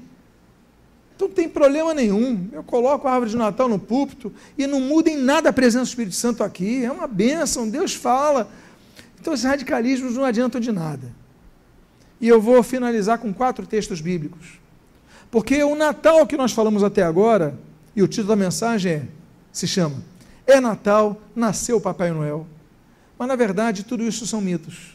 Então 1.16 1.28
não 1.28 1.36
tem 1.36 1.48
problema 1.48 1.94
nenhum. 1.94 2.50
Eu 2.52 2.64
coloco 2.64 3.08
a 3.08 3.12
árvore 3.12 3.30
de 3.30 3.38
Natal 3.38 3.70
no 3.70 3.78
púlpito 3.80 4.34
e 4.58 4.66
não 4.66 4.82
muda 4.82 5.10
em 5.10 5.16
nada 5.16 5.50
a 5.50 5.54
presença 5.54 5.86
do 5.86 5.90
Espírito 5.90 6.16
Santo 6.16 6.44
aqui. 6.44 6.84
É 6.84 6.92
uma 6.92 7.08
bênção, 7.08 7.70
Deus 7.70 7.94
fala. 7.94 8.50
Então 9.22 9.34
esses 9.34 9.46
radicalismos 9.46 10.16
não 10.16 10.26
adiantam 10.26 10.60
de 10.60 10.72
nada. 10.72 11.14
E 12.20 12.28
eu 12.28 12.42
vou 12.42 12.62
finalizar 12.64 13.20
com 13.20 13.34
quatro 13.34 13.68
textos 13.68 14.02
bíblicos. 14.02 14.60
Porque 15.30 15.64
o 15.64 15.76
Natal 15.76 16.26
que 16.26 16.36
nós 16.36 16.52
falamos 16.52 16.84
até 16.84 17.04
agora, 17.04 17.58
e 17.96 18.02
o 18.02 18.08
título 18.08 18.30
da 18.30 18.36
mensagem 18.36 18.92
é, 18.92 19.08
se 19.52 19.68
chama 19.68 20.04
É 20.46 20.60
Natal, 20.60 21.22
nasceu 21.36 21.80
Papai 21.80 22.12
Noel. 22.12 22.48
Mas 23.18 23.28
na 23.28 23.36
verdade 23.36 23.84
tudo 23.84 24.04
isso 24.04 24.26
são 24.26 24.42
mitos. 24.42 24.95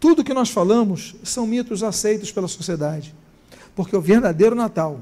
Tudo 0.00 0.24
que 0.24 0.34
nós 0.34 0.50
falamos 0.50 1.16
são 1.22 1.46
mitos 1.46 1.82
aceitos 1.82 2.30
pela 2.30 2.48
sociedade. 2.48 3.14
Porque 3.74 3.96
o 3.96 4.00
verdadeiro 4.00 4.54
Natal, 4.54 5.00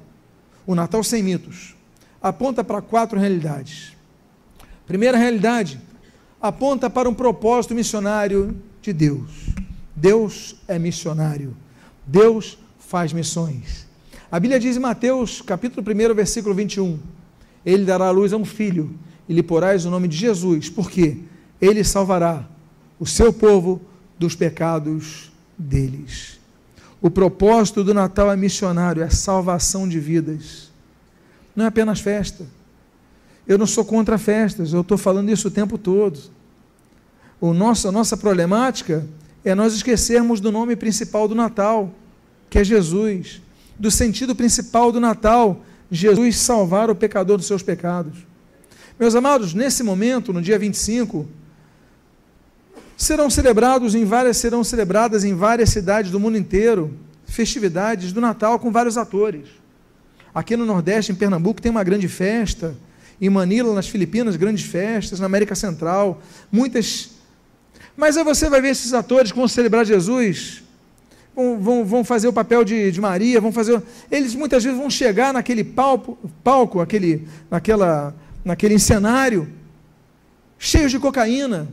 o 0.66 0.74
Natal 0.74 1.02
sem 1.02 1.22
mitos, 1.22 1.74
aponta 2.20 2.64
para 2.64 2.82
quatro 2.82 3.18
realidades. 3.18 3.92
Primeira 4.86 5.16
realidade, 5.16 5.80
aponta 6.40 6.88
para 6.88 7.08
um 7.08 7.14
propósito 7.14 7.74
missionário 7.74 8.56
de 8.80 8.92
Deus. 8.92 9.30
Deus 9.94 10.56
é 10.68 10.78
missionário. 10.78 11.56
Deus 12.06 12.58
faz 12.78 13.12
missões. 13.12 13.86
A 14.30 14.38
Bíblia 14.38 14.60
diz 14.60 14.76
em 14.76 14.80
Mateus, 14.80 15.40
capítulo 15.40 15.84
1, 15.86 16.14
versículo 16.14 16.54
21, 16.54 16.98
Ele 17.64 17.84
dará 17.84 18.06
à 18.06 18.10
luz 18.10 18.32
a 18.32 18.36
um 18.36 18.44
filho, 18.44 18.94
e 19.28 19.34
lhe 19.34 19.42
porás 19.42 19.84
o 19.84 19.90
nome 19.90 20.08
de 20.08 20.16
Jesus, 20.16 20.68
porque 20.68 21.18
ele 21.60 21.82
salvará 21.82 22.46
o 22.98 23.06
seu 23.06 23.32
povo 23.32 23.80
dos 24.18 24.34
pecados 24.34 25.30
deles. 25.56 26.38
O 27.00 27.10
propósito 27.10 27.84
do 27.84 27.94
Natal 27.94 28.32
é 28.32 28.36
missionário, 28.36 29.02
é 29.02 29.10
salvação 29.10 29.88
de 29.88 30.00
vidas. 30.00 30.70
Não 31.54 31.64
é 31.64 31.68
apenas 31.68 32.00
festa. 32.00 32.46
Eu 33.46 33.58
não 33.58 33.66
sou 33.66 33.84
contra 33.84 34.18
festas, 34.18 34.72
eu 34.72 34.80
estou 34.80 34.98
falando 34.98 35.30
isso 35.30 35.48
o 35.48 35.50
tempo 35.50 35.78
todo. 35.78 36.18
O 37.40 37.52
nosso, 37.52 37.88
a 37.88 37.92
nossa 37.92 38.16
problemática 38.16 39.06
é 39.44 39.54
nós 39.54 39.74
esquecermos 39.74 40.40
do 40.40 40.50
nome 40.50 40.74
principal 40.74 41.28
do 41.28 41.34
Natal, 41.34 41.92
que 42.50 42.58
é 42.58 42.64
Jesus, 42.64 43.40
do 43.78 43.90
sentido 43.90 44.34
principal 44.34 44.90
do 44.90 44.98
Natal, 44.98 45.60
Jesus 45.90 46.38
salvar 46.38 46.90
o 46.90 46.96
pecador 46.96 47.36
dos 47.36 47.46
seus 47.46 47.62
pecados. 47.62 48.26
Meus 48.98 49.14
amados, 49.14 49.54
nesse 49.54 49.82
momento, 49.82 50.32
no 50.32 50.42
dia 50.42 50.58
25, 50.58 51.28
serão 52.96 53.28
celebrados 53.28 53.94
em 53.94 54.04
várias 54.04 54.36
serão 54.38 54.64
celebradas 54.64 55.24
em 55.24 55.34
várias 55.34 55.70
cidades 55.70 56.10
do 56.10 56.18
mundo 56.18 56.38
inteiro 56.38 56.96
festividades 57.26 58.12
do 58.12 58.20
Natal 58.20 58.58
com 58.58 58.70
vários 58.70 58.96
atores. 58.96 59.48
Aqui 60.34 60.56
no 60.56 60.64
Nordeste, 60.64 61.12
em 61.12 61.14
Pernambuco, 61.14 61.60
tem 61.60 61.70
uma 61.70 61.84
grande 61.84 62.08
festa. 62.08 62.76
Em 63.20 63.30
Manila, 63.30 63.74
nas 63.74 63.88
Filipinas, 63.88 64.36
grandes 64.36 64.64
festas. 64.64 65.18
Na 65.18 65.26
América 65.26 65.54
Central, 65.54 66.20
muitas. 66.52 67.10
Mas 67.96 68.16
aí 68.16 68.24
você 68.24 68.48
vai 68.48 68.60
ver 68.60 68.68
esses 68.68 68.92
atores 68.92 69.32
que 69.32 69.38
vão 69.38 69.48
celebrar 69.48 69.84
Jesus, 69.84 70.62
vão, 71.34 71.58
vão, 71.58 71.84
vão 71.84 72.04
fazer 72.04 72.28
o 72.28 72.32
papel 72.32 72.64
de, 72.64 72.92
de 72.92 73.00
Maria, 73.00 73.40
vão 73.40 73.50
fazer. 73.50 73.82
Eles 74.10 74.34
muitas 74.34 74.62
vezes 74.62 74.78
vão 74.78 74.90
chegar 74.90 75.32
naquele 75.32 75.64
palco, 75.64 76.18
palco 76.44 76.80
aquele, 76.80 77.26
naquela, 77.50 78.14
naquele 78.44 78.78
cenário, 78.78 79.48
cheios 80.58 80.90
de 80.90 80.98
cocaína. 80.98 81.66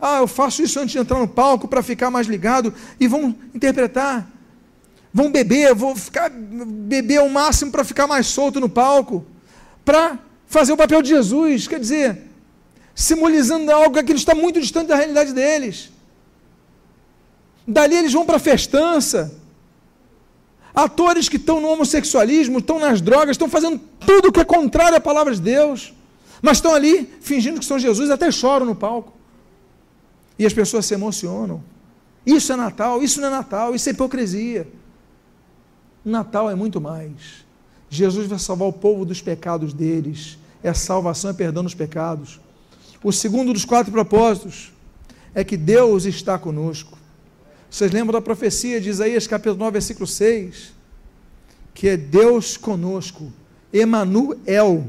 Ah, 0.00 0.18
eu 0.18 0.28
faço 0.28 0.62
isso 0.62 0.78
antes 0.78 0.92
de 0.92 0.98
entrar 0.98 1.18
no 1.18 1.26
palco 1.26 1.66
para 1.66 1.82
ficar 1.82 2.10
mais 2.10 2.26
ligado. 2.26 2.72
E 3.00 3.08
vão 3.08 3.34
interpretar. 3.54 4.28
Vão 5.12 5.30
beber, 5.30 5.74
vão 5.74 5.96
ficar, 5.96 6.30
beber 6.30 7.18
ao 7.18 7.28
máximo 7.28 7.72
para 7.72 7.84
ficar 7.84 8.06
mais 8.06 8.26
solto 8.26 8.60
no 8.60 8.68
palco. 8.68 9.26
Para 9.84 10.18
fazer 10.46 10.72
o 10.72 10.76
papel 10.76 11.02
de 11.02 11.08
Jesus. 11.08 11.66
Quer 11.66 11.80
dizer, 11.80 12.22
simbolizando 12.94 13.70
algo 13.72 14.02
que 14.02 14.12
está 14.12 14.34
muito 14.34 14.60
distante 14.60 14.88
da 14.88 14.96
realidade 14.96 15.32
deles. 15.32 15.90
Dali 17.66 17.96
eles 17.96 18.12
vão 18.12 18.24
para 18.24 18.36
a 18.36 18.40
festança. 18.40 19.34
Atores 20.74 21.28
que 21.28 21.36
estão 21.36 21.60
no 21.60 21.68
homossexualismo, 21.68 22.60
estão 22.60 22.78
nas 22.78 23.00
drogas, 23.00 23.30
estão 23.30 23.48
fazendo 23.48 23.80
tudo 23.98 24.28
o 24.28 24.32
que 24.32 24.40
é 24.40 24.44
contrário 24.44 24.96
à 24.96 25.00
palavra 25.00 25.34
de 25.34 25.40
Deus, 25.40 25.92
mas 26.40 26.58
estão 26.58 26.72
ali 26.72 27.12
fingindo 27.20 27.58
que 27.58 27.66
são 27.66 27.78
Jesus, 27.78 28.10
até 28.10 28.30
choram 28.30 28.64
no 28.64 28.76
palco. 28.76 29.17
E 30.38 30.46
as 30.46 30.52
pessoas 30.52 30.86
se 30.86 30.94
emocionam. 30.94 31.62
Isso 32.24 32.52
é 32.52 32.56
Natal, 32.56 33.02
isso 33.02 33.20
não 33.20 33.28
é 33.28 33.30
Natal, 33.30 33.74
isso 33.74 33.88
é 33.88 33.92
hipocrisia. 33.92 34.68
Natal 36.04 36.50
é 36.50 36.54
muito 36.54 36.80
mais. 36.80 37.44
Jesus 37.90 38.26
vai 38.26 38.38
salvar 38.38 38.68
o 38.68 38.72
povo 38.72 39.04
dos 39.04 39.20
pecados 39.20 39.72
deles. 39.72 40.38
É 40.62 40.72
salvação, 40.74 41.30
é 41.30 41.32
perdão 41.32 41.62
dos 41.62 41.74
pecados. 41.74 42.40
O 43.02 43.12
segundo 43.12 43.52
dos 43.52 43.64
quatro 43.64 43.92
propósitos 43.92 44.72
é 45.34 45.44
que 45.44 45.56
Deus 45.56 46.04
está 46.04 46.38
conosco. 46.38 46.98
Vocês 47.70 47.90
lembram 47.92 48.12
da 48.12 48.20
profecia 48.20 48.80
de 48.80 48.88
Isaías 48.88 49.26
capítulo 49.26 49.58
9, 49.58 49.72
versículo 49.72 50.06
6? 50.06 50.72
Que 51.74 51.88
é 51.88 51.96
Deus 51.96 52.56
conosco. 52.56 53.32
Emanuel. 53.72 54.86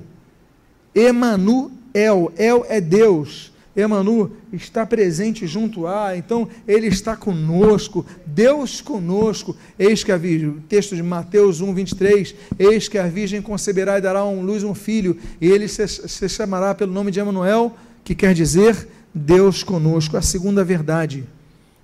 Emanuel. 0.95 1.71
El 1.93 2.65
é 2.69 2.79
Deus. 2.79 3.51
Emanu 3.79 4.31
está 4.51 4.85
presente 4.85 5.47
junto 5.47 5.87
a, 5.87 6.15
então 6.17 6.47
ele 6.67 6.87
está 6.87 7.15
conosco, 7.15 8.05
Deus 8.25 8.81
conosco. 8.81 9.55
Eis 9.77 10.03
que 10.03 10.11
a 10.11 10.17
Virgem, 10.17 10.57
texto 10.67 10.95
de 10.95 11.03
Mateus 11.03 11.61
1, 11.61 11.73
23, 11.73 12.35
eis 12.57 12.87
que 12.87 12.97
a 12.97 13.07
Virgem 13.07 13.41
conceberá 13.41 13.97
e 13.97 14.01
dará 14.01 14.23
um 14.25 14.41
luz 14.41 14.63
um 14.63 14.75
filho, 14.75 15.17
e 15.39 15.47
ele 15.47 15.67
se, 15.67 15.87
se 15.87 16.29
chamará 16.29 16.75
pelo 16.75 16.91
nome 16.91 17.11
de 17.11 17.19
Emanuel, 17.19 17.75
que 18.03 18.15
quer 18.15 18.33
dizer 18.33 18.87
Deus 19.13 19.63
conosco. 19.63 20.17
A 20.17 20.21
segunda 20.21 20.63
verdade 20.63 21.23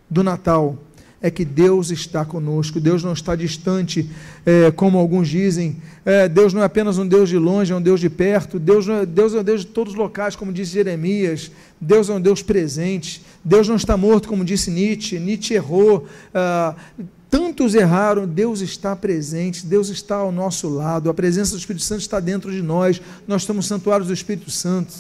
do 0.09 0.23
Natal 0.23 0.77
é 1.21 1.31
que 1.31 1.43
Deus 1.43 1.91
está 1.91 2.23
conosco, 2.23 2.79
Deus 2.79 3.03
não 3.03 3.13
está 3.13 3.35
distante, 3.35 4.09
é, 4.45 4.71
como 4.71 4.97
alguns 4.97 5.27
dizem. 5.27 5.77
É, 6.05 6.27
Deus 6.29 6.53
não 6.53 6.61
é 6.61 6.65
apenas 6.65 6.97
um 6.97 7.07
Deus 7.07 7.29
de 7.29 7.37
longe, 7.37 7.73
é 7.73 7.75
um 7.75 7.81
Deus 7.81 7.99
de 7.99 8.09
perto. 8.09 8.59
Deus, 8.59 8.87
é, 8.87 9.05
Deus 9.05 9.33
é 9.33 9.39
um 9.39 9.43
Deus 9.43 9.61
de 9.61 9.67
todos 9.67 9.93
os 9.93 9.99
locais, 9.99 10.35
como 10.35 10.53
disse 10.53 10.73
Jeremias. 10.73 11.51
Deus 11.79 12.09
é 12.09 12.13
um 12.13 12.21
Deus 12.21 12.41
presente. 12.41 13.23
Deus 13.43 13.67
não 13.67 13.75
está 13.75 13.97
morto, 13.97 14.27
como 14.27 14.45
disse 14.45 14.69
Nietzsche. 14.69 15.17
Nietzsche 15.17 15.55
errou. 15.55 16.05
Ah, 16.33 16.75
tantos 17.29 17.75
erraram, 17.75 18.27
Deus 18.27 18.61
está 18.61 18.95
presente, 18.95 19.65
Deus 19.65 19.89
está 19.89 20.15
ao 20.15 20.31
nosso 20.31 20.69
lado, 20.69 21.09
a 21.09 21.13
presença 21.13 21.51
do 21.51 21.57
Espírito 21.57 21.83
Santo 21.83 21.99
está 21.99 22.21
dentro 22.21 22.49
de 22.49 22.61
nós, 22.61 23.01
nós 23.27 23.41
estamos 23.41 23.65
santuários 23.65 24.07
do 24.07 24.13
Espírito 24.13 24.49
Santo. 24.49 24.93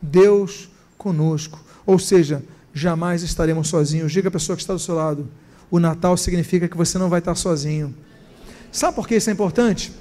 Deus 0.00 0.70
conosco. 0.96 1.62
Ou 1.84 1.98
seja, 1.98 2.42
jamais 2.72 3.22
estaremos 3.22 3.68
sozinhos. 3.68 4.12
Diga 4.12 4.28
a 4.28 4.32
pessoa 4.32 4.56
que 4.56 4.62
está 4.62 4.72
do 4.72 4.78
seu 4.78 4.94
lado 4.94 5.28
o 5.74 5.80
Natal 5.80 6.16
significa 6.16 6.68
que 6.68 6.76
você 6.76 6.98
não 6.98 7.08
vai 7.08 7.18
estar 7.18 7.34
sozinho. 7.34 7.92
Sabe 8.70 8.94
por 8.94 9.08
que 9.08 9.16
isso 9.16 9.28
é 9.28 9.32
importante? 9.32 9.92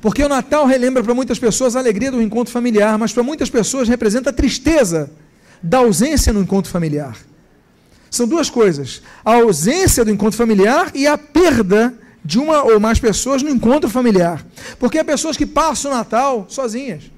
Porque 0.00 0.22
o 0.22 0.28
Natal 0.28 0.64
relembra 0.66 1.02
para 1.02 1.12
muitas 1.14 1.36
pessoas 1.36 1.74
a 1.74 1.80
alegria 1.80 2.12
do 2.12 2.22
encontro 2.22 2.52
familiar, 2.52 2.96
mas 2.96 3.12
para 3.12 3.24
muitas 3.24 3.50
pessoas 3.50 3.88
representa 3.88 4.30
a 4.30 4.32
tristeza 4.32 5.10
da 5.60 5.78
ausência 5.78 6.32
no 6.32 6.40
encontro 6.40 6.70
familiar. 6.70 7.18
São 8.08 8.28
duas 8.28 8.48
coisas: 8.48 9.02
a 9.24 9.34
ausência 9.34 10.04
do 10.04 10.12
encontro 10.12 10.38
familiar 10.38 10.92
e 10.94 11.08
a 11.08 11.18
perda 11.18 11.92
de 12.24 12.38
uma 12.38 12.62
ou 12.62 12.78
mais 12.78 13.00
pessoas 13.00 13.42
no 13.42 13.50
encontro 13.50 13.90
familiar. 13.90 14.46
Porque 14.78 14.96
há 15.00 15.04
pessoas 15.04 15.36
que 15.36 15.44
passam 15.44 15.90
o 15.90 15.94
Natal 15.94 16.46
sozinhas. 16.48 17.10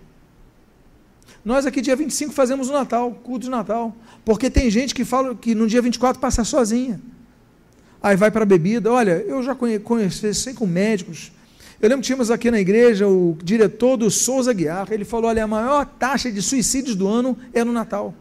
Nós 1.44 1.66
aqui, 1.66 1.82
dia 1.82 1.94
25, 1.94 2.32
fazemos 2.32 2.70
o 2.70 2.72
Natal, 2.72 3.12
culto 3.22 3.44
de 3.44 3.50
Natal. 3.50 3.94
Porque 4.24 4.48
tem 4.48 4.70
gente 4.70 4.94
que 4.94 5.04
fala 5.04 5.34
que 5.34 5.54
no 5.54 5.66
dia 5.66 5.82
24 5.82 6.18
passa 6.18 6.42
sozinha. 6.42 6.98
Aí 8.02 8.16
vai 8.16 8.30
para 8.30 8.42
a 8.42 8.46
bebida. 8.46 8.92
Olha, 8.92 9.24
eu 9.26 9.42
já 9.42 9.54
conheci 9.54 10.54
com 10.54 10.66
médicos. 10.66 11.32
Eu 11.80 11.88
lembro 11.88 12.02
que 12.02 12.06
tínhamos 12.06 12.30
aqui 12.30 12.50
na 12.50 12.60
igreja 12.60 13.06
o 13.06 13.36
diretor 13.42 13.96
do 13.96 14.10
Souza 14.10 14.52
Guiar. 14.52 14.88
Ele 14.90 15.04
falou: 15.04 15.28
olha, 15.28 15.44
a 15.44 15.46
maior 15.46 15.84
taxa 15.86 16.30
de 16.30 16.42
suicídios 16.42 16.96
do 16.96 17.06
ano 17.06 17.36
é 17.52 17.62
no 17.64 17.72
Natal. 17.72 18.14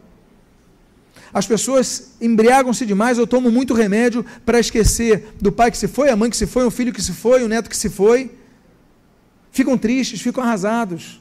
As 1.32 1.46
pessoas 1.46 2.12
embriagam-se 2.20 2.86
demais 2.86 3.18
ou 3.18 3.26
tomam 3.26 3.52
muito 3.52 3.74
remédio 3.74 4.24
para 4.46 4.58
esquecer 4.58 5.34
do 5.40 5.52
pai 5.52 5.70
que 5.70 5.76
se 5.76 5.86
foi, 5.86 6.08
a 6.08 6.16
mãe 6.16 6.30
que 6.30 6.36
se 6.36 6.46
foi, 6.46 6.64
o 6.64 6.70
filho 6.70 6.92
que 6.92 7.02
se 7.02 7.12
foi, 7.12 7.42
o 7.42 7.48
neto 7.48 7.68
que 7.68 7.76
se 7.76 7.90
foi. 7.90 8.30
Ficam 9.50 9.76
tristes, 9.76 10.20
ficam 10.20 10.42
arrasados. 10.42 11.20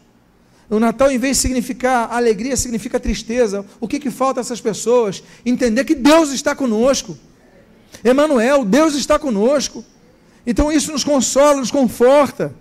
O 0.70 0.80
Natal, 0.80 1.12
em 1.12 1.18
vez 1.18 1.38
de 1.38 1.42
significar 1.42 2.12
alegria, 2.12 2.56
significa 2.56 3.00
tristeza. 3.00 3.66
O 3.80 3.88
que, 3.88 4.00
que 4.00 4.12
falta 4.12 4.40
a 4.40 4.42
essas 4.42 4.62
pessoas? 4.62 5.24
Entender 5.46 5.86
que 5.86 5.96
Deus 5.96 6.32
está 6.32 6.56
conosco. 6.56 7.18
Emanuel, 8.04 8.64
Deus 8.64 8.96
está 8.96 9.18
conosco. 9.18 9.84
Então 10.46 10.72
isso 10.72 10.92
nos 10.92 11.04
consola, 11.04 11.58
nos 11.58 11.72
conforta. 11.72 12.54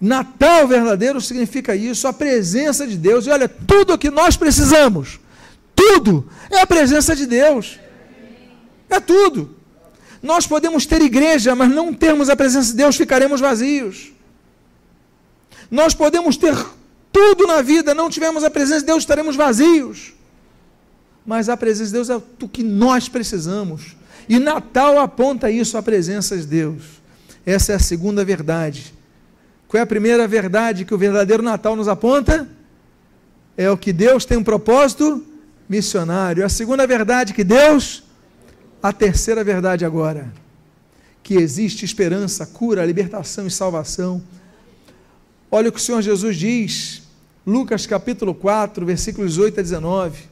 Natal 0.00 0.66
verdadeiro 0.66 1.20
significa 1.20 1.76
isso, 1.76 2.08
a 2.08 2.12
presença 2.12 2.86
de 2.86 2.96
Deus. 2.96 3.26
E 3.26 3.30
olha, 3.30 3.48
tudo 3.48 3.94
o 3.94 3.98
que 3.98 4.10
nós 4.10 4.36
precisamos, 4.36 5.20
tudo 5.74 6.28
é 6.50 6.60
a 6.60 6.66
presença 6.66 7.14
de 7.14 7.26
Deus. 7.26 7.78
É 8.88 8.98
tudo. 8.98 9.56
Nós 10.22 10.46
podemos 10.46 10.84
ter 10.84 11.00
igreja, 11.00 11.54
mas 11.54 11.70
não 11.70 11.94
termos 11.94 12.28
a 12.28 12.36
presença 12.36 12.70
de 12.70 12.76
Deus, 12.76 12.96
ficaremos 12.96 13.40
vazios. 13.40 14.12
Nós 15.70 15.94
podemos 15.94 16.36
ter 16.36 16.54
tudo 17.12 17.46
na 17.46 17.62
vida, 17.62 17.94
não 17.94 18.10
tivermos 18.10 18.44
a 18.44 18.50
presença 18.50 18.80
de 18.80 18.86
Deus, 18.86 19.02
estaremos 19.02 19.36
vazios. 19.36 20.12
Mas 21.24 21.48
a 21.48 21.56
presença 21.56 21.86
de 21.86 21.92
Deus 21.92 22.10
é 22.10 22.16
o 22.16 22.48
que 22.48 22.62
nós 22.62 23.08
precisamos. 23.08 23.96
E 24.28 24.38
Natal 24.38 24.98
aponta 24.98 25.50
isso, 25.50 25.76
a 25.76 25.82
presença 25.82 26.36
de 26.36 26.46
Deus. 26.46 26.82
Essa 27.44 27.72
é 27.72 27.74
a 27.74 27.78
segunda 27.78 28.24
verdade. 28.24 28.94
Qual 29.68 29.78
é 29.78 29.82
a 29.82 29.86
primeira 29.86 30.26
verdade 30.26 30.84
que 30.84 30.94
o 30.94 30.98
verdadeiro 30.98 31.42
Natal 31.42 31.76
nos 31.76 31.88
aponta? 31.88 32.48
É 33.56 33.70
o 33.70 33.76
que 33.76 33.92
Deus 33.92 34.24
tem 34.24 34.38
um 34.38 34.44
propósito 34.44 35.24
missionário. 35.68 36.44
A 36.44 36.48
segunda 36.48 36.86
verdade 36.86 37.32
que 37.32 37.44
Deus, 37.44 38.02
a 38.82 38.92
terceira 38.92 39.44
verdade 39.44 39.84
agora, 39.84 40.32
que 41.22 41.34
existe 41.34 41.84
esperança, 41.84 42.46
cura, 42.46 42.84
libertação 42.84 43.46
e 43.46 43.50
salvação 43.50 44.22
Olha 45.52 45.68
o 45.68 45.72
que 45.72 45.80
o 45.80 45.82
Senhor 45.82 46.00
Jesus 46.00 46.36
diz, 46.36 47.02
Lucas 47.44 47.84
capítulo 47.84 48.32
4, 48.32 48.86
versículos 48.86 49.36
8 49.36 49.58
a 49.58 49.62
19. 49.64 50.29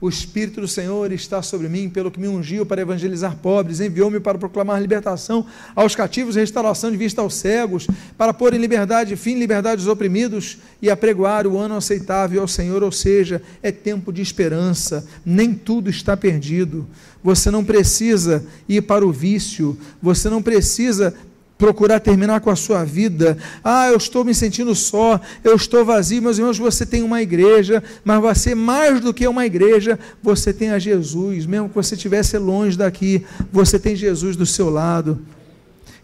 O 0.00 0.08
Espírito 0.08 0.62
do 0.62 0.68
Senhor 0.68 1.12
está 1.12 1.42
sobre 1.42 1.68
mim, 1.68 1.90
pelo 1.90 2.10
que 2.10 2.18
me 2.18 2.26
ungiu 2.26 2.64
para 2.64 2.80
evangelizar 2.80 3.36
pobres, 3.36 3.80
enviou-me 3.80 4.18
para 4.18 4.38
proclamar 4.38 4.80
libertação 4.80 5.44
aos 5.76 5.94
cativos 5.94 6.36
restauração 6.36 6.90
de 6.90 6.96
vista 6.96 7.20
aos 7.20 7.34
cegos, 7.34 7.86
para 8.16 8.32
pôr 8.32 8.54
em 8.54 8.58
liberdade, 8.58 9.14
fim, 9.14 9.38
liberdade 9.38 9.82
os 9.82 9.88
oprimidos 9.88 10.56
e 10.80 10.88
apregoar 10.88 11.46
o 11.46 11.58
ano 11.58 11.76
aceitável 11.76 12.40
ao 12.40 12.48
Senhor, 12.48 12.82
ou 12.82 12.90
seja, 12.90 13.42
é 13.62 13.70
tempo 13.70 14.10
de 14.10 14.22
esperança, 14.22 15.06
nem 15.24 15.52
tudo 15.52 15.90
está 15.90 16.16
perdido. 16.16 16.86
Você 17.22 17.50
não 17.50 17.62
precisa 17.62 18.42
ir 18.66 18.80
para 18.82 19.06
o 19.06 19.12
vício, 19.12 19.76
você 20.00 20.30
não 20.30 20.42
precisa 20.42 21.14
procurar 21.60 22.00
terminar 22.00 22.40
com 22.40 22.48
a 22.48 22.56
sua 22.56 22.84
vida. 22.84 23.36
Ah, 23.62 23.88
eu 23.90 23.98
estou 23.98 24.24
me 24.24 24.34
sentindo 24.34 24.74
só, 24.74 25.20
eu 25.44 25.54
estou 25.54 25.84
vazio. 25.84 26.22
Meus 26.22 26.38
irmãos, 26.38 26.58
você 26.58 26.86
tem 26.86 27.02
uma 27.02 27.20
igreja, 27.20 27.84
mas 28.02 28.18
você, 28.18 28.54
mais 28.54 28.98
do 28.98 29.12
que 29.12 29.28
uma 29.28 29.44
igreja, 29.44 29.98
você 30.22 30.54
tem 30.54 30.70
a 30.70 30.78
Jesus. 30.78 31.44
Mesmo 31.44 31.68
que 31.68 31.74
você 31.74 31.94
estivesse 31.94 32.38
longe 32.38 32.78
daqui, 32.78 33.26
você 33.52 33.78
tem 33.78 33.94
Jesus 33.94 34.36
do 34.36 34.46
seu 34.46 34.70
lado. 34.70 35.20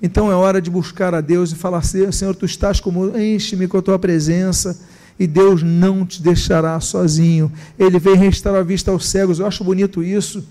Então 0.03 0.31
é 0.31 0.35
hora 0.35 0.61
de 0.61 0.71
buscar 0.71 1.15
a 1.15 1.23
Deus 1.23 1.53
e 1.53 1.55
falar: 1.55 1.83
Senhor, 1.83 2.37
tu 2.37 2.45
estás 2.45 2.79
como, 2.79 3.19
enche-me 3.19 3.67
com 3.67 3.79
a 3.79 3.83
tua 3.83 3.99
presença. 3.99 4.79
E 5.19 5.27
Deus 5.27 5.63
não 5.63 6.05
te 6.05 6.23
deixará 6.23 6.79
sozinho. 6.79 7.51
Ele 7.79 7.99
veio 7.99 8.17
restaurar 8.17 8.61
a 8.61 8.65
vista 8.65 8.91
aos 8.91 9.09
cegos. 9.09 9.39
Eu 9.39 9.47
acho 9.47 9.65
bonito 9.65 10.03
isso. 10.03 10.45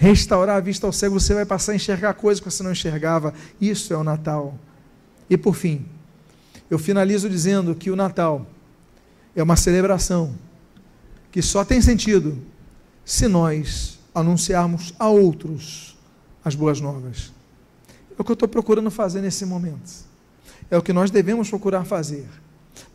Restaurar 0.00 0.56
a 0.56 0.60
vista 0.60 0.86
aos 0.86 0.96
cegos, 0.96 1.22
você 1.22 1.34
vai 1.34 1.44
passar 1.44 1.72
a 1.72 1.74
enxergar 1.74 2.14
coisas 2.14 2.40
que 2.42 2.50
você 2.50 2.62
não 2.62 2.72
enxergava. 2.72 3.34
Isso 3.60 3.92
é 3.92 3.96
o 3.98 4.02
Natal. 4.02 4.58
E 5.28 5.36
por 5.36 5.54
fim, 5.54 5.84
eu 6.70 6.78
finalizo 6.78 7.28
dizendo 7.28 7.74
que 7.74 7.90
o 7.90 7.96
Natal 7.96 8.46
é 9.36 9.42
uma 9.42 9.56
celebração 9.56 10.34
que 11.30 11.42
só 11.42 11.66
tem 11.66 11.82
sentido 11.82 12.38
se 13.04 13.28
nós 13.28 13.98
anunciarmos 14.14 14.94
a 14.98 15.06
outros 15.06 15.98
as 16.42 16.54
boas 16.54 16.80
novas. 16.80 17.30
É 18.18 18.22
o 18.22 18.24
que 18.24 18.30
eu 18.30 18.32
estou 18.32 18.48
procurando 18.48 18.90
fazer 18.90 19.20
nesse 19.20 19.44
momento. 19.44 19.92
É 20.70 20.78
o 20.78 20.82
que 20.82 20.94
nós 20.94 21.10
devemos 21.10 21.50
procurar 21.50 21.84
fazer. 21.84 22.26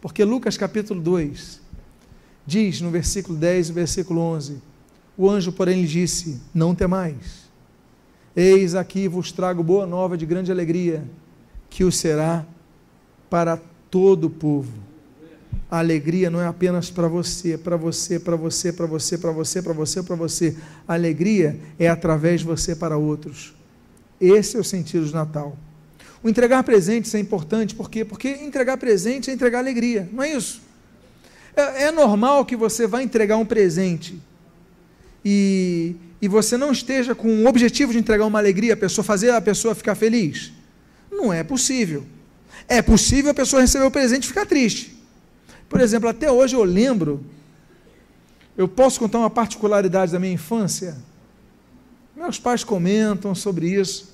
Porque 0.02 0.24
Lucas 0.24 0.58
capítulo 0.58 1.00
2 1.00 1.62
diz 2.48 2.82
no 2.82 2.90
versículo 2.90 3.38
10 3.38 3.70
e 3.70 3.74
versículo 3.74 4.22
11: 4.22 4.60
O 5.18 5.30
anjo, 5.30 5.52
porém, 5.52 5.82
lhe 5.82 5.88
disse: 5.88 6.42
Não 6.54 6.76
temais. 6.76 7.46
Eis 8.36 8.76
aqui 8.76 9.08
vos 9.08 9.32
trago 9.32 9.64
boa 9.64 9.86
nova 9.86 10.18
de 10.18 10.26
grande 10.26 10.52
alegria, 10.52 11.04
que 11.70 11.84
o 11.84 11.92
será 11.92 12.46
para 13.30 13.58
todo 13.90 14.26
o 14.26 14.30
povo. 14.30 14.72
A 15.72 15.80
alegria 15.80 16.30
não 16.30 16.42
é 16.42 16.48
apenas 16.48 16.92
para 16.92 17.08
você, 17.08 17.58
para 17.58 17.78
você, 17.78 18.20
para 18.20 18.36
você, 18.36 18.74
para 18.74 18.86
você, 18.86 19.18
para 19.18 19.32
você, 19.32 19.62
para 19.62 19.74
você, 19.74 20.04
para 20.04 20.16
você. 20.16 20.58
A 20.88 20.94
alegria 20.94 21.60
é 21.80 21.88
através 21.88 22.42
de 22.42 22.48
você 22.48 22.76
para 22.76 22.98
outros. 22.98 23.54
Esse 24.20 24.58
é 24.58 24.60
o 24.60 24.64
sentido 24.64 25.06
do 25.06 25.14
Natal. 25.14 25.58
O 26.22 26.30
entregar 26.30 26.64
presentes 26.64 27.14
é 27.16 27.20
importante, 27.20 27.74
por 27.74 27.90
quê? 27.90 28.04
Porque 28.04 28.30
entregar 28.30 28.78
presente 28.78 29.30
é 29.30 29.34
entregar 29.34 29.60
alegria, 29.60 30.10
não 30.12 30.24
é 30.24 30.34
isso? 30.34 30.62
É, 31.56 31.84
é 31.84 31.92
normal 31.92 32.46
que 32.46 32.56
você 32.56 32.86
vá 32.86 33.02
entregar 33.02 33.38
um 33.38 33.46
presente 33.46 34.22
e, 35.26 35.96
e 36.22 36.28
você 36.28 36.56
não 36.56 36.72
esteja 36.72 37.16
com 37.16 37.28
o 37.28 37.48
objetivo 37.48 37.92
de 37.92 37.98
entregar 37.98 38.26
uma 38.26 38.38
alegria, 38.38 38.76
a 38.76 38.78
pessoa 38.78 39.04
fazer 39.04 39.32
a 39.32 39.42
pessoa 39.42 39.74
ficar 39.74 39.96
feliz. 39.96 40.54
Não 41.12 41.34
é 41.34 41.44
possível. 41.44 42.06
É 42.68 42.82
possível 42.82 43.32
a 43.32 43.34
pessoa 43.34 43.62
receber 43.62 43.86
o 43.86 43.92
presente 43.92 44.26
e 44.26 44.28
ficar 44.28 44.46
triste. 44.46 44.96
Por 45.68 45.82
exemplo, 45.82 46.08
até 46.08 46.32
hoje 46.32 46.56
eu 46.56 46.64
lembro, 46.64 47.26
eu 48.56 48.68
posso 48.68 49.00
contar 49.00 49.18
uma 49.18 49.30
particularidade 49.30 50.12
da 50.12 50.20
minha 50.20 50.34
infância. 50.34 50.96
Meus 52.16 52.40
pais 52.40 52.64
comentam 52.64 53.34
sobre 53.34 53.68
isso. 53.70 54.14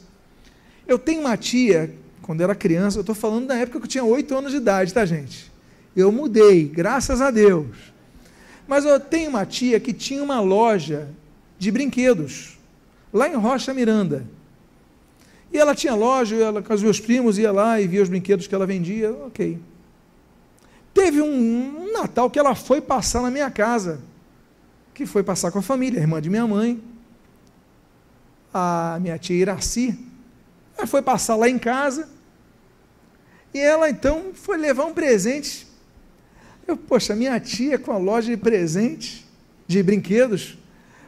Eu 0.88 0.98
tenho 0.98 1.22
uma 1.22 1.36
tia 1.36 1.94
quando 2.22 2.42
era 2.42 2.56
criança, 2.56 2.98
eu 2.98 3.02
estou 3.02 3.16
falando 3.16 3.48
da 3.48 3.56
época 3.56 3.80
que 3.80 3.86
eu 3.86 3.90
tinha 3.90 4.04
oito 4.04 4.36
anos 4.36 4.52
de 4.52 4.58
idade, 4.58 4.94
tá, 4.94 5.06
gente? 5.06 5.52
Eu 5.96 6.12
mudei, 6.12 6.66
graças 6.66 7.20
a 7.20 7.30
Deus. 7.30 7.68
Mas 8.72 8.86
eu 8.86 8.98
tenho 9.02 9.30
uma 9.30 9.46
tia 9.46 9.82
que 9.82 9.92
tinha 9.92 10.24
uma 10.24 10.40
loja 10.40 11.10
de 11.60 11.70
brinquedos, 11.70 12.58
lá 13.12 13.28
em 13.28 13.36
Rocha 13.36 13.74
Miranda. 13.74 14.26
E 15.52 15.58
ela 15.58 15.76
tinha 15.76 15.94
loja, 15.94 16.38
ela 16.38 16.62
com 16.62 16.74
os 16.74 16.82
meus 16.82 16.98
primos 16.98 17.38
ia 17.38 17.52
lá 17.52 17.82
e 17.82 17.86
via 17.86 18.02
os 18.02 18.08
brinquedos 18.08 18.48
que 18.48 18.56
ela 18.56 18.66
vendia, 18.66 19.12
ok. 19.12 19.60
Teve 20.94 21.22
um, 21.22 21.82
um 21.82 21.92
Natal 21.92 22.30
que 22.30 22.40
ela 22.40 22.56
foi 22.56 22.80
passar 22.80 23.22
na 23.22 23.30
minha 23.30 23.52
casa, 23.52 24.00
que 24.94 25.06
foi 25.06 25.22
passar 25.22 25.52
com 25.52 25.60
a 25.60 25.62
família, 25.62 26.00
a 26.00 26.04
irmã 26.04 26.22
de 26.22 26.30
minha 26.30 26.48
mãe, 26.48 26.82
a 28.54 29.00
minha 29.02 29.20
tia 29.20 29.36
Iraci, 29.36 30.00
ela 30.78 30.88
foi 30.88 31.02
passar 31.02 31.36
lá 31.36 31.50
em 31.50 31.60
casa. 31.60 32.08
E 33.54 33.60
ela 33.60 33.90
então 33.90 34.32
foi 34.34 34.56
levar 34.56 34.86
um 34.86 34.94
presente. 34.94 35.70
Eu, 36.72 36.78
poxa, 36.78 37.14
minha 37.14 37.38
tia 37.38 37.78
com 37.78 37.92
a 37.92 37.98
loja 37.98 38.30
de 38.30 38.38
presente, 38.38 39.26
de 39.68 39.84
brinquedos. 39.84 40.58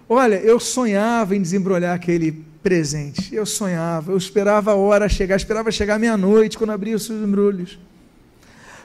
Olha, 0.10 0.36
eu 0.36 0.60
sonhava 0.60 1.38
em 1.38 1.42
desembrulhar 1.42 1.96
aquele 1.96 2.44
presente. 2.62 3.34
Eu 3.34 3.46
sonhava, 3.46 4.12
eu 4.12 4.18
esperava 4.18 4.72
a 4.72 4.76
hora 4.76 5.08
chegar, 5.08 5.38
esperava 5.38 5.72
chegar 5.72 5.98
meia-noite 5.98 6.58
quando 6.58 6.72
abria 6.72 6.98
os 6.98 7.10
embrulhos. 7.10 7.80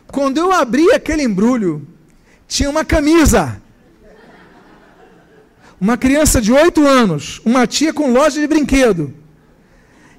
Quando 0.07 0.39
eu 0.39 0.53
abri 0.53 0.93
aquele 0.93 1.25
embrulho, 1.25 1.85
tinha 2.47 2.71
uma 2.71 2.85
camisa. 2.85 3.61
Uma 5.81 5.97
criança 5.97 6.41
de 6.41 6.53
oito 6.53 6.87
anos, 6.87 7.41
uma 7.45 7.67
tia 7.67 7.93
com 7.93 8.13
loja 8.13 8.41
de 8.41 8.47
brinquedo 8.47 9.13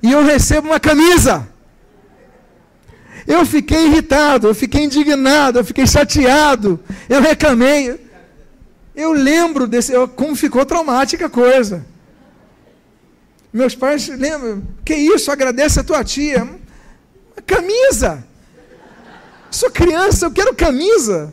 e 0.04 0.12
eu 0.12 0.24
recebo 0.24 0.68
uma 0.68 0.80
camisa. 0.80 1.48
Eu 3.30 3.46
fiquei 3.46 3.86
irritado, 3.86 4.48
eu 4.48 4.56
fiquei 4.56 4.86
indignado, 4.86 5.60
eu 5.60 5.64
fiquei 5.64 5.86
chateado, 5.86 6.80
eu 7.08 7.22
reclamei. 7.22 8.00
Eu 8.96 9.12
lembro 9.12 9.68
desse, 9.68 9.94
eu, 9.94 10.08
como 10.08 10.36
ficou 10.36 10.66
traumática 10.66 11.28
a 11.28 11.30
coisa. 11.30 11.86
Meus 13.54 13.76
pais 13.76 14.08
lembram, 14.08 14.64
que 14.84 14.96
isso, 14.96 15.32
agradece 15.32 15.80
a 15.80 15.84
tua 15.84 16.04
tia. 16.04 16.42
Uma 16.44 17.42
camisa. 17.46 18.26
Sou 19.52 19.70
criança, 19.70 20.26
eu 20.26 20.32
quero 20.32 20.56
camisa. 20.56 21.32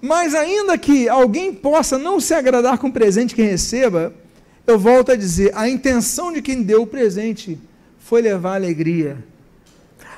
Mas 0.00 0.36
ainda 0.36 0.78
que 0.78 1.08
alguém 1.08 1.52
possa 1.52 1.98
não 1.98 2.20
se 2.20 2.32
agradar 2.32 2.78
com 2.78 2.86
o 2.86 2.92
presente 2.92 3.34
que 3.34 3.42
receba, 3.42 4.14
eu 4.64 4.78
volto 4.78 5.10
a 5.10 5.16
dizer: 5.16 5.50
a 5.56 5.68
intenção 5.68 6.32
de 6.32 6.40
quem 6.40 6.62
deu 6.62 6.82
o 6.82 6.86
presente 6.86 7.58
foi 8.08 8.22
levar 8.22 8.54
alegria. 8.54 9.18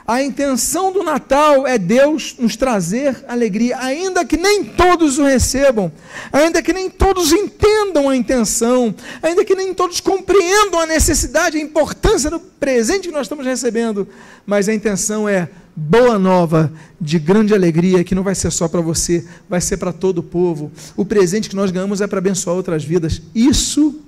A 0.06 0.22
intenção 0.22 0.92
do 0.92 1.02
Natal 1.02 1.66
é 1.66 1.76
Deus 1.76 2.36
nos 2.38 2.54
trazer 2.54 3.24
alegria, 3.26 3.78
ainda 3.78 4.24
que 4.24 4.36
nem 4.36 4.64
todos 4.64 5.18
o 5.18 5.24
recebam, 5.24 5.90
ainda 6.32 6.62
que 6.62 6.72
nem 6.72 6.88
todos 6.88 7.32
entendam 7.32 8.08
a 8.08 8.16
intenção, 8.16 8.94
ainda 9.20 9.44
que 9.44 9.56
nem 9.56 9.74
todos 9.74 10.00
compreendam 10.00 10.80
a 10.80 10.86
necessidade, 10.86 11.58
a 11.58 11.60
importância 11.60 12.30
do 12.30 12.38
presente 12.38 13.08
que 13.08 13.14
nós 13.14 13.22
estamos 13.22 13.44
recebendo, 13.44 14.06
mas 14.46 14.68
a 14.68 14.74
intenção 14.74 15.28
é 15.28 15.48
boa 15.74 16.16
nova 16.16 16.72
de 17.00 17.18
grande 17.18 17.54
alegria 17.54 18.04
que 18.04 18.14
não 18.14 18.22
vai 18.22 18.36
ser 18.36 18.52
só 18.52 18.68
para 18.68 18.80
você, 18.80 19.26
vai 19.48 19.60
ser 19.60 19.78
para 19.78 19.92
todo 19.92 20.18
o 20.18 20.22
povo. 20.22 20.70
O 20.96 21.04
presente 21.04 21.48
que 21.48 21.56
nós 21.56 21.72
ganhamos 21.72 22.00
é 22.00 22.06
para 22.06 22.18
abençoar 22.18 22.54
outras 22.54 22.84
vidas. 22.84 23.20
Isso 23.34 24.00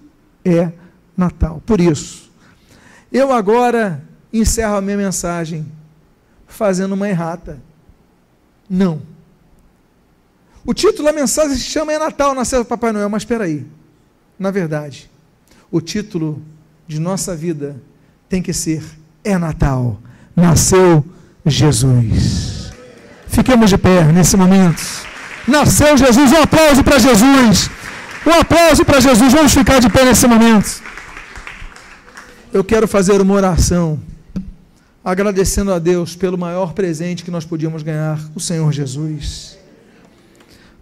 é 0.44 0.70
Natal. 1.16 1.62
Por 1.66 1.80
isso, 1.80 2.21
eu 3.12 3.32
agora 3.32 4.02
encerro 4.32 4.76
a 4.76 4.80
minha 4.80 4.96
mensagem 4.96 5.66
fazendo 6.46 6.92
uma 6.92 7.08
errata. 7.08 7.60
Não. 8.68 9.02
O 10.64 10.72
título 10.72 11.04
da 11.04 11.12
mensagem 11.12 11.56
se 11.56 11.64
chama 11.64 11.92
É 11.92 11.98
Natal, 11.98 12.34
nasceu 12.34 12.64
Papai 12.64 12.92
Noel, 12.92 13.08
mas 13.08 13.22
espera 13.22 13.44
aí. 13.44 13.66
Na 14.38 14.50
verdade, 14.50 15.10
o 15.70 15.80
título 15.80 16.42
de 16.86 16.98
nossa 16.98 17.36
vida 17.36 17.76
tem 18.28 18.40
que 18.40 18.52
ser 18.52 18.82
É 19.24 19.36
Natal, 19.36 20.00
nasceu 20.34 21.04
Jesus. 21.44 22.72
Fiquemos 23.26 23.70
de 23.70 23.78
pé 23.78 24.04
nesse 24.04 24.36
momento. 24.36 24.82
Nasceu 25.46 25.96
Jesus, 25.96 26.32
um 26.32 26.42
aplauso 26.42 26.84
para 26.84 26.98
Jesus. 26.98 27.70
Um 28.24 28.40
aplauso 28.40 28.84
para 28.84 29.00
Jesus. 29.00 29.32
Vamos 29.32 29.52
ficar 29.52 29.80
de 29.80 29.90
pé 29.90 30.04
nesse 30.04 30.26
momento. 30.26 30.82
Eu 32.52 32.62
quero 32.62 32.86
fazer 32.86 33.18
uma 33.18 33.32
oração, 33.32 33.98
agradecendo 35.02 35.72
a 35.72 35.78
Deus 35.78 36.14
pelo 36.14 36.36
maior 36.36 36.74
presente 36.74 37.24
que 37.24 37.30
nós 37.30 37.46
podíamos 37.46 37.82
ganhar, 37.82 38.20
o 38.34 38.40
Senhor 38.40 38.70
Jesus. 38.70 39.56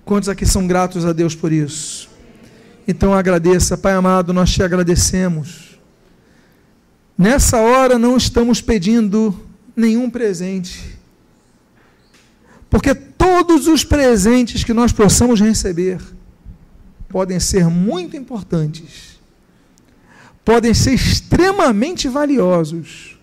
Quantos 0.05 0.29
aqui 0.29 0.45
são 0.45 0.67
gratos 0.67 1.07
a 1.07 1.13
Deus 1.13 1.37
por 1.37 1.53
isso? 1.53 2.11
Então 2.89 3.15
agradeça, 3.15 3.79
Pai 3.79 3.93
amado, 3.93 4.33
nós 4.33 4.51
te 4.51 4.65
agradecemos. 4.65 5.79
Nessa 7.17 7.59
hora 7.59 8.01
não 8.01 8.17
estamos 8.17 8.61
pedindo 8.61 9.39
nenhum 9.77 10.11
presente, 10.11 10.99
porque 12.69 12.97
todos 12.97 13.69
os 13.69 13.85
presentes 13.85 14.65
que 14.65 14.75
nós 14.75 14.91
possamos 14.91 15.41
receber, 15.41 16.01
podem 17.09 17.39
ser 17.39 17.69
muito 17.69 18.17
importantes, 18.17 19.10
podem 20.51 20.75
ser 20.75 20.95
extremamente 20.95 22.09
valiosos, 22.09 23.17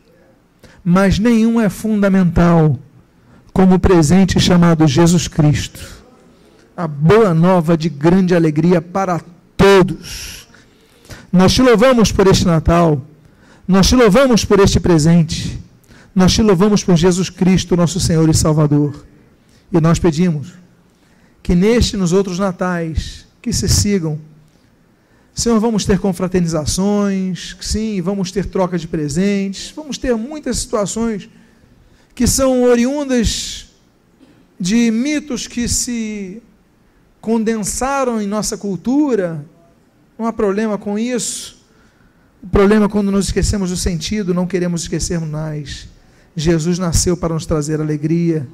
mas 0.81 1.19
nenhum 1.19 1.59
é 1.59 1.67
fundamental 1.67 2.79
como 3.51 3.75
o 3.75 3.79
presente 3.79 4.39
chamado 4.39 4.87
Jesus 4.87 5.27
Cristo. 5.27 6.05
A 6.77 6.87
boa 6.87 7.33
nova 7.33 7.75
de 7.75 7.89
grande 7.89 8.33
alegria 8.33 8.81
para 8.81 9.19
todos. 9.57 10.47
Nós 11.29 11.53
te 11.53 11.61
louvamos 11.61 12.13
por 12.13 12.27
este 12.27 12.45
Natal, 12.45 13.01
nós 13.67 13.89
te 13.89 13.95
louvamos 13.97 14.45
por 14.45 14.61
este 14.61 14.79
presente, 14.79 15.61
nós 16.15 16.33
te 16.33 16.41
louvamos 16.41 16.81
por 16.81 16.95
Jesus 16.95 17.29
Cristo, 17.29 17.75
nosso 17.75 17.99
Senhor 17.99 18.29
e 18.29 18.33
Salvador. 18.33 19.05
E 19.69 19.81
nós 19.81 19.99
pedimos 19.99 20.53
que 21.43 21.53
neste 21.53 21.97
e 21.97 21.99
nos 21.99 22.13
outros 22.13 22.39
natais 22.39 23.27
que 23.41 23.51
se 23.51 23.67
sigam. 23.67 24.17
Senhor, 25.37 25.59
vamos 25.59 25.85
ter 25.85 25.99
confraternizações, 25.99 27.55
sim, 27.61 28.01
vamos 28.01 28.31
ter 28.31 28.47
troca 28.47 28.75
de 28.75 28.87
presentes, 28.87 29.71
vamos 29.75 29.95
ter 29.95 30.15
muitas 30.15 30.57
situações 30.57 31.29
que 32.15 32.25
são 32.25 32.63
oriundas 32.63 33.67
de 34.59 34.89
mitos 34.89 35.45
que 35.45 35.67
se 35.67 36.41
condensaram 37.21 38.19
em 38.19 38.25
nossa 38.25 38.57
cultura. 38.57 39.45
Não 40.17 40.25
há 40.25 40.33
problema 40.33 40.75
com 40.75 40.97
isso. 40.97 41.63
O 42.41 42.47
problema 42.47 42.87
é 42.87 42.89
quando 42.89 43.11
nos 43.11 43.27
esquecemos 43.27 43.69
do 43.69 43.77
sentido, 43.77 44.33
não 44.33 44.47
queremos 44.47 44.81
esquecer 44.81 45.19
mais. 45.19 45.87
Jesus 46.35 46.79
nasceu 46.79 47.15
para 47.15 47.35
nos 47.35 47.45
trazer 47.45 47.79
alegria, 47.79 48.47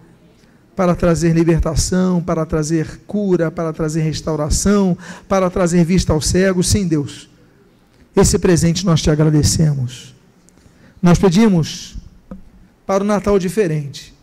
para 0.76 0.96
trazer 0.96 1.34
libertação, 1.34 2.22
para 2.22 2.46
trazer 2.46 3.02
cura, 3.06 3.52
para 3.52 3.72
trazer 3.72 4.02
restauração, 4.02 4.98
para 5.28 5.50
trazer 5.50 5.84
vista 5.86 6.14
aos 6.14 6.28
cegos. 6.28 6.68
Sim, 6.68 6.88
Deus. 6.88 7.30
Esse 8.16 8.38
presente 8.38 8.86
nós 8.86 9.02
te 9.02 9.10
agradecemos. 9.10 10.14
Nós 11.02 11.18
pedimos 11.18 11.96
para 12.86 13.04
o 13.04 13.08
Natal 13.08 13.40
diferente. 13.40 14.14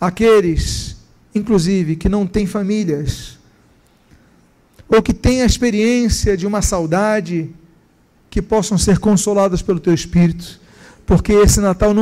Aqueles, 0.00 0.96
inclusive, 1.34 1.96
que 1.96 2.08
não 2.08 2.26
têm 2.26 2.46
famílias, 2.46 3.38
ou 4.88 5.02
que 5.02 5.14
têm 5.14 5.42
a 5.42 5.46
experiência 5.46 6.36
de 6.36 6.46
uma 6.46 6.60
saudade, 6.60 7.50
que 8.28 8.42
possam 8.42 8.76
ser 8.76 8.98
consoladas 8.98 9.62
pelo 9.62 9.80
Teu 9.80 9.94
Espírito, 9.94 10.60
porque 11.06 11.32
esse 11.32 11.60
Natal 11.60 11.90
não 11.90 11.90